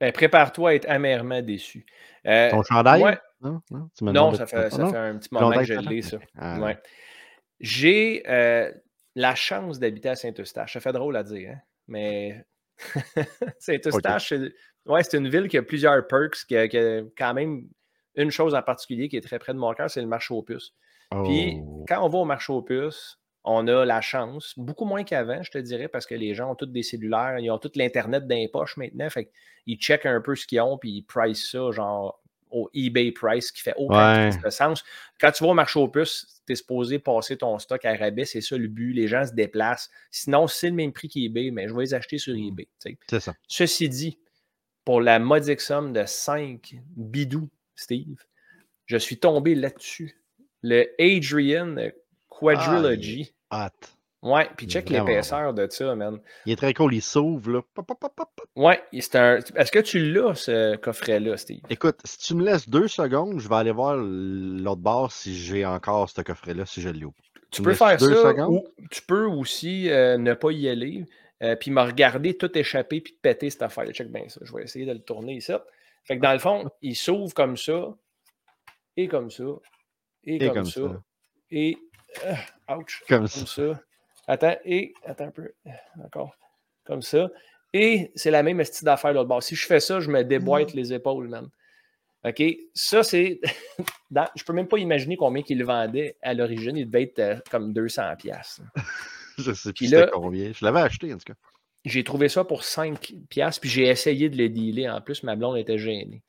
Ben, 0.00 0.12
prépare-toi 0.12 0.70
à 0.70 0.74
être 0.74 0.88
amèrement 0.88 1.42
déçu. 1.42 1.84
Euh, 2.26 2.50
Ton 2.50 2.62
chandail? 2.62 3.18
Non, 3.40 3.60
non, 4.00 4.34
ça, 4.34 4.46
fait, 4.46 4.70
ça 4.70 4.86
fait, 4.88 4.96
un 4.96 5.16
petit 5.16 5.28
moment 5.32 5.50
que 5.52 5.64
je 5.64 5.74
l'ai, 5.74 6.02
ça. 6.02 6.18
Ah, 6.38 6.58
ouais. 6.60 6.78
J'ai 7.60 8.22
euh, 8.28 8.70
la 9.14 9.34
chance 9.34 9.78
d'habiter 9.78 10.10
à 10.10 10.16
Saint-Eustache. 10.16 10.74
Ça 10.74 10.80
fait 10.80 10.92
drôle 10.92 11.16
à 11.16 11.22
dire, 11.22 11.50
hein? 11.52 11.60
mais 11.88 12.44
Saint-Eustache, 13.58 14.32
ouais, 14.86 15.02
c'est 15.02 15.16
une 15.16 15.28
ville 15.28 15.48
qui 15.48 15.58
a 15.58 15.62
plusieurs 15.62 16.06
perks, 16.06 16.44
qui 16.46 16.56
a, 16.56 16.68
quand 17.16 17.34
même 17.34 17.68
une 18.14 18.30
chose 18.30 18.54
en 18.54 18.62
particulier 18.62 19.08
qui 19.08 19.16
est 19.16 19.22
très 19.22 19.38
près 19.38 19.52
de 19.52 19.58
mon 19.58 19.72
cœur, 19.74 19.90
c'est 19.90 20.00
le 20.00 20.06
marché 20.06 20.34
aux 20.34 20.42
puces. 20.42 20.72
Puis 21.24 21.58
oh. 21.62 21.84
quand 21.88 22.04
on 22.04 22.08
va 22.08 22.18
au 22.18 22.24
marché 22.24 22.52
aux 22.52 22.62
puces, 22.62 23.18
on 23.46 23.68
a 23.68 23.84
la 23.84 24.00
chance, 24.00 24.54
beaucoup 24.56 24.84
moins 24.84 25.04
qu'avant, 25.04 25.42
je 25.42 25.52
te 25.52 25.58
dirais, 25.58 25.86
parce 25.86 26.04
que 26.04 26.16
les 26.16 26.34
gens 26.34 26.50
ont 26.50 26.54
tous 26.56 26.66
des 26.66 26.82
cellulaires, 26.82 27.38
ils 27.38 27.50
ont 27.50 27.58
tout 27.58 27.70
l'Internet 27.76 28.26
dans 28.26 28.34
les 28.34 28.48
poches 28.48 28.76
maintenant. 28.76 29.08
Fait 29.08 29.30
ils 29.66 29.78
checkent 29.78 30.06
un 30.06 30.20
peu 30.20 30.34
ce 30.34 30.46
qu'ils 30.46 30.60
ont, 30.60 30.76
puis 30.76 30.90
ils 30.90 31.02
price 31.02 31.50
ça, 31.50 31.70
genre 31.70 32.20
au 32.50 32.68
eBay 32.74 33.12
price, 33.12 33.52
qui 33.52 33.62
fait 33.62 33.74
aucun 33.76 34.30
sens. 34.50 34.84
Quand 35.20 35.30
tu 35.30 35.44
vas 35.44 35.50
au 35.50 35.54
marché 35.54 35.78
aux 35.78 35.88
puces, 35.88 36.42
tu 36.46 36.52
es 36.52 36.56
supposé 36.56 36.98
passer 36.98 37.36
ton 37.36 37.58
stock 37.58 37.84
à 37.84 37.94
rabais, 37.94 38.24
c'est 38.24 38.40
ça 38.40 38.56
le 38.56 38.68
but. 38.68 38.92
Les 38.92 39.08
gens 39.08 39.24
se 39.24 39.32
déplacent. 39.32 39.90
Sinon, 40.10 40.46
c'est 40.46 40.70
le 40.70 40.74
même 40.74 40.92
prix 40.92 41.08
qu'eBay, 41.08 41.50
mais 41.50 41.68
je 41.68 41.74
vais 41.74 41.82
les 41.82 41.94
acheter 41.94 42.18
sur 42.18 42.34
mmh. 42.34 42.48
eBay. 42.48 42.68
C'est 43.08 43.20
ça. 43.20 43.34
Ceci 43.46 43.88
dit, 43.88 44.18
pour 44.84 45.00
la 45.00 45.18
modique 45.18 45.60
somme 45.60 45.92
de 45.92 46.04
5 46.04 46.76
bidous, 46.96 47.48
Steve, 47.74 48.16
je 48.86 48.96
suis 48.96 49.18
tombé 49.18 49.54
là-dessus. 49.54 50.20
Le 50.62 50.86
Adrian 50.98 51.76
Quadrilogy. 52.28 53.35
Hâte. 53.50 53.96
Ouais, 54.22 54.48
puis 54.56 54.66
check 54.66 54.88
l'épaisseur 54.88 55.54
de 55.54 55.68
ça, 55.70 55.94
man. 55.94 56.18
Il 56.46 56.52
est 56.52 56.56
très 56.56 56.74
cool, 56.74 56.94
il 56.94 57.02
s'ouvre, 57.02 57.50
là. 57.52 57.62
Ouais, 58.56 58.82
c'est 58.98 59.14
un... 59.14 59.36
Est-ce 59.36 59.70
que 59.70 59.78
tu 59.78 60.12
l'as, 60.12 60.34
ce 60.34 60.74
coffret-là, 60.76 61.36
Steve? 61.36 61.60
Écoute, 61.70 62.00
si 62.04 62.18
tu 62.18 62.34
me 62.34 62.44
laisses 62.44 62.68
deux 62.68 62.88
secondes, 62.88 63.38
je 63.38 63.48
vais 63.48 63.54
aller 63.54 63.70
voir 63.70 63.96
l'autre 63.96 64.80
bord 64.80 65.12
si 65.12 65.36
j'ai 65.36 65.64
encore 65.64 66.10
ce 66.10 66.22
coffret-là, 66.22 66.66
si 66.66 66.80
je 66.80 66.88
l'ouvre. 66.88 67.14
Tu, 67.52 67.58
tu 67.58 67.62
peux 67.62 67.74
faire 67.74 68.00
ça, 68.00 68.48
ou 68.48 68.66
tu 68.90 69.02
peux 69.02 69.26
aussi 69.26 69.90
euh, 69.90 70.18
ne 70.18 70.34
pas 70.34 70.50
y 70.50 70.68
aller, 70.68 71.04
euh, 71.42 71.54
puis 71.54 71.70
me 71.70 71.82
regarder 71.82 72.36
tout 72.36 72.50
échapper, 72.58 73.00
puis 73.00 73.16
péter 73.22 73.50
cette 73.50 73.62
affaire. 73.62 73.88
Check 73.92 74.10
bien 74.10 74.28
ça. 74.28 74.40
Je 74.42 74.52
vais 74.52 74.64
essayer 74.64 74.86
de 74.86 74.92
le 74.92 75.00
tourner 75.00 75.36
ici. 75.36 75.52
Fait 76.02 76.16
que 76.16 76.22
dans 76.22 76.32
le 76.32 76.40
fond, 76.40 76.68
il 76.82 76.96
s'ouvre 76.96 77.32
comme 77.32 77.56
ça, 77.56 77.94
et 78.96 79.06
comme 79.06 79.30
ça, 79.30 79.44
et, 80.24 80.38
comme, 80.48 80.64
ça, 80.64 80.80
et 81.50 81.76
euh, 81.76 81.80
ouch. 82.70 83.02
Comme, 83.08 83.26
ça. 83.26 83.80
Attends, 84.26 84.56
et. 84.64 84.94
Attends 85.04 85.26
un 85.26 85.30
peu. 85.30 85.52
D'accord. 85.96 86.36
Comme 86.84 87.02
ça. 87.02 87.28
Et 87.72 88.12
c'est 88.14 88.30
la 88.30 88.42
même 88.42 88.62
style 88.64 88.86
d'affaire 88.86 89.12
l'autre 89.12 89.28
bord. 89.28 89.42
Si 89.42 89.54
je 89.54 89.66
fais 89.66 89.80
ça, 89.80 90.00
je 90.00 90.10
me 90.10 90.22
déboîte 90.24 90.74
mm. 90.74 90.76
les 90.76 90.92
épaules, 90.94 91.28
man. 91.28 91.48
OK? 92.24 92.42
Ça, 92.74 93.02
c'est. 93.02 93.40
je 94.34 94.44
peux 94.44 94.52
même 94.52 94.68
pas 94.68 94.78
imaginer 94.78 95.16
combien 95.16 95.42
qu'il 95.42 95.64
vendait 95.64 96.16
à 96.22 96.34
l'origine. 96.34 96.76
Il 96.76 96.86
devait 96.86 97.04
être 97.04 97.18
euh, 97.18 97.36
comme 97.50 97.72
200$. 97.72 98.16
pièces. 98.16 98.60
je 99.38 99.52
sais 99.52 99.72
plus 99.72 99.90
là, 99.90 100.08
combien. 100.12 100.52
Je 100.52 100.64
l'avais 100.64 100.80
acheté, 100.80 101.12
en 101.12 101.18
tout 101.18 101.32
cas. 101.32 101.38
J'ai 101.84 102.02
trouvé 102.02 102.28
ça 102.28 102.42
pour 102.42 102.62
5$, 102.62 103.60
puis 103.60 103.70
j'ai 103.70 103.86
essayé 103.86 104.28
de 104.28 104.36
le 104.36 104.48
dealer. 104.48 104.88
En 104.88 105.00
plus, 105.00 105.22
ma 105.22 105.36
blonde 105.36 105.56
était 105.56 105.78
gênée. 105.78 106.22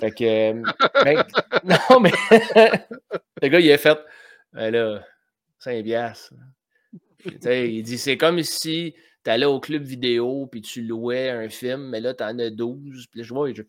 Fait 0.00 0.10
que. 0.10 0.52
Euh, 0.52 0.62
ben, 1.04 1.24
non, 1.64 2.00
mais. 2.00 2.12
le 3.40 3.48
gars, 3.48 3.60
il 3.60 3.72
a 3.72 3.78
fait. 3.78 3.98
Ben 4.52 4.70
là, 4.70 5.02
5 5.58 5.84
piastres. 5.84 6.34
il 7.44 7.82
dit 7.82 7.98
c'est 7.98 8.16
comme 8.16 8.42
si 8.42 8.94
tu 9.24 9.30
allais 9.30 9.46
au 9.46 9.60
club 9.60 9.82
vidéo 9.82 10.46
puis 10.46 10.62
tu 10.62 10.82
louais 10.82 11.30
un 11.30 11.48
film, 11.48 11.88
mais 11.88 12.00
là, 12.00 12.14
tu 12.14 12.22
en 12.22 12.38
as 12.38 12.50
12. 12.50 13.06
Puis 13.10 13.24
je 13.24 13.34
vois, 13.34 13.52
je, 13.52 13.62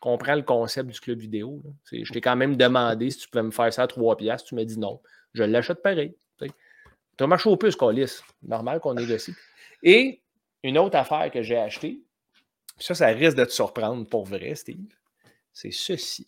comprends 0.00 0.34
le 0.34 0.42
concept 0.42 0.90
du 0.90 1.00
club 1.00 1.18
vidéo. 1.18 1.62
Je 1.90 2.12
t'ai 2.12 2.20
quand 2.20 2.36
même 2.36 2.56
demandé 2.56 3.10
si 3.10 3.18
tu 3.18 3.28
pouvais 3.28 3.42
me 3.42 3.50
faire 3.50 3.72
ça 3.72 3.82
à 3.82 3.86
3 3.86 4.16
piastres. 4.16 4.48
Tu 4.48 4.54
m'as 4.54 4.64
dit 4.64 4.78
non. 4.78 5.00
Je 5.34 5.42
l'achète 5.42 5.82
pareil. 5.82 6.16
Tu 6.38 7.24
as 7.24 7.26
marché 7.26 7.50
au 7.50 7.56
plus, 7.56 7.76
Colis. 7.76 8.22
Normal 8.42 8.80
qu'on 8.80 8.94
négocie. 8.94 9.34
Et 9.82 10.22
une 10.62 10.78
autre 10.78 10.96
affaire 10.96 11.30
que 11.30 11.42
j'ai 11.42 11.58
achetée, 11.58 12.00
ça, 12.78 12.94
ça 12.94 13.08
risque 13.08 13.36
de 13.36 13.44
te 13.44 13.50
surprendre 13.52 14.08
pour 14.08 14.24
vrai, 14.24 14.54
Steve. 14.54 14.94
C'est 15.52 15.70
ceci. 15.70 16.26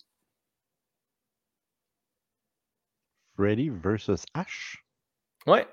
Freddy 3.35 3.69
versus 3.69 4.25
Ash? 4.33 4.83
Ouais. 5.47 5.67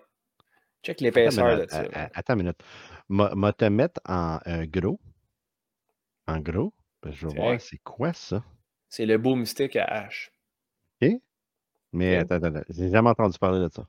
Check 0.83 1.01
l'épaisseur 1.01 1.59
de 1.59 1.67
ça. 1.69 1.85
Attends 2.15 2.35
une 2.35 2.43
minute. 2.43 2.63
Moi, 3.09 3.53
te 3.53 3.65
mettre 3.67 4.01
en 4.09 4.39
euh, 4.47 4.67
gros. 4.67 5.01
En 6.27 6.39
gros. 6.39 6.73
je 7.05 7.27
vais 7.27 7.35
voir 7.35 7.61
c'est 7.61 7.79
quoi 7.79 8.13
ça. 8.13 8.43
C'est 8.89 9.07
le 9.07 9.19
boomstick 9.19 9.77
à 9.77 9.85
Ash. 9.85 10.31
OK. 11.03 11.11
Mais 11.93 12.17
attends, 12.17 12.37
attends, 12.37 12.63
j'ai 12.69 12.91
jamais 12.91 13.11
entendu 13.11 13.39
parler 13.39 13.61
de 13.61 13.69
ça. 13.73 13.87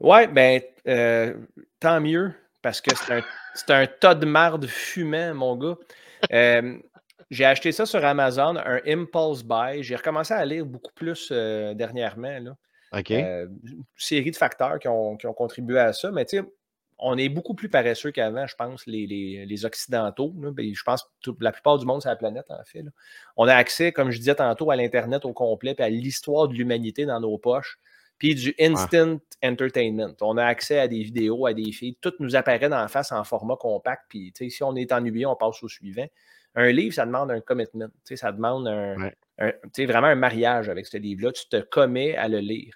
Ouais, 0.00 0.26
ben, 0.26 0.60
euh, 0.88 1.34
tant 1.80 2.00
mieux, 2.00 2.34
parce 2.60 2.80
que 2.80 2.94
c'est 2.94 3.12
un, 3.12 3.82
un, 3.82 3.86
tas 3.86 4.14
de 4.14 4.26
marde 4.26 4.66
fumant, 4.66 5.34
mon 5.34 5.56
gars. 5.56 5.76
Euh, 6.32 6.78
j'ai 7.30 7.44
acheté 7.44 7.72
ça 7.72 7.86
sur 7.86 8.04
Amazon, 8.04 8.56
un 8.56 8.80
impulse 8.86 9.42
buy. 9.42 9.82
J'ai 9.82 9.96
recommencé 9.96 10.34
à 10.34 10.44
lire 10.44 10.66
beaucoup 10.66 10.92
plus 10.94 11.30
dernièrement. 11.30 12.38
Là. 12.38 12.56
OK. 12.96 13.10
Euh, 13.10 13.46
une 13.64 13.84
série 13.96 14.30
de 14.30 14.36
facteurs 14.36 14.78
qui 14.78 14.88
ont, 14.88 15.16
contribué 15.16 15.78
à 15.78 15.92
ça. 15.92 16.10
Mais 16.10 16.24
tu 16.24 16.38
sais, 16.38 16.44
on 16.98 17.18
est 17.18 17.28
beaucoup 17.28 17.54
plus 17.54 17.68
paresseux 17.68 18.10
qu'avant, 18.10 18.46
je 18.46 18.54
pense, 18.56 18.86
les, 18.86 19.64
Occidentaux. 19.64 20.32
Ben, 20.34 20.74
je 20.74 20.82
pense 20.82 21.04
que 21.24 21.30
la 21.40 21.52
plupart 21.52 21.78
du 21.78 21.86
monde 21.86 22.00
sur 22.00 22.10
la 22.10 22.16
planète, 22.16 22.46
en 22.50 22.64
fait. 22.64 22.84
On 23.36 23.46
a 23.46 23.54
accès, 23.54 23.92
comme 23.92 24.10
je 24.10 24.18
disais 24.18 24.34
tantôt, 24.34 24.70
à 24.70 24.76
l'Internet 24.76 25.24
au 25.24 25.32
complet, 25.32 25.74
puis 25.74 25.84
à 25.84 25.90
l'histoire 25.90 26.48
de 26.48 26.54
l'humanité 26.54 27.04
dans 27.04 27.20
nos 27.20 27.36
poches, 27.38 27.78
puis 28.18 28.34
du 28.34 28.54
instant 28.58 29.18
entertainment. 29.44 30.14
On 30.22 30.38
a 30.38 30.44
accès 30.44 30.78
à 30.78 30.88
des 30.88 31.02
vidéos, 31.02 31.44
à 31.44 31.52
des 31.52 31.70
films. 31.72 31.94
Tout 32.00 32.14
nous 32.18 32.34
apparaît 32.34 32.70
dans 32.70 32.80
la 32.80 32.88
face 32.88 33.12
en 33.12 33.22
format 33.24 33.56
compact. 33.56 34.04
Puis 34.08 34.32
si 34.48 34.62
on 34.62 34.74
est 34.74 34.90
ennuyé, 34.92 35.26
on 35.26 35.36
passe 35.36 35.62
au 35.62 35.68
suivant. 35.68 36.06
Un 36.54 36.72
livre, 36.72 36.94
ça 36.94 37.04
demande 37.04 37.30
un 37.30 37.40
commitment. 37.40 37.88
Ça 38.04 38.32
demande 38.32 38.66
un, 38.68 39.12
vraiment 39.76 40.06
un 40.06 40.14
mariage 40.14 40.70
avec 40.70 40.86
ce 40.86 40.96
livre-là. 40.96 41.32
Tu 41.32 41.46
te 41.50 41.60
commets 41.60 42.16
à 42.16 42.28
le 42.28 42.38
lire 42.38 42.74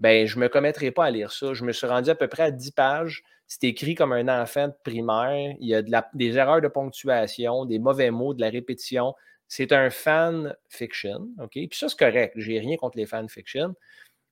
ben 0.00 0.26
je 0.26 0.36
ne 0.36 0.42
me 0.42 0.48
commettrai 0.48 0.90
pas 0.90 1.04
à 1.04 1.10
lire 1.10 1.30
ça. 1.30 1.52
Je 1.52 1.64
me 1.64 1.72
suis 1.72 1.86
rendu 1.86 2.10
à 2.10 2.14
peu 2.14 2.26
près 2.26 2.44
à 2.44 2.50
10 2.50 2.72
pages. 2.72 3.22
C'est 3.46 3.64
écrit 3.64 3.94
comme 3.94 4.12
un 4.12 4.42
enfant 4.42 4.68
de 4.68 4.74
primaire. 4.82 5.54
Il 5.60 5.68
y 5.68 5.74
a 5.74 5.82
des 6.14 6.36
erreurs 6.36 6.62
de 6.62 6.68
ponctuation, 6.68 7.66
des 7.66 7.78
mauvais 7.78 8.10
mots, 8.10 8.32
de 8.34 8.40
la 8.40 8.48
répétition. 8.48 9.14
C'est 9.46 9.72
un 9.72 9.90
fan 9.90 10.56
fiction. 10.68 11.28
OK? 11.42 11.52
Puis 11.52 11.68
ça, 11.72 11.88
c'est 11.88 11.98
correct. 11.98 12.32
J'ai 12.36 12.58
rien 12.58 12.76
contre 12.76 12.96
les 12.96 13.06
fan 13.06 13.28
fiction. 13.28 13.74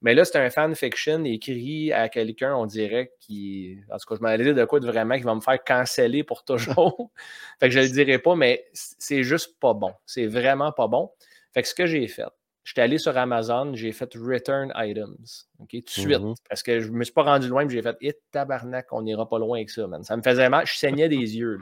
Mais 0.01 0.14
là, 0.14 0.24
c'est 0.24 0.38
un 0.38 0.49
fan 0.49 0.74
fiction 0.76 1.24
écrit 1.24 1.93
à 1.93 2.09
quelqu'un, 2.09 2.55
on 2.55 2.66
dirait, 2.66 3.12
qui. 3.20 3.78
En 3.90 3.99
tout 3.99 4.07
cas, 4.09 4.14
je 4.14 4.22
m'en 4.22 4.36
dire 4.43 4.55
de 4.55 4.64
quoi 4.64 4.78
de 4.80 4.86
vraiment 4.86 5.16
qui 5.16 5.24
va 5.24 5.34
me 5.34 5.40
faire 5.40 5.62
canceller 5.64 6.22
pour 6.22 6.45
toujours. 6.45 7.11
fait 7.61 7.68
que 7.68 7.74
je 7.74 7.80
ne 7.80 7.84
le 7.84 7.90
dirai 7.90 8.18
pas, 8.18 8.36
mais 8.36 8.68
c'est 8.72 9.24
juste 9.24 9.59
pas 9.59 9.74
bon. 9.74 9.93
C'est 10.07 10.26
vraiment 10.26 10.70
pas 10.72 10.86
bon. 10.86 11.11
Fait 11.53 11.62
que 11.62 11.68
ce 11.68 11.74
que 11.74 11.86
j'ai 11.86 12.07
fait, 12.07 12.28
J'étais 12.69 12.83
allé 12.83 12.99
sur 12.99 13.16
Amazon, 13.16 13.73
j'ai 13.73 13.93
fait 13.93 14.12
Return 14.14 14.71
Items. 14.77 15.49
OK, 15.59 15.71
tout 15.71 15.79
de 15.79 15.89
suite. 15.89 16.19
Mm-hmm. 16.19 16.35
Parce 16.51 16.62
que 16.62 16.81
je 16.81 16.91
ne 16.91 16.99
me 16.99 17.05
suis 17.05 17.14
pas 17.14 17.23
rendu 17.23 17.49
loin, 17.49 17.66
j'ai 17.66 17.81
fait 17.81 17.97
Hit 18.03 18.16
eh, 18.19 18.21
tabarnak, 18.31 18.93
on 18.93 19.01
n'ira 19.01 19.27
pas 19.27 19.39
loin 19.39 19.57
avec 19.57 19.71
ça, 19.71 19.87
man. 19.87 20.05
Ça 20.05 20.19
me 20.19 20.23
faisait 20.23 20.51
mal, 20.51 20.66
je 20.66 20.75
saignais 20.75 21.09
des 21.09 21.16
yeux. 21.39 21.59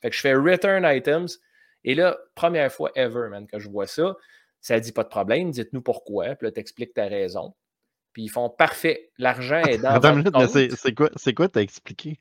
Fait 0.00 0.08
que 0.08 0.16
je 0.16 0.20
fais 0.22 0.32
Return 0.32 0.86
Items. 0.86 1.40
Et 1.84 1.94
là, 1.94 2.16
première 2.34 2.72
fois 2.72 2.90
ever, 2.94 3.28
man, 3.28 3.46
que 3.46 3.58
je 3.58 3.68
vois 3.68 3.86
ça. 3.86 4.16
Ça 4.62 4.80
dit 4.80 4.92
pas 4.92 5.04
de 5.04 5.10
problème, 5.10 5.50
dites-nous 5.50 5.82
pourquoi, 5.82 6.34
puis 6.36 6.46
là, 6.46 6.52
t'expliques 6.52 6.94
ta 6.94 7.04
raison. 7.04 7.54
Puis 8.14 8.22
ils 8.22 8.30
font 8.30 8.48
parfait, 8.48 9.10
l'argent 9.18 9.60
est 9.60 9.76
dans 9.76 9.90
Attends 9.90 10.48
c'est 10.48 10.94
quoi, 10.94 11.10
c'est 11.16 11.34
quoi 11.34 11.50
t'as 11.50 11.60
expliqué? 11.60 12.18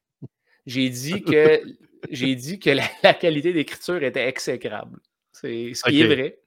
J'ai 0.66 0.90
dit 0.90 1.24
que 1.24 1.62
j'ai 2.10 2.36
dit 2.36 2.60
que 2.60 2.72
la, 2.72 2.84
la 3.02 3.14
qualité 3.14 3.54
d'écriture 3.54 4.04
était 4.04 4.28
exécrable. 4.28 5.00
C'est 5.32 5.74
ce 5.74 5.90
qui 5.90 6.02
est 6.02 6.08
vrai. 6.08 6.40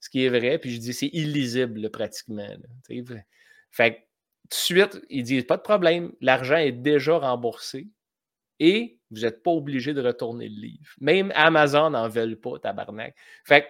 Ce 0.00 0.10
qui 0.10 0.24
est 0.24 0.28
vrai, 0.28 0.58
puis 0.58 0.70
je 0.70 0.80
dis 0.80 0.92
c'est 0.92 1.10
illisible 1.12 1.90
pratiquement. 1.90 2.48
Fait 3.70 3.94
que 3.94 3.98
tout 3.98 4.50
de 4.50 4.54
suite, 4.54 5.00
ils 5.10 5.24
disent 5.24 5.44
pas 5.44 5.56
de 5.56 5.62
problème, 5.62 6.12
l'argent 6.20 6.56
est 6.56 6.72
déjà 6.72 7.18
remboursé 7.18 7.88
et 8.60 8.98
vous 9.10 9.20
n'êtes 9.20 9.42
pas 9.42 9.50
obligé 9.50 9.94
de 9.94 10.02
retourner 10.02 10.48
le 10.48 10.60
livre. 10.60 10.86
Même 11.00 11.32
Amazon 11.34 11.90
n'en 11.90 12.08
veulent 12.08 12.40
pas, 12.40 12.58
tabarnak. 12.58 13.16
Fait 13.44 13.62
que 13.62 13.66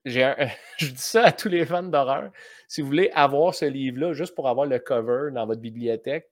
je 0.04 0.86
dis 0.86 0.96
ça 0.96 1.24
à 1.24 1.32
tous 1.32 1.48
les 1.48 1.66
fans 1.66 1.82
d'horreur. 1.82 2.30
Si 2.68 2.80
vous 2.80 2.86
voulez 2.86 3.10
avoir 3.14 3.54
ce 3.54 3.64
livre-là, 3.64 4.12
juste 4.12 4.34
pour 4.34 4.48
avoir 4.48 4.66
le 4.66 4.78
cover 4.78 5.30
dans 5.32 5.46
votre 5.46 5.60
bibliothèque, 5.60 6.30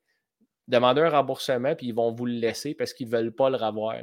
demandez 0.68 1.00
un 1.00 1.10
remboursement, 1.10 1.74
puis 1.74 1.88
ils 1.88 1.94
vont 1.94 2.12
vous 2.12 2.26
le 2.26 2.34
laisser 2.34 2.74
parce 2.74 2.92
qu'ils 2.92 3.08
ne 3.08 3.12
veulent 3.16 3.34
pas 3.34 3.50
le 3.50 3.56
revoir, 3.56 3.96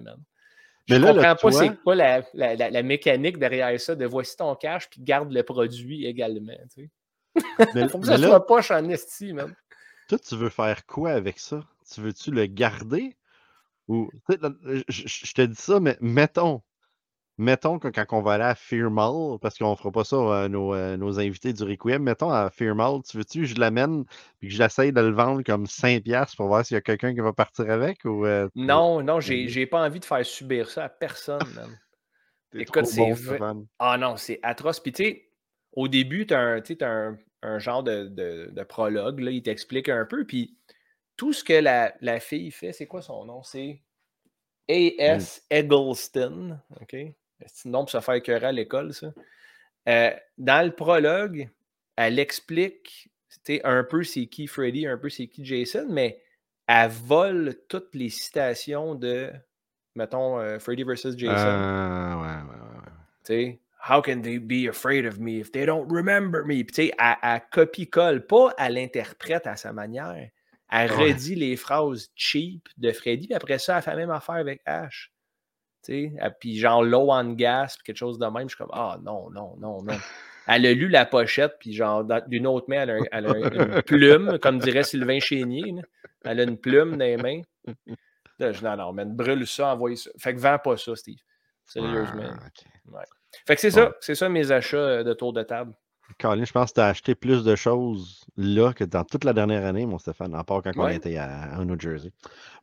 man. 0.89 0.99
Je 0.99 1.01
Mais 1.05 1.13
ne 1.13 1.13
comprends 1.13 1.35
pas 1.35 1.51
c'est 1.51 1.81
quoi 1.83 1.95
la, 1.95 2.23
la- 2.33 2.55
la- 2.55 2.69
la 2.69 2.83
mécanique 2.83 3.37
derrière 3.37 3.79
ça 3.79 3.95
de 3.95 4.05
voici 4.05 4.35
ton 4.37 4.55
cash, 4.55 4.89
puis 4.89 5.01
garde 5.01 5.31
le 5.31 5.43
produit 5.43 6.05
également. 6.05 6.53
Tu 6.75 6.83
sais. 6.83 6.89
Mais, 7.73 7.87
Faut 7.89 7.99
que 7.99 8.05
mais 8.07 8.13
ça 8.13 8.17
là, 8.17 8.27
soit 8.27 8.45
poche 8.45 8.71
en 8.71 8.87
esti, 8.89 9.33
man. 9.33 9.55
toi, 10.07 10.19
tu 10.19 10.35
veux 10.35 10.49
faire 10.49 10.85
quoi 10.85 11.11
avec 11.11 11.39
ça? 11.39 11.61
Tu 11.93 12.01
veux-tu 12.01 12.31
le 12.31 12.45
garder? 12.45 13.15
Ou, 13.87 14.09
je 14.29 15.33
te 15.33 15.41
dis 15.43 15.55
ça, 15.55 15.79
mais 15.79 15.97
mettons, 16.01 16.61
mettons 17.37 17.79
que 17.79 17.87
quand 17.87 18.05
on 18.11 18.21
va 18.21 18.33
aller 18.33 18.43
à 18.43 18.55
Fear 18.55 18.89
Mall, 18.89 19.37
parce 19.39 19.57
qu'on 19.57 19.75
fera 19.75 19.91
pas 19.91 20.03
ça 20.03 20.43
à 20.43 20.47
nos, 20.49 20.73
euh, 20.73 20.97
nos 20.97 21.19
invités 21.19 21.53
du 21.53 21.63
Requiem, 21.63 22.01
mettons 22.03 22.29
à 22.29 22.49
Fear 22.49 22.75
Mall, 22.75 23.01
tu 23.09 23.17
veux-tu 23.17 23.41
que 23.41 23.45
je 23.45 23.55
l'amène 23.55 24.05
et 24.41 24.47
que 24.47 24.53
j'essaye 24.53 24.91
de 24.93 25.01
le 25.01 25.11
vendre 25.11 25.43
comme 25.43 25.65
5$ 25.65 26.35
pour 26.35 26.47
voir 26.47 26.65
s'il 26.65 26.75
y 26.75 26.77
a 26.77 26.81
quelqu'un 26.81 27.13
qui 27.13 27.19
va 27.19 27.33
partir 27.33 27.69
avec? 27.69 28.05
Ou, 28.05 28.25
euh, 28.25 28.47
Non, 28.55 29.01
non, 29.03 29.19
j'ai 29.19 29.47
j'ai 29.47 29.65
pas 29.65 29.83
envie 29.85 29.99
de 29.99 30.05
faire 30.05 30.25
subir 30.25 30.69
ça 30.69 30.85
à 30.85 30.89
personne, 30.89 31.39
t'es 32.51 32.61
écoute, 32.61 32.85
c'est 32.85 33.39
bon. 33.39 33.67
Ah 33.79 33.97
non, 33.97 34.17
c'est 34.17 34.39
atroce. 34.43 34.79
Puis 34.79 34.93
tu 34.93 35.03
sais, 35.03 35.29
au 35.73 35.87
début, 35.87 36.25
tu 36.25 36.33
as 36.33 36.39
un, 36.39 36.61
un, 36.81 37.17
un 37.41 37.59
genre 37.59 37.83
de, 37.83 38.05
de- 38.05 38.49
de 38.51 38.63
prologue, 38.63 39.19
là, 39.19 39.31
il 39.31 39.43
t'explique 39.43 39.89
un 39.89 40.05
peu. 40.05 40.25
Puis 40.25 40.57
tout 41.17 41.33
ce 41.33 41.43
que 41.43 41.53
la, 41.53 41.93
la 42.01 42.19
fille 42.19 42.51
fait, 42.51 42.73
c'est 42.73 42.87
quoi 42.87 43.01
son 43.01 43.25
nom? 43.25 43.43
C'est 43.43 43.81
A.S. 44.69 45.43
Eggleston. 45.49 46.59
OK? 46.81 46.95
C'est 47.45 47.69
nom 47.69 47.79
pour 47.81 47.89
se 47.89 47.99
faire 47.99 48.15
écœurer 48.15 48.47
à 48.47 48.51
l'école, 48.51 48.93
ça? 48.93 49.13
Euh, 49.87 50.11
dans 50.37 50.65
le 50.65 50.71
prologue, 50.71 51.49
elle 51.95 52.19
explique 52.19 53.09
un 53.63 53.83
peu 53.83 54.03
c'est 54.03 54.25
qui 54.27 54.47
Freddy, 54.47 54.87
un 54.87 54.97
peu 54.97 55.09
c'est 55.09 55.27
qui 55.27 55.45
Jason, 55.45 55.85
mais 55.89 56.21
elle 56.67 56.89
vole 56.89 57.55
toutes 57.69 57.93
les 57.93 58.09
citations 58.09 58.95
de, 58.95 59.31
mettons, 59.95 60.39
euh, 60.39 60.57
Freddy 60.59 60.83
versus 60.83 61.15
Jason. 61.17 61.33
Ah, 61.35 62.17
ouais, 62.17 62.51
ouais, 62.51 62.59
ouais. 62.61 62.91
Tu 63.23 63.33
sais, 63.51 63.59
How 63.87 64.01
can 64.01 64.21
they 64.21 64.39
be 64.39 64.67
afraid 64.67 65.05
of 65.05 65.19
me 65.19 65.39
if 65.39 65.51
they 65.51 65.63
don't 65.63 65.87
remember 65.91 66.43
me? 66.43 66.63
Puis, 66.63 66.65
tu 66.67 66.73
sais, 66.87 66.91
elle, 66.97 67.15
elle 67.21 67.41
copie-colle, 67.51 68.25
pas 68.25 68.51
elle 68.57 68.73
l'interprète 68.73 69.45
à 69.45 69.55
sa 69.55 69.73
manière. 69.73 70.15
Elle 70.71 70.91
Ouais. 70.91 71.11
redit 71.13 71.35
les 71.35 71.55
phrases 71.55 72.09
cheap 72.15 72.67
de 72.77 72.91
Freddy, 72.91 73.27
puis 73.27 73.35
après 73.35 73.59
ça, 73.59 73.77
elle 73.77 73.83
fait 73.83 73.91
la 73.91 73.97
même 73.97 74.09
affaire 74.09 74.35
avec 74.35 74.61
Ash. 74.65 75.11
Puis 76.39 76.57
genre 76.57 76.83
low 76.83 77.11
on 77.11 77.33
gas, 77.33 77.75
puis 77.75 77.83
quelque 77.85 77.97
chose 77.97 78.19
de 78.19 78.25
même. 78.25 78.43
Je 78.43 78.55
suis 78.55 78.57
comme, 78.57 78.71
ah 78.73 78.97
non, 79.03 79.29
non, 79.31 79.55
non, 79.59 79.81
non. 79.83 79.97
Elle 80.47 80.65
a 80.67 80.73
lu 80.73 80.89
la 80.89 81.05
pochette, 81.05 81.53
puis 81.59 81.73
genre, 81.73 82.05
d'une 82.27 82.45
autre 82.45 82.67
main, 82.69 82.83
elle 82.83 82.91
a, 82.91 82.97
elle 83.11 83.25
une 83.25 83.81
plume, 83.81 84.37
comme 84.39 84.59
dirait 84.59 84.83
Sylvain 84.83 85.19
Chénier. 85.19 85.71
là. 85.71 85.81
Elle 86.23 86.39
a 86.39 86.43
une 86.43 86.57
plume 86.57 86.97
dans 86.97 87.05
les 87.05 87.17
mains. 87.17 87.41
Là, 88.37 88.51
je 88.51 88.59
dis, 88.59 88.63
non, 88.63 88.75
non, 88.75 88.93
man, 88.93 89.15
brûle 89.15 89.47
ça, 89.47 89.73
envoie 89.73 89.95
ça. 89.95 90.11
Fait 90.19 90.33
que 90.33 90.39
vends 90.39 90.59
pas 90.59 90.77
ça, 90.77 90.95
Steve. 90.95 91.19
Sérieusement. 91.63 92.29
Ah, 92.29 92.47
ok. 92.47 93.03
Fait 93.47 93.55
que 93.55 93.61
c'est 93.61 93.71
ça, 93.71 93.93
c'est 94.01 94.15
ça 94.15 94.29
mes 94.29 94.51
achats 94.51 94.77
euh, 94.77 95.03
de 95.03 95.13
tour 95.13 95.33
de 95.33 95.43
table. 95.43 95.73
Colin, 96.19 96.45
je 96.45 96.51
pense 96.51 96.69
que 96.69 96.75
tu 96.75 96.81
as 96.81 96.87
acheté 96.87 97.15
plus 97.15 97.43
de 97.43 97.55
choses 97.55 98.25
là 98.37 98.73
que 98.73 98.83
dans 98.83 99.03
toute 99.03 99.23
la 99.23 99.33
dernière 99.33 99.65
année, 99.65 99.85
mon 99.85 99.97
Stéphane, 99.97 100.35
à 100.35 100.43
part 100.43 100.61
quand 100.61 100.71
on 100.77 100.87
était 100.87 101.17
à, 101.17 101.55
à 101.55 101.65
New 101.65 101.79
Jersey. 101.79 102.11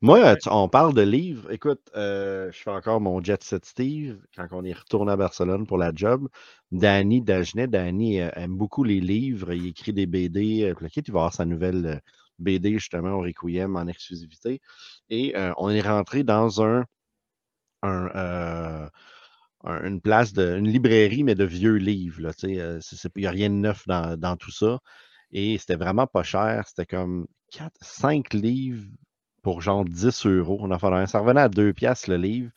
Moi, 0.03 0.21
Ouais. 0.21 0.37
tu- 0.37 0.49
on 0.51 0.69
parle 0.69 0.95
de 0.95 1.03
livres. 1.03 1.51
Écoute, 1.53 1.83
euh, 1.97 2.53
je 2.53 2.59
fais 2.63 2.71
encore 2.71 3.01
mon 3.01 3.23
Jet 3.23 3.43
Set 3.43 3.65
Steve 3.67 4.21
quand 4.37 4.49
on 4.53 4.65
est 4.65 4.73
retourné 4.75 5.13
à 5.13 5.17
Barcelone 5.17 5.67
pour 5.67 5.79
la 5.79 5.93
job. 5.95 6.29
Danny 6.73 7.23
Dagenet, 7.23 7.69
Danny 7.69 8.21
euh, 8.21 8.31
aime 8.37 8.57
beaucoup 8.57 8.85
les 8.85 9.01
livres. 9.01 9.53
Il 9.55 9.67
écrit 9.69 9.93
des 9.95 10.07
BD. 10.07 10.75
Le 10.81 10.89
kid, 10.89 11.05
il 11.09 11.13
va 11.13 11.21
avoir 11.21 11.35
sa 11.35 11.47
nouvelle 11.47 11.87
euh, 11.87 11.99
BD 12.39 12.75
justement 12.75 13.13
au 13.15 13.21
Requiem 13.23 13.77
en 13.77 13.87
exclusivité. 13.89 14.61
Et 15.11 15.37
euh, 15.37 15.53
on 15.59 15.71
est 15.71 15.83
rentré 15.83 16.25
dans 16.25 16.63
un, 16.63 16.85
un, 17.83 18.09
euh, 18.15 18.89
un- 19.65 19.85
une 19.87 20.01
place, 20.01 20.33
de, 20.33 20.57
une 20.59 20.69
librairie, 20.69 21.25
mais 21.25 21.35
de 21.35 21.45
vieux 21.45 21.77
livres. 21.77 22.33
euh, 22.45 22.81
Il 23.17 23.21
n'y 23.21 23.27
a 23.27 23.31
rien 23.31 23.51
de 23.51 23.55
neuf 23.55 23.87
dans, 23.87 24.37
tout 24.37 24.51
ça. 24.51 24.81
Et 25.33 25.59
c'était 25.59 25.77
vraiment 25.77 26.07
pas 26.07 26.23
cher. 26.23 26.67
C'était 26.69 26.87
comme 26.87 27.27
4, 27.51 27.77
5 27.83 28.35
livres 28.35 28.87
pour 29.43 29.61
genre 29.63 29.85
10 29.85 30.27
euros. 30.27 30.59
On 30.61 30.71
a 30.71 30.79
fait. 30.79 31.07
Ça 31.07 31.21
revenait 31.21 31.41
à 31.43 31.49
2 31.49 31.73
piastres 31.73 32.11
le 32.11 32.17
livre. 32.17 32.51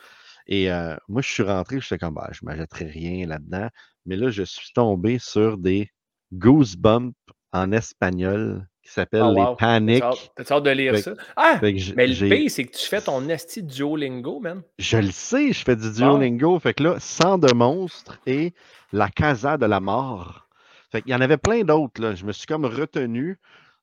Et 0.47 0.72
euh, 0.72 0.95
moi, 1.10 1.22
je 1.22 1.30
suis 1.32 1.43
rentré, 1.43 1.80
j'étais 1.82 1.97
comme, 1.99 2.16
bah, 2.16 2.30
je 2.32 2.39
ne 2.43 2.47
m'achèterai 2.51 2.86
rien 2.86 3.28
là-dedans. 3.28 3.70
Mais 4.06 4.16
là, 4.18 4.30
je 4.30 4.43
suis 4.43 4.72
tombé 4.74 5.20
sur 5.20 5.58
des 5.58 5.91
Goosebumps 6.34 7.14
en 7.53 7.72
espagnol 7.72 8.68
qui 8.86 8.92
s'appellent 8.92 9.24
Oh, 9.26 9.34
les 9.34 9.42
wow. 9.42 9.56
Panic. 9.56 10.00
T'as 10.00 10.10
hâte- 10.12 10.32
T'as 10.36 10.56
hâte 10.56 10.64
de 10.64 10.70
lire 10.70 10.94
Fait- 10.96 11.02
ça? 11.02 11.14
Ah! 11.36 11.60
Mais 11.62 12.08
le 12.08 12.30
pire, 12.30 12.52
c'est 12.52 12.66
que 12.66 12.78
tu 12.78 12.86
fais 12.88 13.02
ton 13.02 13.28
esti 13.30 13.64
de 13.64 13.68
Duolingo, 13.72 14.40
man. 14.40 14.62
Je 14.78 14.98
le 14.98 15.12
sais, 15.12 15.52
je 15.54 15.64
fais 15.64 15.76
du. 15.76 15.92
Duolingo. 15.92 16.60
Fait 16.60 16.74
que 16.76 16.84
là, 16.84 17.00
Sang 17.00 17.38
de 17.38 17.52
monstre 17.54 18.20
et 18.28 18.54
La 18.94 19.10
Casa 19.10 19.58
de 19.58 19.66
la 19.66 19.80
mort. 19.80 20.48
Fait 20.92 21.02
qu'il 21.02 21.12
y 21.12 21.16
en 21.16 21.22
avait 21.22 21.38
plein 21.38 21.64
d'autres. 21.64 22.00
là. 22.02 22.14
Je 22.16 22.26
me 22.26 22.32
suis 22.32 22.46
comme 22.46 22.66
retenu 22.66 23.40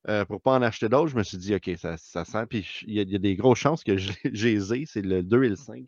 euh, 0.09 0.25
pour 0.25 0.41
pas 0.41 0.53
en 0.53 0.63
acheter 0.63 0.89
d'autres. 0.89 1.09
Je 1.09 1.17
me 1.17 1.23
suis 1.25 1.37
dit, 1.39 1.55
OK, 1.55 1.71
ça, 1.77 1.97
ça 1.97 2.25
sent. 2.25 2.47
Puis 2.49 2.67
il 2.87 2.95
y, 2.95 2.99
a- 3.01 3.03
il 3.03 3.11
y 3.11 3.17
a 3.17 3.19
des 3.19 3.35
grosses 3.35 3.59
chances 3.59 3.83
que 3.85 3.97
j'ai. 3.97 4.15
C'est 4.87 5.03
le 5.03 5.23
2 5.23 5.45
et 5.45 5.49
le 5.49 5.57
5. 5.57 5.85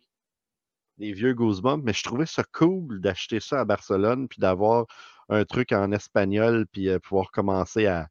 Les 0.97 1.13
vieux 1.13 1.33
Goosebumps. 1.33 1.81
Mais 1.83 1.93
je 1.93 2.03
trouvais 2.03 2.25
ça 2.25 2.43
cool 2.51 2.99
d'acheter 3.01 3.39
ça 3.39 3.61
à 3.61 3.65
Barcelone. 3.65 4.27
Puis 4.27 4.39
d'avoir 4.39 4.85
un 5.29 5.45
truc 5.45 5.71
en 5.71 5.91
espagnol. 5.93 6.65
Puis 6.71 6.89
euh, 6.89 6.99
pouvoir 6.99 7.31
commencer 7.31 7.87
à, 7.87 8.07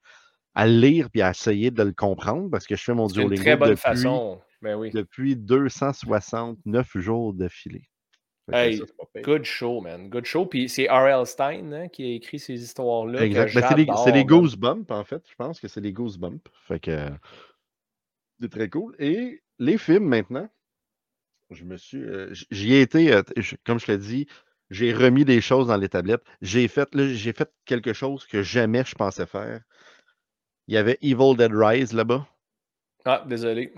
à 0.54 0.66
le 0.66 0.72
lire. 0.78 1.10
Puis 1.10 1.22
à 1.22 1.30
essayer 1.30 1.70
de 1.70 1.82
le 1.82 1.92
comprendre. 1.92 2.50
Parce 2.50 2.66
que 2.66 2.76
je 2.76 2.82
fais 2.82 2.94
mon 2.94 3.06
Duolingo 3.06 3.34
très 3.42 3.56
bonne 3.56 3.70
depuis, 3.70 3.80
façon. 3.82 4.40
Ben 4.62 4.76
oui. 4.76 4.90
depuis 4.90 5.36
269 5.36 6.96
jours 6.98 7.34
d'affilée. 7.34 7.88
Hey. 8.52 8.82
Good 9.22 9.44
show, 9.44 9.80
man. 9.80 10.08
Good 10.10 10.26
show. 10.26 10.44
Puis 10.46 10.68
c'est 10.68 10.86
R.L. 10.86 11.26
Stein 11.26 11.72
hein, 11.72 11.88
qui 11.88 12.04
a 12.04 12.14
écrit 12.14 12.38
ces 12.38 12.62
histoires-là. 12.62 13.24
Exact. 13.24 13.54
Ben, 13.54 13.68
c'est 13.68 14.12
les, 14.12 14.18
les. 14.18 14.24
Goosebumps, 14.24 14.90
en 14.90 15.04
fait. 15.04 15.22
Je 15.28 15.34
pense 15.36 15.60
que 15.60 15.68
c'est 15.68 15.80
les 15.80 15.92
Goosebumps. 15.92 16.40
Fait 16.66 16.78
que 16.80 17.08
c'est 18.40 18.50
très 18.50 18.68
cool. 18.68 18.94
Et 18.98 19.42
les 19.58 19.78
films 19.78 20.04
maintenant, 20.04 20.48
je 21.50 21.64
me 21.64 21.76
suis. 21.76 22.02
euh, 22.02 22.32
J'y 22.50 22.74
ai 22.74 22.82
été, 22.82 23.12
euh, 23.12 23.22
je- 23.36 23.56
comme 23.64 23.80
je 23.80 23.86
l'ai 23.90 23.98
dit, 23.98 24.26
j'ai 24.70 24.92
remis 24.92 25.24
des 25.24 25.40
choses 25.40 25.68
dans 25.68 25.76
les 25.76 25.88
tablettes. 25.88 26.24
J'ai 26.42 26.68
fait, 26.68 26.94
là, 26.94 27.06
fait 27.14 27.50
quelque 27.64 27.92
chose 27.92 28.26
que 28.26 28.42
jamais 28.42 28.84
je 28.84 28.94
pensais 28.94 29.26
faire. 29.26 29.60
Il 30.68 30.74
y 30.74 30.78
avait 30.78 30.98
Evil 31.02 31.36
Dead 31.36 31.52
Rise 31.52 31.92
là-bas. 31.92 32.26
Ah, 33.04 33.24
désolé. 33.26 33.72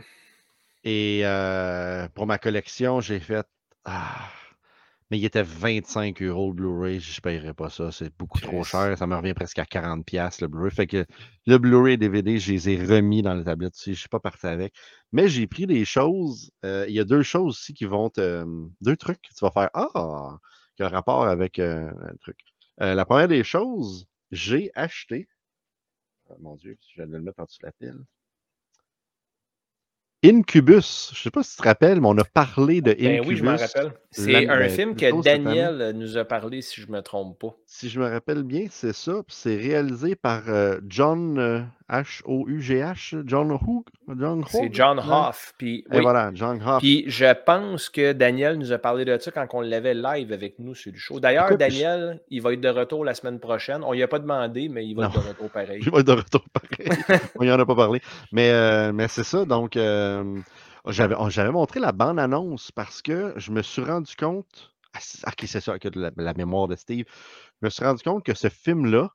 Et 0.84 1.22
euh, 1.24 2.08
pour 2.14 2.26
ma 2.26 2.38
collection, 2.38 3.00
j'ai 3.00 3.20
fait. 3.20 3.46
Ah, 3.84 4.30
mais 5.10 5.18
il 5.18 5.24
était 5.24 5.42
25 5.42 6.22
euros 6.22 6.48
le 6.50 6.54
Blu-ray. 6.54 7.00
Je 7.00 7.16
ne 7.18 7.20
paierais 7.22 7.54
pas 7.54 7.70
ça. 7.70 7.92
C'est 7.92 8.12
beaucoup 8.16 8.40
trop 8.40 8.64
cher. 8.64 8.96
Ça 8.98 9.06
me 9.06 9.16
revient 9.16 9.34
presque 9.34 9.58
à 9.58 9.64
40$ 9.64 10.04
piastres, 10.04 10.42
le 10.44 10.48
Blu-ray. 10.48 10.70
Fait 10.70 10.86
que 10.86 11.04
le 11.46 11.58
Blu-ray 11.58 11.94
et 11.94 11.96
DVD, 11.96 12.38
je 12.38 12.52
les 12.52 12.68
ai 12.70 12.76
remis 12.84 13.22
dans 13.22 13.34
la 13.34 13.44
tablette. 13.44 13.74
Je 13.84 13.90
ne 13.90 13.94
suis 13.96 14.08
pas 14.08 14.20
parti 14.20 14.46
avec. 14.46 14.74
Mais 15.12 15.28
j'ai 15.28 15.46
pris 15.46 15.66
des 15.66 15.84
choses. 15.84 16.50
euh, 16.64 16.86
Il 16.88 16.94
y 16.94 17.00
a 17.00 17.04
deux 17.04 17.22
choses 17.22 17.50
aussi 17.56 17.74
qui 17.74 17.84
vont 17.84 18.10
te. 18.10 18.44
Deux 18.80 18.96
trucs 18.96 19.20
que 19.22 19.28
tu 19.34 19.44
vas 19.44 19.50
faire. 19.50 19.70
Ah! 19.74 20.38
Qui 20.76 20.82
ont 20.84 20.88
rapport 20.88 21.26
avec 21.26 21.58
euh, 21.58 21.88
un 21.90 22.16
truc. 22.20 22.38
Euh, 22.82 22.94
la 22.94 23.04
première 23.04 23.28
des 23.28 23.44
choses, 23.44 24.06
j'ai 24.30 24.70
acheté. 24.74 25.28
Ah, 26.28 26.34
mon 26.40 26.56
Dieu, 26.56 26.76
je 26.88 26.94
viens 26.96 27.06
de 27.06 27.16
le 27.16 27.22
mettre 27.22 27.40
en 27.40 27.44
dessous 27.44 27.58
de 27.60 27.66
la 27.66 27.72
pile. 27.72 28.04
Incubus. 30.24 31.10
Je 31.12 31.18
ne 31.18 31.22
sais 31.22 31.30
pas 31.30 31.42
si 31.42 31.52
tu 31.52 31.56
te 31.58 31.62
rappelles, 31.62 32.00
mais 32.00 32.08
on 32.08 32.18
a 32.18 32.24
parlé 32.24 32.80
de 32.80 32.92
Ben 32.92 33.20
Incubus. 33.20 33.28
oui, 33.28 33.36
je 33.36 33.44
m'en 33.44 33.56
rappelle. 33.56 33.92
C'est 34.16 34.48
un 34.48 34.58
ben, 34.58 34.70
film 34.70 34.96
que. 34.96 35.22
Daniel 35.22 35.80
euh, 35.80 35.92
nous 35.92 36.16
a 36.16 36.24
parlé, 36.24 36.62
si 36.62 36.80
je 36.80 36.86
ne 36.86 36.92
me 36.92 37.02
trompe 37.02 37.38
pas. 37.38 37.54
Si 37.66 37.88
je 37.88 38.00
me 38.00 38.08
rappelle 38.08 38.42
bien, 38.42 38.66
c'est 38.70 38.94
ça. 38.94 39.22
C'est 39.28 39.56
réalisé 39.56 40.16
par 40.16 40.48
euh, 40.48 40.78
John 40.88 41.38
euh, 41.38 41.60
H-O-U-G-H, 41.90 43.22
John 43.26 43.52
Hook. 43.52 43.86
C'est 44.48 44.72
John 44.72 44.98
Hoff. 44.98 45.52
Puis, 45.58 45.84
Et 45.92 46.00
voilà, 46.00 46.30
John 46.34 46.60
Hoff. 46.64 46.78
Puis 46.78 47.04
je 47.08 47.32
pense 47.44 47.90
que 47.90 48.12
Daniel 48.12 48.56
nous 48.56 48.72
a 48.72 48.78
parlé 48.78 49.04
de 49.04 49.18
ça 49.18 49.30
quand 49.30 49.46
on 49.52 49.60
l'avait 49.60 49.94
live 49.94 50.32
avec 50.32 50.58
nous 50.58 50.74
sur 50.74 50.92
le 50.92 50.98
show. 50.98 51.20
D'ailleurs, 51.20 51.56
Daniel, 51.58 52.20
il 52.30 52.40
va 52.40 52.54
être 52.54 52.60
de 52.60 52.68
retour 52.68 53.04
la 53.04 53.14
semaine 53.14 53.38
prochaine. 53.38 53.82
On 53.84 53.92
lui 53.92 54.02
a 54.02 54.08
pas 54.08 54.18
demandé, 54.18 54.68
mais 54.68 54.86
il 54.86 54.94
va 54.94 55.06
être 55.06 55.22
de 55.22 55.28
retour 55.28 55.50
pareil. 55.50 55.80
il 55.82 55.90
va 55.90 56.00
être 56.00 56.06
de 56.06 56.12
retour 56.12 56.44
pareil. 56.52 57.20
on 57.36 57.44
n'y 57.44 57.52
en 57.52 57.58
a 57.58 57.66
pas 57.66 57.76
parlé. 57.76 58.00
Mais, 58.32 58.50
euh, 58.50 58.92
mais 58.92 59.08
c'est 59.08 59.24
ça. 59.24 59.44
Donc, 59.44 59.76
euh, 60.86 61.30
j'avais 61.30 61.50
montré 61.50 61.80
la 61.80 61.92
bande-annonce 61.92 62.72
parce 62.72 63.02
que 63.02 63.32
je 63.36 63.50
me 63.50 63.62
suis 63.62 63.82
rendu 63.82 64.14
compte. 64.16 64.74
Ah, 64.94 64.98
ok, 65.28 65.44
c'est 65.46 65.60
ça, 65.60 65.78
que 65.78 65.88
la, 65.94 66.10
la 66.16 66.34
mémoire 66.34 66.68
de 66.68 66.76
Steve. 66.76 67.06
Je 67.60 67.66
me 67.66 67.70
suis 67.70 67.84
rendu 67.84 68.02
compte 68.02 68.24
que 68.24 68.34
ce 68.34 68.48
film-là 68.48 69.10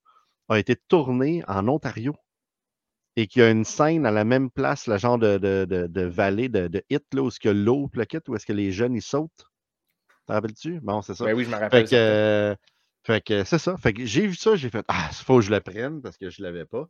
a 0.49 0.59
été 0.59 0.75
tourné 0.75 1.43
en 1.47 1.67
Ontario 1.67 2.15
et 3.15 3.27
qu'il 3.27 3.41
y 3.41 3.45
a 3.45 3.49
une 3.49 3.65
scène 3.65 4.05
à 4.05 4.11
la 4.11 4.23
même 4.23 4.49
place, 4.49 4.87
le 4.87 4.97
genre 4.97 5.17
de, 5.17 5.37
de, 5.37 5.65
de, 5.65 6.01
vallée 6.01 6.49
de, 6.49 6.67
de 6.67 6.83
hit, 6.89 7.03
là, 7.13 7.21
où 7.23 7.27
est-ce 7.27 7.39
que 7.39 7.49
l'eau, 7.49 7.87
plaquette, 7.87 8.29
où 8.29 8.35
est-ce 8.35 8.45
que 8.45 8.53
les 8.53 8.71
jeunes, 8.71 8.95
ils 8.95 9.01
sautent. 9.01 9.47
T'en 10.27 10.35
rappelles-tu? 10.35 10.79
Bon, 10.81 11.01
c'est 11.01 11.15
ça. 11.15 11.25
Ben 11.25 11.35
oui, 11.35 11.43
je 11.43 11.49
me 11.49 11.55
rappelle. 11.55 11.87
Fait 11.87 11.95
que, 11.95 12.55
fait 13.03 13.21
que 13.21 13.43
c'est 13.43 13.57
ça. 13.57 13.75
Fait 13.77 13.93
que 13.93 14.05
j'ai 14.05 14.27
vu 14.27 14.35
ça, 14.35 14.55
j'ai 14.55 14.69
fait 14.69 14.85
Ah, 14.87 15.09
il 15.11 15.23
faut 15.25 15.37
que 15.37 15.41
je 15.41 15.51
le 15.51 15.59
prenne 15.59 16.01
parce 16.01 16.17
que 16.17 16.29
je 16.29 16.41
ne 16.41 16.47
l'avais 16.47 16.65
pas. 16.65 16.87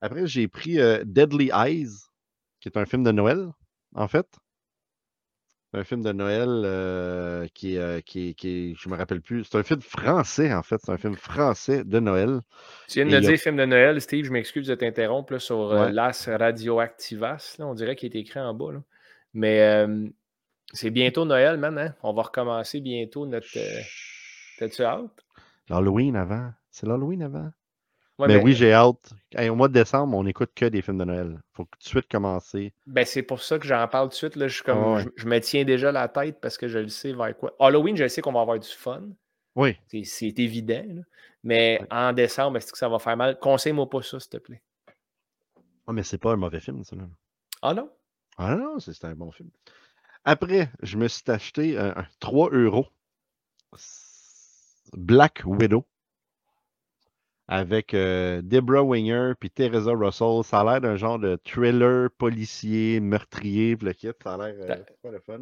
Après, 0.00 0.26
j'ai 0.26 0.48
pris 0.48 0.78
euh, 0.78 1.02
Deadly 1.04 1.50
Eyes, 1.52 1.88
qui 2.60 2.68
est 2.68 2.76
un 2.76 2.84
film 2.84 3.02
de 3.02 3.10
Noël, 3.10 3.50
en 3.94 4.08
fait 4.08 4.26
un 5.76 5.84
film 5.84 6.02
de 6.02 6.12
Noël 6.12 6.48
euh, 6.48 7.46
qui, 7.52 7.78
euh, 7.78 8.00
qui, 8.00 8.34
qui, 8.34 8.74
je 8.76 8.88
me 8.88 8.96
rappelle 8.96 9.20
plus. 9.20 9.44
C'est 9.44 9.58
un 9.58 9.62
film 9.62 9.80
français, 9.80 10.52
en 10.52 10.62
fait. 10.62 10.80
C'est 10.82 10.92
un 10.92 10.96
film 10.96 11.16
français 11.16 11.84
de 11.84 12.00
Noël. 12.00 12.40
Tu 12.88 13.02
viens 13.02 13.20
de 13.20 13.26
dire 13.26 13.38
film 13.38 13.56
de 13.56 13.64
Noël, 13.64 14.00
Steve, 14.00 14.24
je 14.24 14.30
m'excuse 14.30 14.66
de 14.66 14.74
t'interrompre 14.74 15.38
sur 15.38 15.72
euh, 15.72 15.90
Las 15.90 16.28
Radioactivas. 16.28 17.56
on 17.58 17.74
dirait 17.74 17.96
qu'il 17.96 18.16
est 18.16 18.20
écrit 18.20 18.40
en 18.40 18.54
bas. 18.54 18.72
Mais 19.32 19.86
c'est 20.72 20.90
bientôt 20.90 21.24
Noël, 21.24 21.58
man. 21.58 21.78
Hein? 21.78 21.94
On 22.02 22.12
va 22.12 22.22
recommencer 22.22 22.80
bientôt 22.80 23.26
notre. 23.26 23.58
T'as-tu 24.58 24.82
hâte? 24.82 25.24
L'Halloween 25.68 26.16
avant. 26.16 26.52
C'est 26.70 26.86
l'Halloween 26.86 27.22
avant? 27.22 27.50
Mais, 28.18 28.36
oui, 28.36 28.54
j'ai 28.54 28.72
hâte. 28.72 29.12
au 29.36 29.54
mois 29.54 29.68
de 29.68 29.72
décembre, 29.72 30.16
on 30.16 30.26
écoute 30.26 30.50
que 30.54 30.66
des 30.66 30.82
films 30.82 30.98
de 30.98 31.04
Noël. 31.04 31.36
Il 31.36 31.56
faut 31.56 31.64
tout 31.64 31.78
de 31.78 31.84
suite 31.84 32.08
commencer. 32.08 32.72
Ben, 32.86 33.04
c'est 33.04 33.22
pour 33.22 33.42
ça 33.42 33.58
que 33.58 33.66
j'en 33.66 33.86
parle 33.88 34.08
tout 34.08 34.12
de 34.12 34.14
suite. 34.14 34.36
Là. 34.36 34.46
Je, 34.46 34.62
comme, 34.62 35.04
je, 35.16 35.26
me 35.26 35.38
tiens 35.40 35.64
déjà 35.64 35.90
la 35.90 36.08
tête 36.08 36.40
parce 36.40 36.56
que 36.56 36.68
je 36.68 36.78
le 36.78 36.88
sais 36.88 37.12
vers 37.12 37.36
quoi. 37.36 37.54
Halloween, 37.58 37.96
je 37.96 38.06
sais 38.06 38.20
qu'on 38.20 38.32
va 38.32 38.40
avoir 38.40 38.58
du 38.58 38.68
fun. 38.68 39.02
Oui. 39.56 39.76
C'est 40.04 40.38
évident. 40.38 40.84
Mais 41.42 41.80
en 41.90 42.12
décembre, 42.12 42.56
est-ce 42.56 42.72
que 42.72 42.78
ça 42.78 42.88
va 42.88 42.98
faire 42.98 43.16
mal? 43.16 43.38
Conseille-moi 43.38 43.90
pas 43.90 44.02
ça, 44.02 44.20
s'il 44.20 44.30
te 44.30 44.36
plaît. 44.38 44.62
Ah, 45.86 45.92
mais 45.92 46.02
c'est 46.02 46.18
pas 46.18 46.32
un 46.32 46.36
mauvais 46.36 46.60
film, 46.60 46.84
ça. 46.84 46.96
Là. 46.96 47.02
Ah 47.62 47.74
non? 47.74 47.90
Ah 48.38 48.54
non, 48.54 48.78
c'est 48.78 49.04
un 49.04 49.14
bon 49.14 49.30
film. 49.30 49.50
Après, 50.24 50.70
je 50.82 50.96
me 50.96 51.08
suis 51.08 51.30
acheté 51.30 51.78
3 52.20 52.50
euros. 52.50 52.86
Black 54.92 55.42
Widow 55.44 55.84
avec 57.48 57.94
euh, 57.94 58.40
Deborah 58.42 58.82
Winger 58.82 59.32
puis 59.38 59.50
Teresa 59.50 59.92
Russell. 59.92 60.42
Ça 60.44 60.60
a 60.60 60.64
l'air 60.64 60.80
d'un 60.80 60.96
genre 60.96 61.18
de 61.18 61.38
thriller 61.44 62.10
policier, 62.18 63.00
meurtrier, 63.00 63.76
le 63.80 63.92
kit. 63.92 64.10
Ça 64.22 64.34
a 64.34 64.38
l'air 64.38 64.54
euh, 64.60 64.76
pas 65.02 65.10
le 65.10 65.20
fun. 65.20 65.40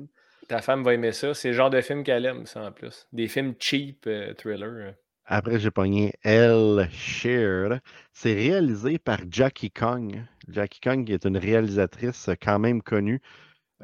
Ta 0.48 0.61
femme 0.61 0.82
va 0.82 0.94
aimer 0.94 1.12
ça. 1.12 1.34
C'est 1.34 1.48
le 1.48 1.55
genre 1.55 1.70
de 1.70 1.80
film 1.80 2.03
qu'elle 2.03 2.26
aime, 2.26 2.46
ça, 2.46 2.64
en 2.64 2.72
plus. 2.72 3.07
Des 3.12 3.28
films 3.28 3.55
cheap, 3.59 4.05
euh, 4.07 4.34
thriller. 4.34 4.94
Après, 5.24 5.61
j'ai 5.61 5.70
pogné 5.70 6.14
Elle 6.22 6.88
Share. 6.92 7.78
C'est 8.12 8.34
réalisé 8.34 8.98
par 8.98 9.20
Jackie 9.30 9.70
Kong. 9.70 10.20
Jackie 10.48 10.80
Kong 10.80 11.09
est 11.09 11.24
une 11.24 11.36
réalisatrice 11.36 12.28
quand 12.42 12.59
même 12.59 12.82
connue. 12.82 13.20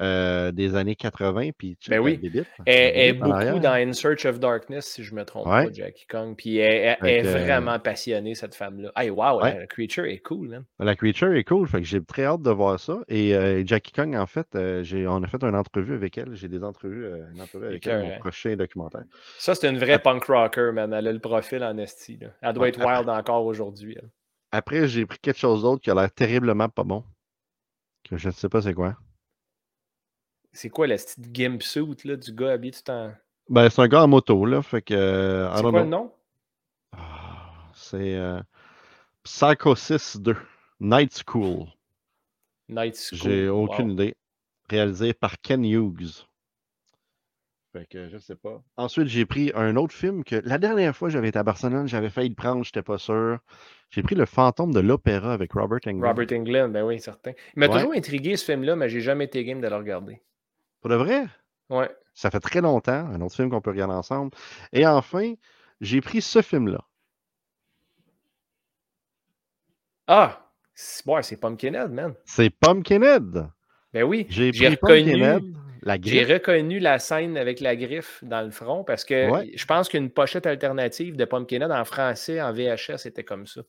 Euh, 0.01 0.53
des 0.53 0.75
années 0.75 0.95
80. 0.95 1.49
Puis, 1.57 1.77
ben 1.89 1.99
oui. 1.99 2.19
Elle, 2.65 3.09
est 3.09 3.13
beaucoup 3.13 3.59
dans 3.59 3.73
In 3.73 3.91
Search 3.91 4.25
of 4.25 4.39
Darkness, 4.39 4.85
si 4.85 5.03
je 5.03 5.13
ne 5.13 5.19
me 5.19 5.25
trompe 5.25 5.45
pas, 5.45 5.69
Jackie 5.71 6.07
Kong. 6.07 6.35
Puis 6.37 6.57
elle, 6.57 6.97
est 7.03 7.21
vraiment 7.21 7.79
passionnée, 7.79 8.33
cette 8.33 8.55
femme-là. 8.55 8.91
Hey, 8.95 9.09
wow, 9.09 9.41
la 9.41 9.67
creature 9.67 10.05
est 10.05 10.19
cool, 10.19 10.49
man. 10.49 10.65
La 10.79 10.95
creature 10.95 11.33
est 11.33 11.43
cool. 11.43 11.67
Fait 11.67 11.81
que 11.81 11.87
j'ai 11.87 12.01
très 12.01 12.23
hâte 12.23 12.41
de 12.41 12.51
voir 12.51 12.79
ça. 12.79 12.99
Et 13.09 13.35
euh, 13.35 13.63
Jackie 13.65 13.91
Kong, 13.91 14.15
en 14.15 14.25
fait, 14.25 14.47
euh, 14.55 14.83
on 15.07 15.21
a 15.21 15.27
fait 15.27 15.43
une 15.43 15.55
entrevue 15.55 15.95
avec 15.95 16.17
elle. 16.17 16.33
J'ai 16.33 16.47
des 16.47 16.63
entrevues, 16.63 17.05
une 17.33 17.41
entrevue 17.41 17.67
avec 17.67 17.85
elle, 17.85 18.03
mon 18.03 18.19
prochain 18.19 18.55
documentaire. 18.55 19.03
Ça, 19.37 19.53
c'est 19.53 19.69
une 19.69 19.79
vraie 19.79 19.99
punk 19.99 20.23
rocker, 20.25 20.71
man. 20.73 20.93
Elle 20.93 21.07
a 21.07 21.11
le 21.11 21.19
profil 21.19 21.63
en 21.63 21.77
esti. 21.77 22.19
Elle 22.41 22.53
doit 22.53 22.69
être 22.69 22.79
wild 22.79 23.09
encore 23.09 23.45
aujourd'hui. 23.45 23.97
Après, 24.51 24.87
j'ai 24.87 25.05
pris 25.05 25.19
quelque 25.19 25.37
chose 25.37 25.63
d'autre 25.63 25.81
qui 25.81 25.91
a 25.91 25.93
l'air 25.93 26.11
terriblement 26.11 26.69
pas 26.69 26.83
bon. 26.83 27.03
Que 28.09 28.17
je 28.17 28.29
ne 28.29 28.33
sais 28.33 28.47
pas 28.47 28.61
c'est 28.61 28.73
quoi. 28.73 28.95
C'est 30.51 30.69
quoi 30.69 30.87
la 30.87 30.95
petite 30.95 31.31
gimp 31.31 31.61
suit 31.61 31.95
là, 32.05 32.15
du 32.15 32.33
gars 32.33 32.51
habillé 32.51 32.73
tout 32.73 32.89
en. 32.91 33.13
Ben, 33.49 33.69
c'est 33.69 33.81
un 33.81 33.87
gars 33.87 34.03
en 34.03 34.07
moto, 34.07 34.45
là. 34.45 34.61
Fait 34.61 34.81
que. 34.81 34.93
Euh, 34.93 35.55
c'est 35.55 35.61
quoi 35.61 35.83
le 35.83 35.89
nom? 35.89 36.11
Ah, 36.91 37.51
c'est 37.73 38.15
euh, 38.15 38.41
Psycho 39.23 39.75
6 39.75 40.17
2. 40.21 40.35
Night 40.79 41.23
School. 41.25 41.65
Night 42.67 42.95
School. 42.95 43.19
J'ai 43.19 43.49
aucune 43.49 43.91
idée. 43.91 44.15
Réalisé 44.69 45.13
par 45.13 45.39
Ken 45.41 45.65
Hughes. 45.65 46.25
Fait 47.73 47.85
que 47.85 48.09
je 48.09 48.17
sais 48.17 48.35
pas. 48.35 48.63
Ensuite, 48.77 49.07
j'ai 49.07 49.25
pris 49.25 49.51
un 49.53 49.75
autre 49.75 49.93
film 49.93 50.23
que 50.23 50.35
la 50.43 50.57
dernière 50.57 50.95
fois 50.95 51.09
j'avais 51.09 51.29
été 51.29 51.37
à 51.37 51.43
Barcelone, 51.43 51.87
j'avais 51.87 52.09
failli 52.09 52.29
le 52.29 52.35
prendre, 52.35 52.63
j'étais 52.63 52.81
pas 52.81 52.97
sûr. 52.97 53.37
J'ai 53.91 54.01
pris 54.01 54.15
Le 54.15 54.25
fantôme 54.25 54.73
de 54.73 54.79
l'opéra 54.79 55.33
avec 55.33 55.53
Robert 55.53 55.79
Englund. 55.85 56.05
Robert 56.05 56.39
Englund, 56.39 56.71
ben 56.71 56.83
oui, 56.83 56.99
certain. 56.99 57.31
Il 57.55 57.59
m'a 57.59 57.69
toujours 57.69 57.93
intrigué 57.93 58.37
ce 58.37 58.45
film-là, 58.45 58.75
mais 58.75 58.89
j'ai 58.89 59.01
jamais 59.01 59.25
été 59.25 59.43
game 59.43 59.61
de 59.61 59.67
le 59.67 59.75
regarder. 59.75 60.21
Pour 60.81 60.89
de 60.89 60.95
vrai? 60.95 61.27
Ouais. 61.69 61.89
Ça 62.13 62.31
fait 62.31 62.39
très 62.39 62.61
longtemps, 62.61 63.07
un 63.07 63.21
autre 63.21 63.35
film 63.35 63.49
qu'on 63.49 63.61
peut 63.61 63.69
regarder 63.69 63.93
ensemble. 63.93 64.31
Et 64.73 64.85
enfin, 64.85 65.33
j'ai 65.81 66.01
pris 66.01 66.21
ce 66.21 66.41
film-là. 66.41 66.83
Ah! 70.07 70.45
C'est 70.73 71.39
Pumpkinhead, 71.39 71.91
man. 71.91 72.13
C'est 72.23 72.49
Pumpkinhead. 72.49 73.49
Ben 73.93 74.03
oui. 74.03 74.25
J'ai 74.29 74.49
reconnu, 74.69 75.21
J'ai 76.03 76.23
reconnu 76.23 76.79
la 76.79 76.99
scène 76.99 77.37
avec 77.37 77.59
la 77.59 77.75
griffe 77.75 78.23
dans 78.23 78.41
le 78.41 78.51
front 78.51 78.83
parce 78.85 79.03
que 79.03 79.29
je 79.53 79.65
pense 79.65 79.89
qu'une 79.89 80.09
pochette 80.09 80.45
alternative 80.45 81.17
de 81.17 81.25
Pumpkinhead 81.25 81.71
en 81.71 81.83
français, 81.83 82.41
en 82.41 82.53
VHS, 82.53 83.05
était 83.05 83.25
comme 83.25 83.45
ça. 83.45 83.61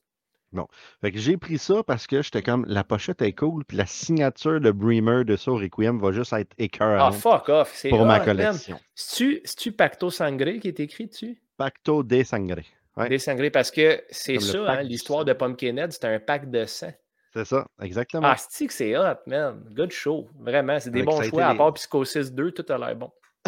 Non. 0.52 0.66
Fait 1.00 1.12
que 1.12 1.18
j'ai 1.18 1.36
pris 1.36 1.58
ça 1.58 1.82
parce 1.84 2.06
que 2.06 2.22
j'étais 2.22 2.42
comme 2.42 2.64
la 2.66 2.82
pochette 2.82 3.22
est 3.22 3.32
cool, 3.32 3.64
puis 3.64 3.76
la 3.76 3.86
signature 3.86 4.60
de 4.60 4.72
Bremer 4.72 5.24
de 5.24 5.36
ça 5.36 5.52
Requiem 5.52 6.00
va 6.00 6.10
juste 6.10 6.32
être 6.32 6.52
écœurante. 6.58 7.14
Ah, 7.14 7.16
fuck 7.16 7.48
off. 7.48 7.86
Pour 7.88 8.04
ma 8.04 8.20
collection. 8.20 8.80
C'est-tu 8.94 9.72
Pacto 9.72 10.10
Sangre 10.10 10.58
qui 10.58 10.68
est 10.68 10.80
écrit 10.80 11.06
dessus? 11.06 11.40
Pacto 11.56 12.02
de 12.02 12.22
Sangre. 12.24 12.62
Ouais. 12.96 13.08
Des 13.08 13.18
Sangre, 13.18 13.48
parce 13.50 13.70
que 13.70 14.02
c'est 14.10 14.40
ça, 14.40 14.72
hein, 14.72 14.82
l'histoire 14.82 15.24
de 15.24 15.32
Pumpkinhead, 15.32 15.92
c'est 15.92 16.04
un 16.04 16.18
pack 16.18 16.50
de 16.50 16.64
sang. 16.64 16.92
C'est 17.32 17.44
ça, 17.44 17.68
exactement. 17.80 18.26
Ah, 18.26 18.36
c'est 18.36 18.66
que 18.66 18.72
c'est 18.72 18.96
hot, 18.96 19.18
man. 19.26 19.62
Good 19.70 19.92
show. 19.92 20.28
Vraiment, 20.40 20.80
c'est 20.80 20.90
des 20.90 21.04
bons 21.04 21.22
choix. 21.22 21.46
À 21.46 21.54
part 21.54 21.72
Psychosis 21.74 22.32
2, 22.32 22.50
tout 22.50 22.64
a 22.72 22.76
l'air 22.76 22.96
bon. 22.96 23.12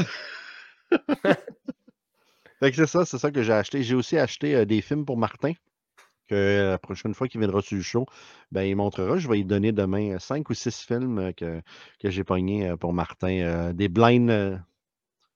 fait 2.61 2.70
que 2.70 2.76
c'est 2.76 2.86
ça, 2.86 3.05
c'est 3.05 3.18
ça 3.18 3.32
que 3.32 3.42
j'ai 3.42 3.53
acheté. 3.53 3.82
J'ai 3.82 3.96
aussi 3.96 4.16
acheté 4.16 4.55
euh, 4.55 4.64
des 4.64 4.80
films 4.82 5.05
pour 5.05 5.16
Martin 5.16 5.55
que 6.28 6.70
la 6.70 6.78
prochaine 6.78 7.14
fois 7.14 7.28
qu'il 7.28 7.40
viendra 7.40 7.62
sur 7.62 7.76
le 7.76 7.82
show, 7.82 8.06
ben, 8.50 8.62
il 8.62 8.76
montrera. 8.76 9.18
Je 9.18 9.28
vais 9.28 9.36
lui 9.36 9.44
donner 9.44 9.72
demain 9.72 10.18
cinq 10.18 10.50
ou 10.50 10.54
six 10.54 10.84
films 10.84 11.32
que, 11.34 11.62
que 12.00 12.10
j'ai 12.10 12.24
pognés 12.24 12.74
pour 12.78 12.92
Martin. 12.92 13.72
des 13.74 13.88
blind. 13.88 14.62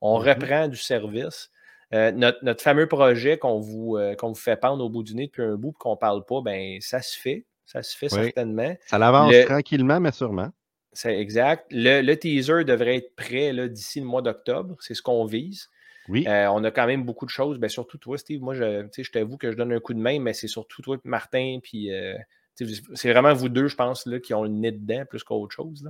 On 0.00 0.20
mm-hmm. 0.20 0.28
reprend 0.28 0.68
du 0.68 0.76
service. 0.76 1.50
Euh, 1.92 2.12
notre, 2.12 2.62
fameux 2.62 2.86
projet 2.86 3.36
qu'on 3.36 3.58
vous, 3.58 3.96
euh, 3.96 4.14
vous 4.22 4.34
fait 4.34 4.56
pendre 4.56 4.84
au 4.84 4.88
bout 4.88 5.02
du 5.02 5.14
nez 5.14 5.26
depuis 5.26 5.42
un 5.42 5.56
bout 5.56 5.70
et 5.70 5.78
qu'on 5.78 5.92
ne 5.92 5.96
parle 5.96 6.24
pas, 6.24 6.40
ben 6.40 6.78
ça 6.80 7.02
se 7.02 7.18
fait. 7.18 7.46
Ça 7.66 7.82
se 7.82 7.96
fait 7.96 8.08
certainement. 8.08 8.76
Ça 8.86 8.96
avance 8.96 9.32
tranquillement, 9.46 10.00
mais 10.00 10.12
sûrement. 10.12 10.50
C'est 10.92 11.18
exact. 11.18 11.66
Le, 11.70 12.14
teaser 12.14 12.64
devrait 12.64 12.96
être 12.96 13.14
prêt 13.14 13.52
d'ici 13.68 14.00
le 14.00 14.06
mois 14.06 14.22
d'octobre. 14.22 14.76
C'est 14.80 14.94
ce 14.94 15.02
qu'on 15.02 15.24
vise. 15.24 15.68
Oui. 16.08 16.26
Euh, 16.26 16.48
on 16.50 16.64
a 16.64 16.72
quand 16.72 16.86
même 16.86 17.04
beaucoup 17.04 17.26
de 17.26 17.30
choses. 17.30 17.58
Ben, 17.58 17.68
surtout 17.68 17.98
toi, 17.98 18.18
Steve. 18.18 18.40
Moi, 18.40 18.54
je, 18.54 18.88
je 18.96 19.10
t'avoue 19.10 19.36
que 19.36 19.52
je 19.52 19.56
donne 19.56 19.72
un 19.72 19.78
coup 19.78 19.94
de 19.94 20.00
main, 20.00 20.18
mais 20.18 20.32
c'est 20.32 20.48
surtout 20.48 20.82
toi, 20.82 20.96
Martin, 21.04 21.58
puis 21.62 21.90
c'est 22.94 23.12
vraiment 23.12 23.32
vous 23.34 23.48
deux, 23.48 23.68
je 23.68 23.76
pense, 23.76 24.06
là, 24.06 24.18
qui 24.18 24.34
ont 24.34 24.42
le 24.42 24.48
nez 24.48 24.72
dedans 24.72 25.04
plus 25.08 25.22
qu'autre 25.22 25.54
chose. 25.54 25.88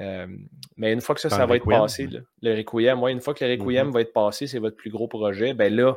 Euh, 0.00 0.26
mais 0.76 0.92
une 0.92 1.00
fois 1.00 1.14
que 1.14 1.20
ça, 1.20 1.28
ça 1.28 1.46
va 1.46 1.56
être 1.56 1.68
passé, 1.68 2.08
le 2.42 2.54
Requiem, 2.54 2.98
une 3.08 3.20
fois 3.20 3.34
que 3.34 3.44
le 3.44 3.50
Requiem 3.52 3.88
mm-hmm. 3.88 3.92
va 3.92 4.00
être 4.00 4.12
passé, 4.12 4.46
c'est 4.46 4.58
votre 4.58 4.76
plus 4.76 4.90
gros 4.90 5.08
projet, 5.08 5.52
ben 5.52 5.74
là, 5.74 5.94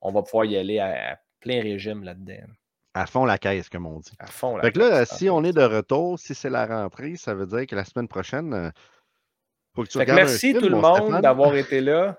on 0.00 0.12
va 0.12 0.22
pouvoir 0.22 0.44
y 0.44 0.56
aller 0.56 0.78
à, 0.78 1.18
plein 1.40 1.60
régime 1.60 2.04
là-dedans. 2.04 2.46
À 2.94 3.06
fond 3.06 3.24
la 3.24 3.38
caisse, 3.38 3.68
comme 3.68 3.86
on 3.86 3.98
dit. 3.98 4.12
À 4.18 4.26
fond 4.26 4.56
la 4.56 4.64
fait 4.64 4.72
que 4.72 4.78
là, 4.78 5.04
si 5.06 5.28
on 5.28 5.42
est 5.44 5.52
de 5.52 5.62
retour, 5.62 6.18
si 6.18 6.34
c'est 6.34 6.50
la 6.50 6.66
rentrée, 6.66 7.16
ça 7.16 7.34
veut 7.34 7.46
dire 7.46 7.66
que 7.66 7.74
la 7.74 7.84
semaine 7.84 8.06
prochaine, 8.06 8.52
euh, 8.52 8.70
faut 9.74 9.82
que 9.82 9.88
tu 9.88 9.98
regardes 9.98 10.20
Merci 10.20 10.54
tout 10.54 10.68
le 10.68 10.76
monde 10.76 11.20
d'avoir 11.20 11.54
été 11.56 11.80
là. 11.80 12.18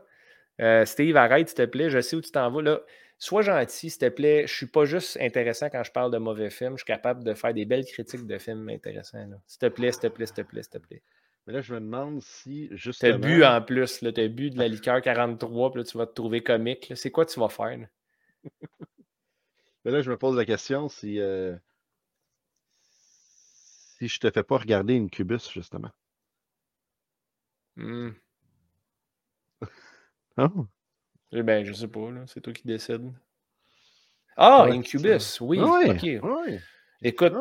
Euh, 0.62 0.86
Steve, 0.86 1.16
arrête, 1.16 1.48
s'il 1.50 1.58
te 1.58 1.66
plaît. 1.66 1.90
Je 1.90 2.02
sais 2.02 2.16
où 2.16 2.22
tu 2.22 2.32
t'en 2.32 2.50
vas. 2.52 2.62
Là. 2.62 2.80
Sois 3.18 3.42
gentil, 3.42 3.90
s'il 3.90 4.00
te 4.00 4.10
plaît. 4.10 4.40
Je 4.40 4.54
ne 4.54 4.58
suis 4.58 4.66
pas 4.66 4.86
juste 4.86 5.18
intéressant 5.22 5.70
quand 5.70 5.84
je 5.84 5.92
parle 5.92 6.12
de 6.12 6.18
mauvais 6.18 6.50
films. 6.50 6.74
Je 6.74 6.84
suis 6.84 6.86
capable 6.86 7.24
de 7.24 7.34
faire 7.34 7.54
des 7.54 7.66
belles 7.66 7.86
critiques 7.86 8.28
de 8.28 8.38
films 8.38 8.68
intéressants. 8.70 9.30
S'il 9.48 9.60
te 9.60 9.68
plaît, 9.68 9.92
s'il 9.92 10.02
te 10.02 10.08
plaît, 10.08 10.26
s'il 10.26 10.36
te 10.36 10.42
plaît, 10.42 10.64
s'il 10.64 10.72
te 10.72 10.78
plaît. 10.78 11.02
Mais 11.46 11.54
là, 11.54 11.62
je 11.62 11.74
me 11.74 11.80
demande 11.80 12.22
si 12.22 12.70
justement. 12.72 13.20
Tu 13.20 13.26
as 13.26 13.28
bu 13.28 13.44
en 13.44 13.62
plus, 13.62 14.00
tu 14.00 14.08
as 14.08 14.28
bu 14.28 14.50
de 14.50 14.58
la 14.58 14.68
liqueur 14.68 15.02
43, 15.02 15.72
puis 15.72 15.82
là, 15.82 15.86
tu 15.86 15.98
vas 15.98 16.08
te 16.08 16.14
trouver 16.14 16.42
comique. 16.42 16.92
C'est 16.96 17.12
quoi 17.12 17.26
tu 17.26 17.40
vas 17.40 17.50
faire? 17.50 17.88
Mais 19.86 19.92
là, 19.92 20.02
je 20.02 20.10
me 20.10 20.18
pose 20.18 20.38
la 20.38 20.46
question 20.46 20.88
si. 20.88 21.20
Euh... 21.20 21.56
Si 23.98 24.08
je 24.08 24.20
te 24.20 24.32
fais 24.32 24.44
pas 24.44 24.58
regarder 24.58 24.96
une 24.96 25.10
cubus, 25.10 25.50
justement. 25.52 25.92
Hmm. 27.76 28.12
oh. 30.38 30.68
Eh 31.36 31.42
ben, 31.42 31.66
je 31.66 31.74
sais 31.74 31.88
pas, 31.88 32.00
c'est 32.28 32.42
toi 32.42 32.54
qui 32.54 32.68
décides. 32.68 33.12
Ah, 34.38 34.66
Incubus, 34.70 35.42
oui. 35.42 35.60
oui, 35.60 36.60
Écoute. 37.02 37.34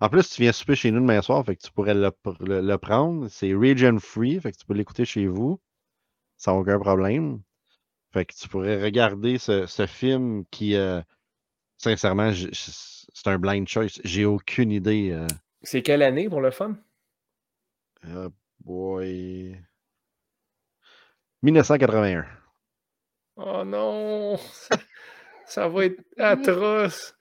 En 0.00 0.08
plus, 0.08 0.28
tu 0.28 0.42
viens 0.42 0.52
souper 0.52 0.74
chez 0.74 0.90
nous 0.90 1.00
demain 1.00 1.22
soir, 1.22 1.44
fait 1.44 1.56
que 1.56 1.62
tu 1.62 1.70
pourrais 1.70 1.94
le, 1.94 2.76
prendre. 2.76 3.28
C'est 3.28 3.54
region 3.54 3.98
free, 3.98 4.40
fait 4.40 4.52
que 4.52 4.58
tu 4.58 4.66
peux 4.66 4.74
l'écouter 4.74 5.04
chez 5.04 5.26
vous 5.26 5.60
sans 6.36 6.58
aucun 6.58 6.78
problème. 6.78 7.40
Fait 8.12 8.24
que 8.24 8.34
tu 8.34 8.48
pourrais 8.48 8.82
regarder 8.82 9.38
ce, 9.38 9.86
film 9.86 10.44
qui, 10.50 10.74
euh, 10.74 11.00
sincèrement, 11.76 12.32
c'est 12.32 13.28
un 13.28 13.38
blind 13.38 13.68
choice. 13.68 14.00
J'ai 14.04 14.24
aucune 14.24 14.72
idée. 14.72 15.10
Euh. 15.12 15.26
C'est 15.62 15.82
quelle 15.82 16.02
année 16.02 16.28
pour 16.28 16.40
le 16.40 16.50
fun? 16.50 16.76
Uh, 18.04 18.28
boy. 18.60 19.56
1981. 21.42 22.24
Oh 23.36 23.62
non! 23.64 24.38
Ça, 25.46 25.68
va 25.68 25.84
être 25.84 26.00
atroce. 26.18 27.14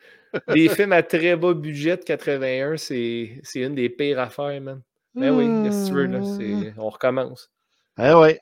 Des 0.47 0.69
films 0.75 0.93
à 0.93 1.03
très 1.03 1.35
bas 1.35 1.53
budget 1.53 1.97
de 1.97 2.03
81, 2.03 2.77
c'est 2.77 3.41
une 3.55 3.75
des 3.75 3.89
pires 3.89 4.19
affaires, 4.19 4.59
man. 4.61 4.81
Mais 5.13 5.29
oui, 5.29 5.45
qu'est-ce 5.63 5.83
que 5.83 5.87
tu 5.89 5.93
veux, 5.93 6.05
là? 6.07 6.19
Mmh. 6.19 6.73
On 6.77 6.89
recommence. 6.89 7.51
Eh 7.99 8.13
ouais. 8.13 8.39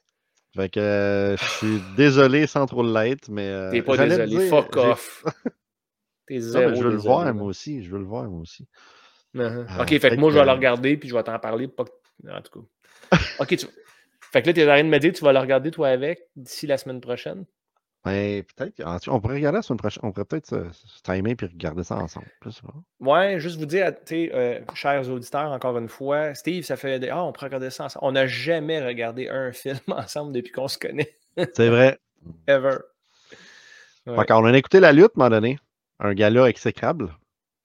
Fait 0.55 0.69
que 0.69 0.80
euh, 0.80 1.38
je 1.38 1.45
suis 1.45 1.82
désolé 1.97 2.45
sans 2.47 2.65
trop 2.65 2.84
l'être, 2.84 3.30
mais. 3.30 3.47
Euh, 3.47 3.71
T'es 3.71 3.82
pas 3.82 3.97
désolé, 3.97 4.47
fuck 4.49 4.76
off. 4.78 5.24
T'es 6.28 6.39
zéro. 6.39 6.76
je 6.76 6.84
veux 6.84 6.91
le 6.91 6.97
voir, 6.97 7.34
moi 7.34 7.47
aussi. 7.47 7.84
Je 7.84 7.91
veux 7.91 7.99
le 7.99 8.05
voir, 8.05 8.24
moi 8.26 8.41
aussi. 8.41 8.67
Uh-huh. 9.36 9.82
ok, 9.82 9.99
fait, 9.99 10.11
que 10.11 10.15
moi, 10.15 10.32
je 10.32 10.38
vais 10.38 10.45
le 10.45 10.51
regarder, 10.51 10.95
puis 10.95 11.09
je 11.09 11.15
vais 11.15 11.24
t'en 11.24 11.38
parler. 11.39 11.67
Pas... 11.67 11.86
En 12.30 12.41
tout 12.41 12.61
cas. 13.11 13.17
ok, 13.39 13.57
tu... 13.57 13.65
Fait 14.32 14.41
que 14.41 14.47
là, 14.47 14.53
t'es 14.53 14.63
en 14.63 14.67
train 14.67 14.84
de 14.84 14.89
me 14.89 14.99
dire 14.99 15.11
tu 15.13 15.24
vas 15.24 15.34
le 15.34 15.39
regarder, 15.39 15.71
toi, 15.71 15.89
avec, 15.89 16.21
d'ici 16.36 16.67
la 16.67 16.78
semaine 16.78 17.01
prochaine? 17.01 17.45
Ben, 18.06 18.43
peut-être. 18.43 19.08
On 19.08 19.22
pourrait 19.22 19.36
regarder 19.36 19.60
la 19.60 19.62
semaine 19.62 19.78
prochaine. 19.78 20.01
On 20.04 20.12
pourrait 20.12 20.26
peut-être 20.26 20.47
se, 20.47 21.01
timer 21.04 21.36
et 21.41 21.45
regarder 21.45 21.84
ça 21.84 21.95
ensemble. 21.95 22.28
Ouais, 22.99 23.39
juste 23.39 23.58
vous 23.58 23.66
dire, 23.66 23.93
euh, 24.12 24.60
chers 24.74 25.10
auditeurs, 25.10 25.51
encore 25.51 25.78
une 25.78 25.88
fois, 25.88 26.36
Steve, 26.36 26.66
ça 26.66 26.76
fait. 26.76 27.10
Ah, 27.10 27.24
on 27.24 27.32
pourrait 27.32 27.47
regarder 27.47 27.70
ça 27.70 27.86
ensemble. 27.86 28.06
On 28.06 28.12
n'a 28.12 28.28
jamais 28.28 28.86
regardé 28.86 29.30
un 29.30 29.54
film 29.54 29.80
ensemble 29.88 30.34
depuis 30.34 30.51
qu'on 30.51 30.68
se 30.68 30.78
connaît. 30.78 31.16
C'est 31.54 31.70
vrai. 31.70 31.97
Ever. 32.47 32.78
Ouais. 34.06 34.26
on 34.32 34.45
a 34.45 34.58
écouté 34.58 34.82
la 34.82 34.91
lutte 34.91 35.12
à 35.18 35.24
un 35.24 35.24
moment 35.24 35.30
donné. 35.30 35.60
Un 35.99 36.14
gala 36.14 36.49
exécrable. 36.49 37.16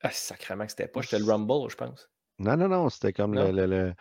Ah, 0.03 0.11
sacrément 0.13 0.65
que 0.65 0.71
c'était 0.71 0.87
pas. 0.87 1.03
C'était 1.03 1.19
le 1.19 1.25
Rumble, 1.25 1.69
je 1.69 1.77
pense. 1.77 2.09
Non, 2.39 2.57
non, 2.57 2.69
non. 2.69 2.89
C'était 2.91 3.13
comme 3.13 3.35
le, 3.35 3.95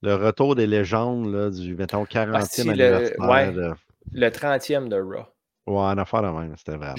le, 0.00 0.14
retour 0.14 0.54
des 0.54 0.66
légendes 0.66 1.30
là, 1.30 1.50
du, 1.50 1.74
mettons, 1.74 2.04
40e 2.04 2.30
ah, 2.32 2.62
anniversaire. 2.70 3.18
ouais, 3.18 3.52
Le 4.12 4.28
30e 4.30 4.88
de 4.88 4.96
Raw. 4.96 5.26
Ouais, 5.68 5.82
un 5.82 5.98
affaire 5.98 6.22
de 6.22 6.28
même, 6.28 6.54
c'était 6.56 6.76
vraiment. 6.76 6.94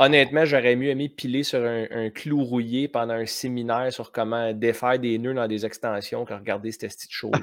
Honnêtement, 0.00 0.44
j'aurais 0.44 0.74
mieux 0.74 0.88
aimé 0.88 1.08
piler 1.08 1.44
sur 1.44 1.60
un, 1.64 2.10
clou 2.10 2.42
rouillé 2.42 2.88
pendant 2.88 3.14
un 3.14 3.26
séminaire 3.26 3.92
sur 3.92 4.10
comment 4.10 4.52
défaire 4.52 4.98
des 4.98 5.16
nœuds 5.18 5.34
dans 5.34 5.46
des 5.46 5.64
extensions 5.64 6.24
que 6.24 6.34
regarder 6.34 6.72
ce 6.72 6.78
petit 6.78 7.06
show-là. 7.08 7.38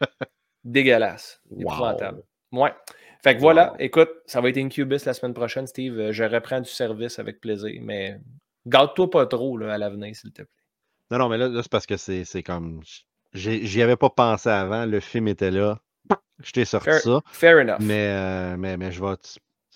Dégueulasse. 0.64 1.40
Épouvantable. 1.58 2.22
Ouais. 2.52 2.72
Fait 3.22 3.34
que 3.34 3.40
voilà, 3.40 3.74
écoute, 3.78 4.10
ça 4.26 4.40
va 4.42 4.50
être 4.50 4.58
Incubus 4.58 5.06
la 5.06 5.14
semaine 5.14 5.34
prochaine, 5.34 5.66
Steve. 5.66 6.12
Je 6.12 6.24
reprends 6.24 6.60
du 6.60 6.68
service 6.68 7.18
avec 7.18 7.40
plaisir, 7.40 7.80
mais 7.82 8.20
garde-toi 8.66 9.10
pas 9.10 9.26
trop 9.26 9.56
là, 9.56 9.72
à 9.72 9.78
l'avenir, 9.78 10.14
s'il 10.14 10.32
te 10.32 10.42
plaît. 10.42 10.52
Non, 11.10 11.18
non, 11.18 11.28
mais 11.30 11.38
là, 11.38 11.50
c'est 11.62 11.70
parce 11.70 11.86
que 11.86 11.96
c'est 11.96 12.42
comme. 12.42 12.82
J'y 13.32 13.82
avais 13.82 13.96
pas 13.96 14.10
pensé 14.10 14.50
avant, 14.50 14.84
le 14.84 15.00
film 15.00 15.28
était 15.28 15.50
là. 15.50 15.80
Je 16.42 16.52
t'ai 16.52 16.64
sorti 16.64 16.90
ça. 17.02 17.20
Fair 17.32 17.58
enough. 17.58 17.78
Mais, 17.80 18.08
euh, 18.08 18.56
mais, 18.56 18.76
mais 18.76 18.92
je 18.92 19.02
vais 19.02 19.16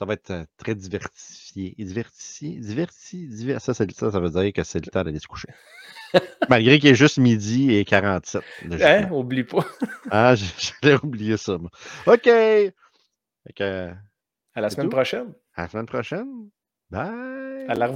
ça 0.03 0.07
va 0.07 0.15
être 0.15 0.47
très 0.57 0.75
diversifié. 0.75 1.77
Divertifié, 1.79 2.59
diverti, 2.59 3.29
divers... 3.29 3.61
Ça, 3.61 3.73
ça, 3.73 3.85
ça, 3.95 4.19
veut 4.19 4.31
dire 4.31 4.53
que 4.53 4.65
c'est 4.65 4.85
le 4.85 4.91
temps 4.91 5.05
d'aller 5.05 5.21
se 5.21 5.29
coucher. 5.29 5.47
Malgré 6.49 6.81
qu'il 6.81 6.91
est 6.91 6.97
juste 6.97 7.19
midi 7.19 7.73
et 7.73 7.85
47. 7.85 8.43
Hein? 8.81 9.09
Oublie 9.13 9.45
pas. 9.45 9.65
ah, 10.11 10.35
j'allais 10.35 10.97
oublier 11.05 11.37
ça. 11.37 11.57
OK. 12.07 12.27
à 12.27 12.71
la 14.57 14.71
semaine 14.71 14.89
prochaine. 14.89 15.35
À 15.55 15.63
la 15.63 15.69
semaine 15.69 15.87
prochaine. 15.87 16.49
Bye. 16.91 17.67
À 17.69 17.75
la 17.75 17.89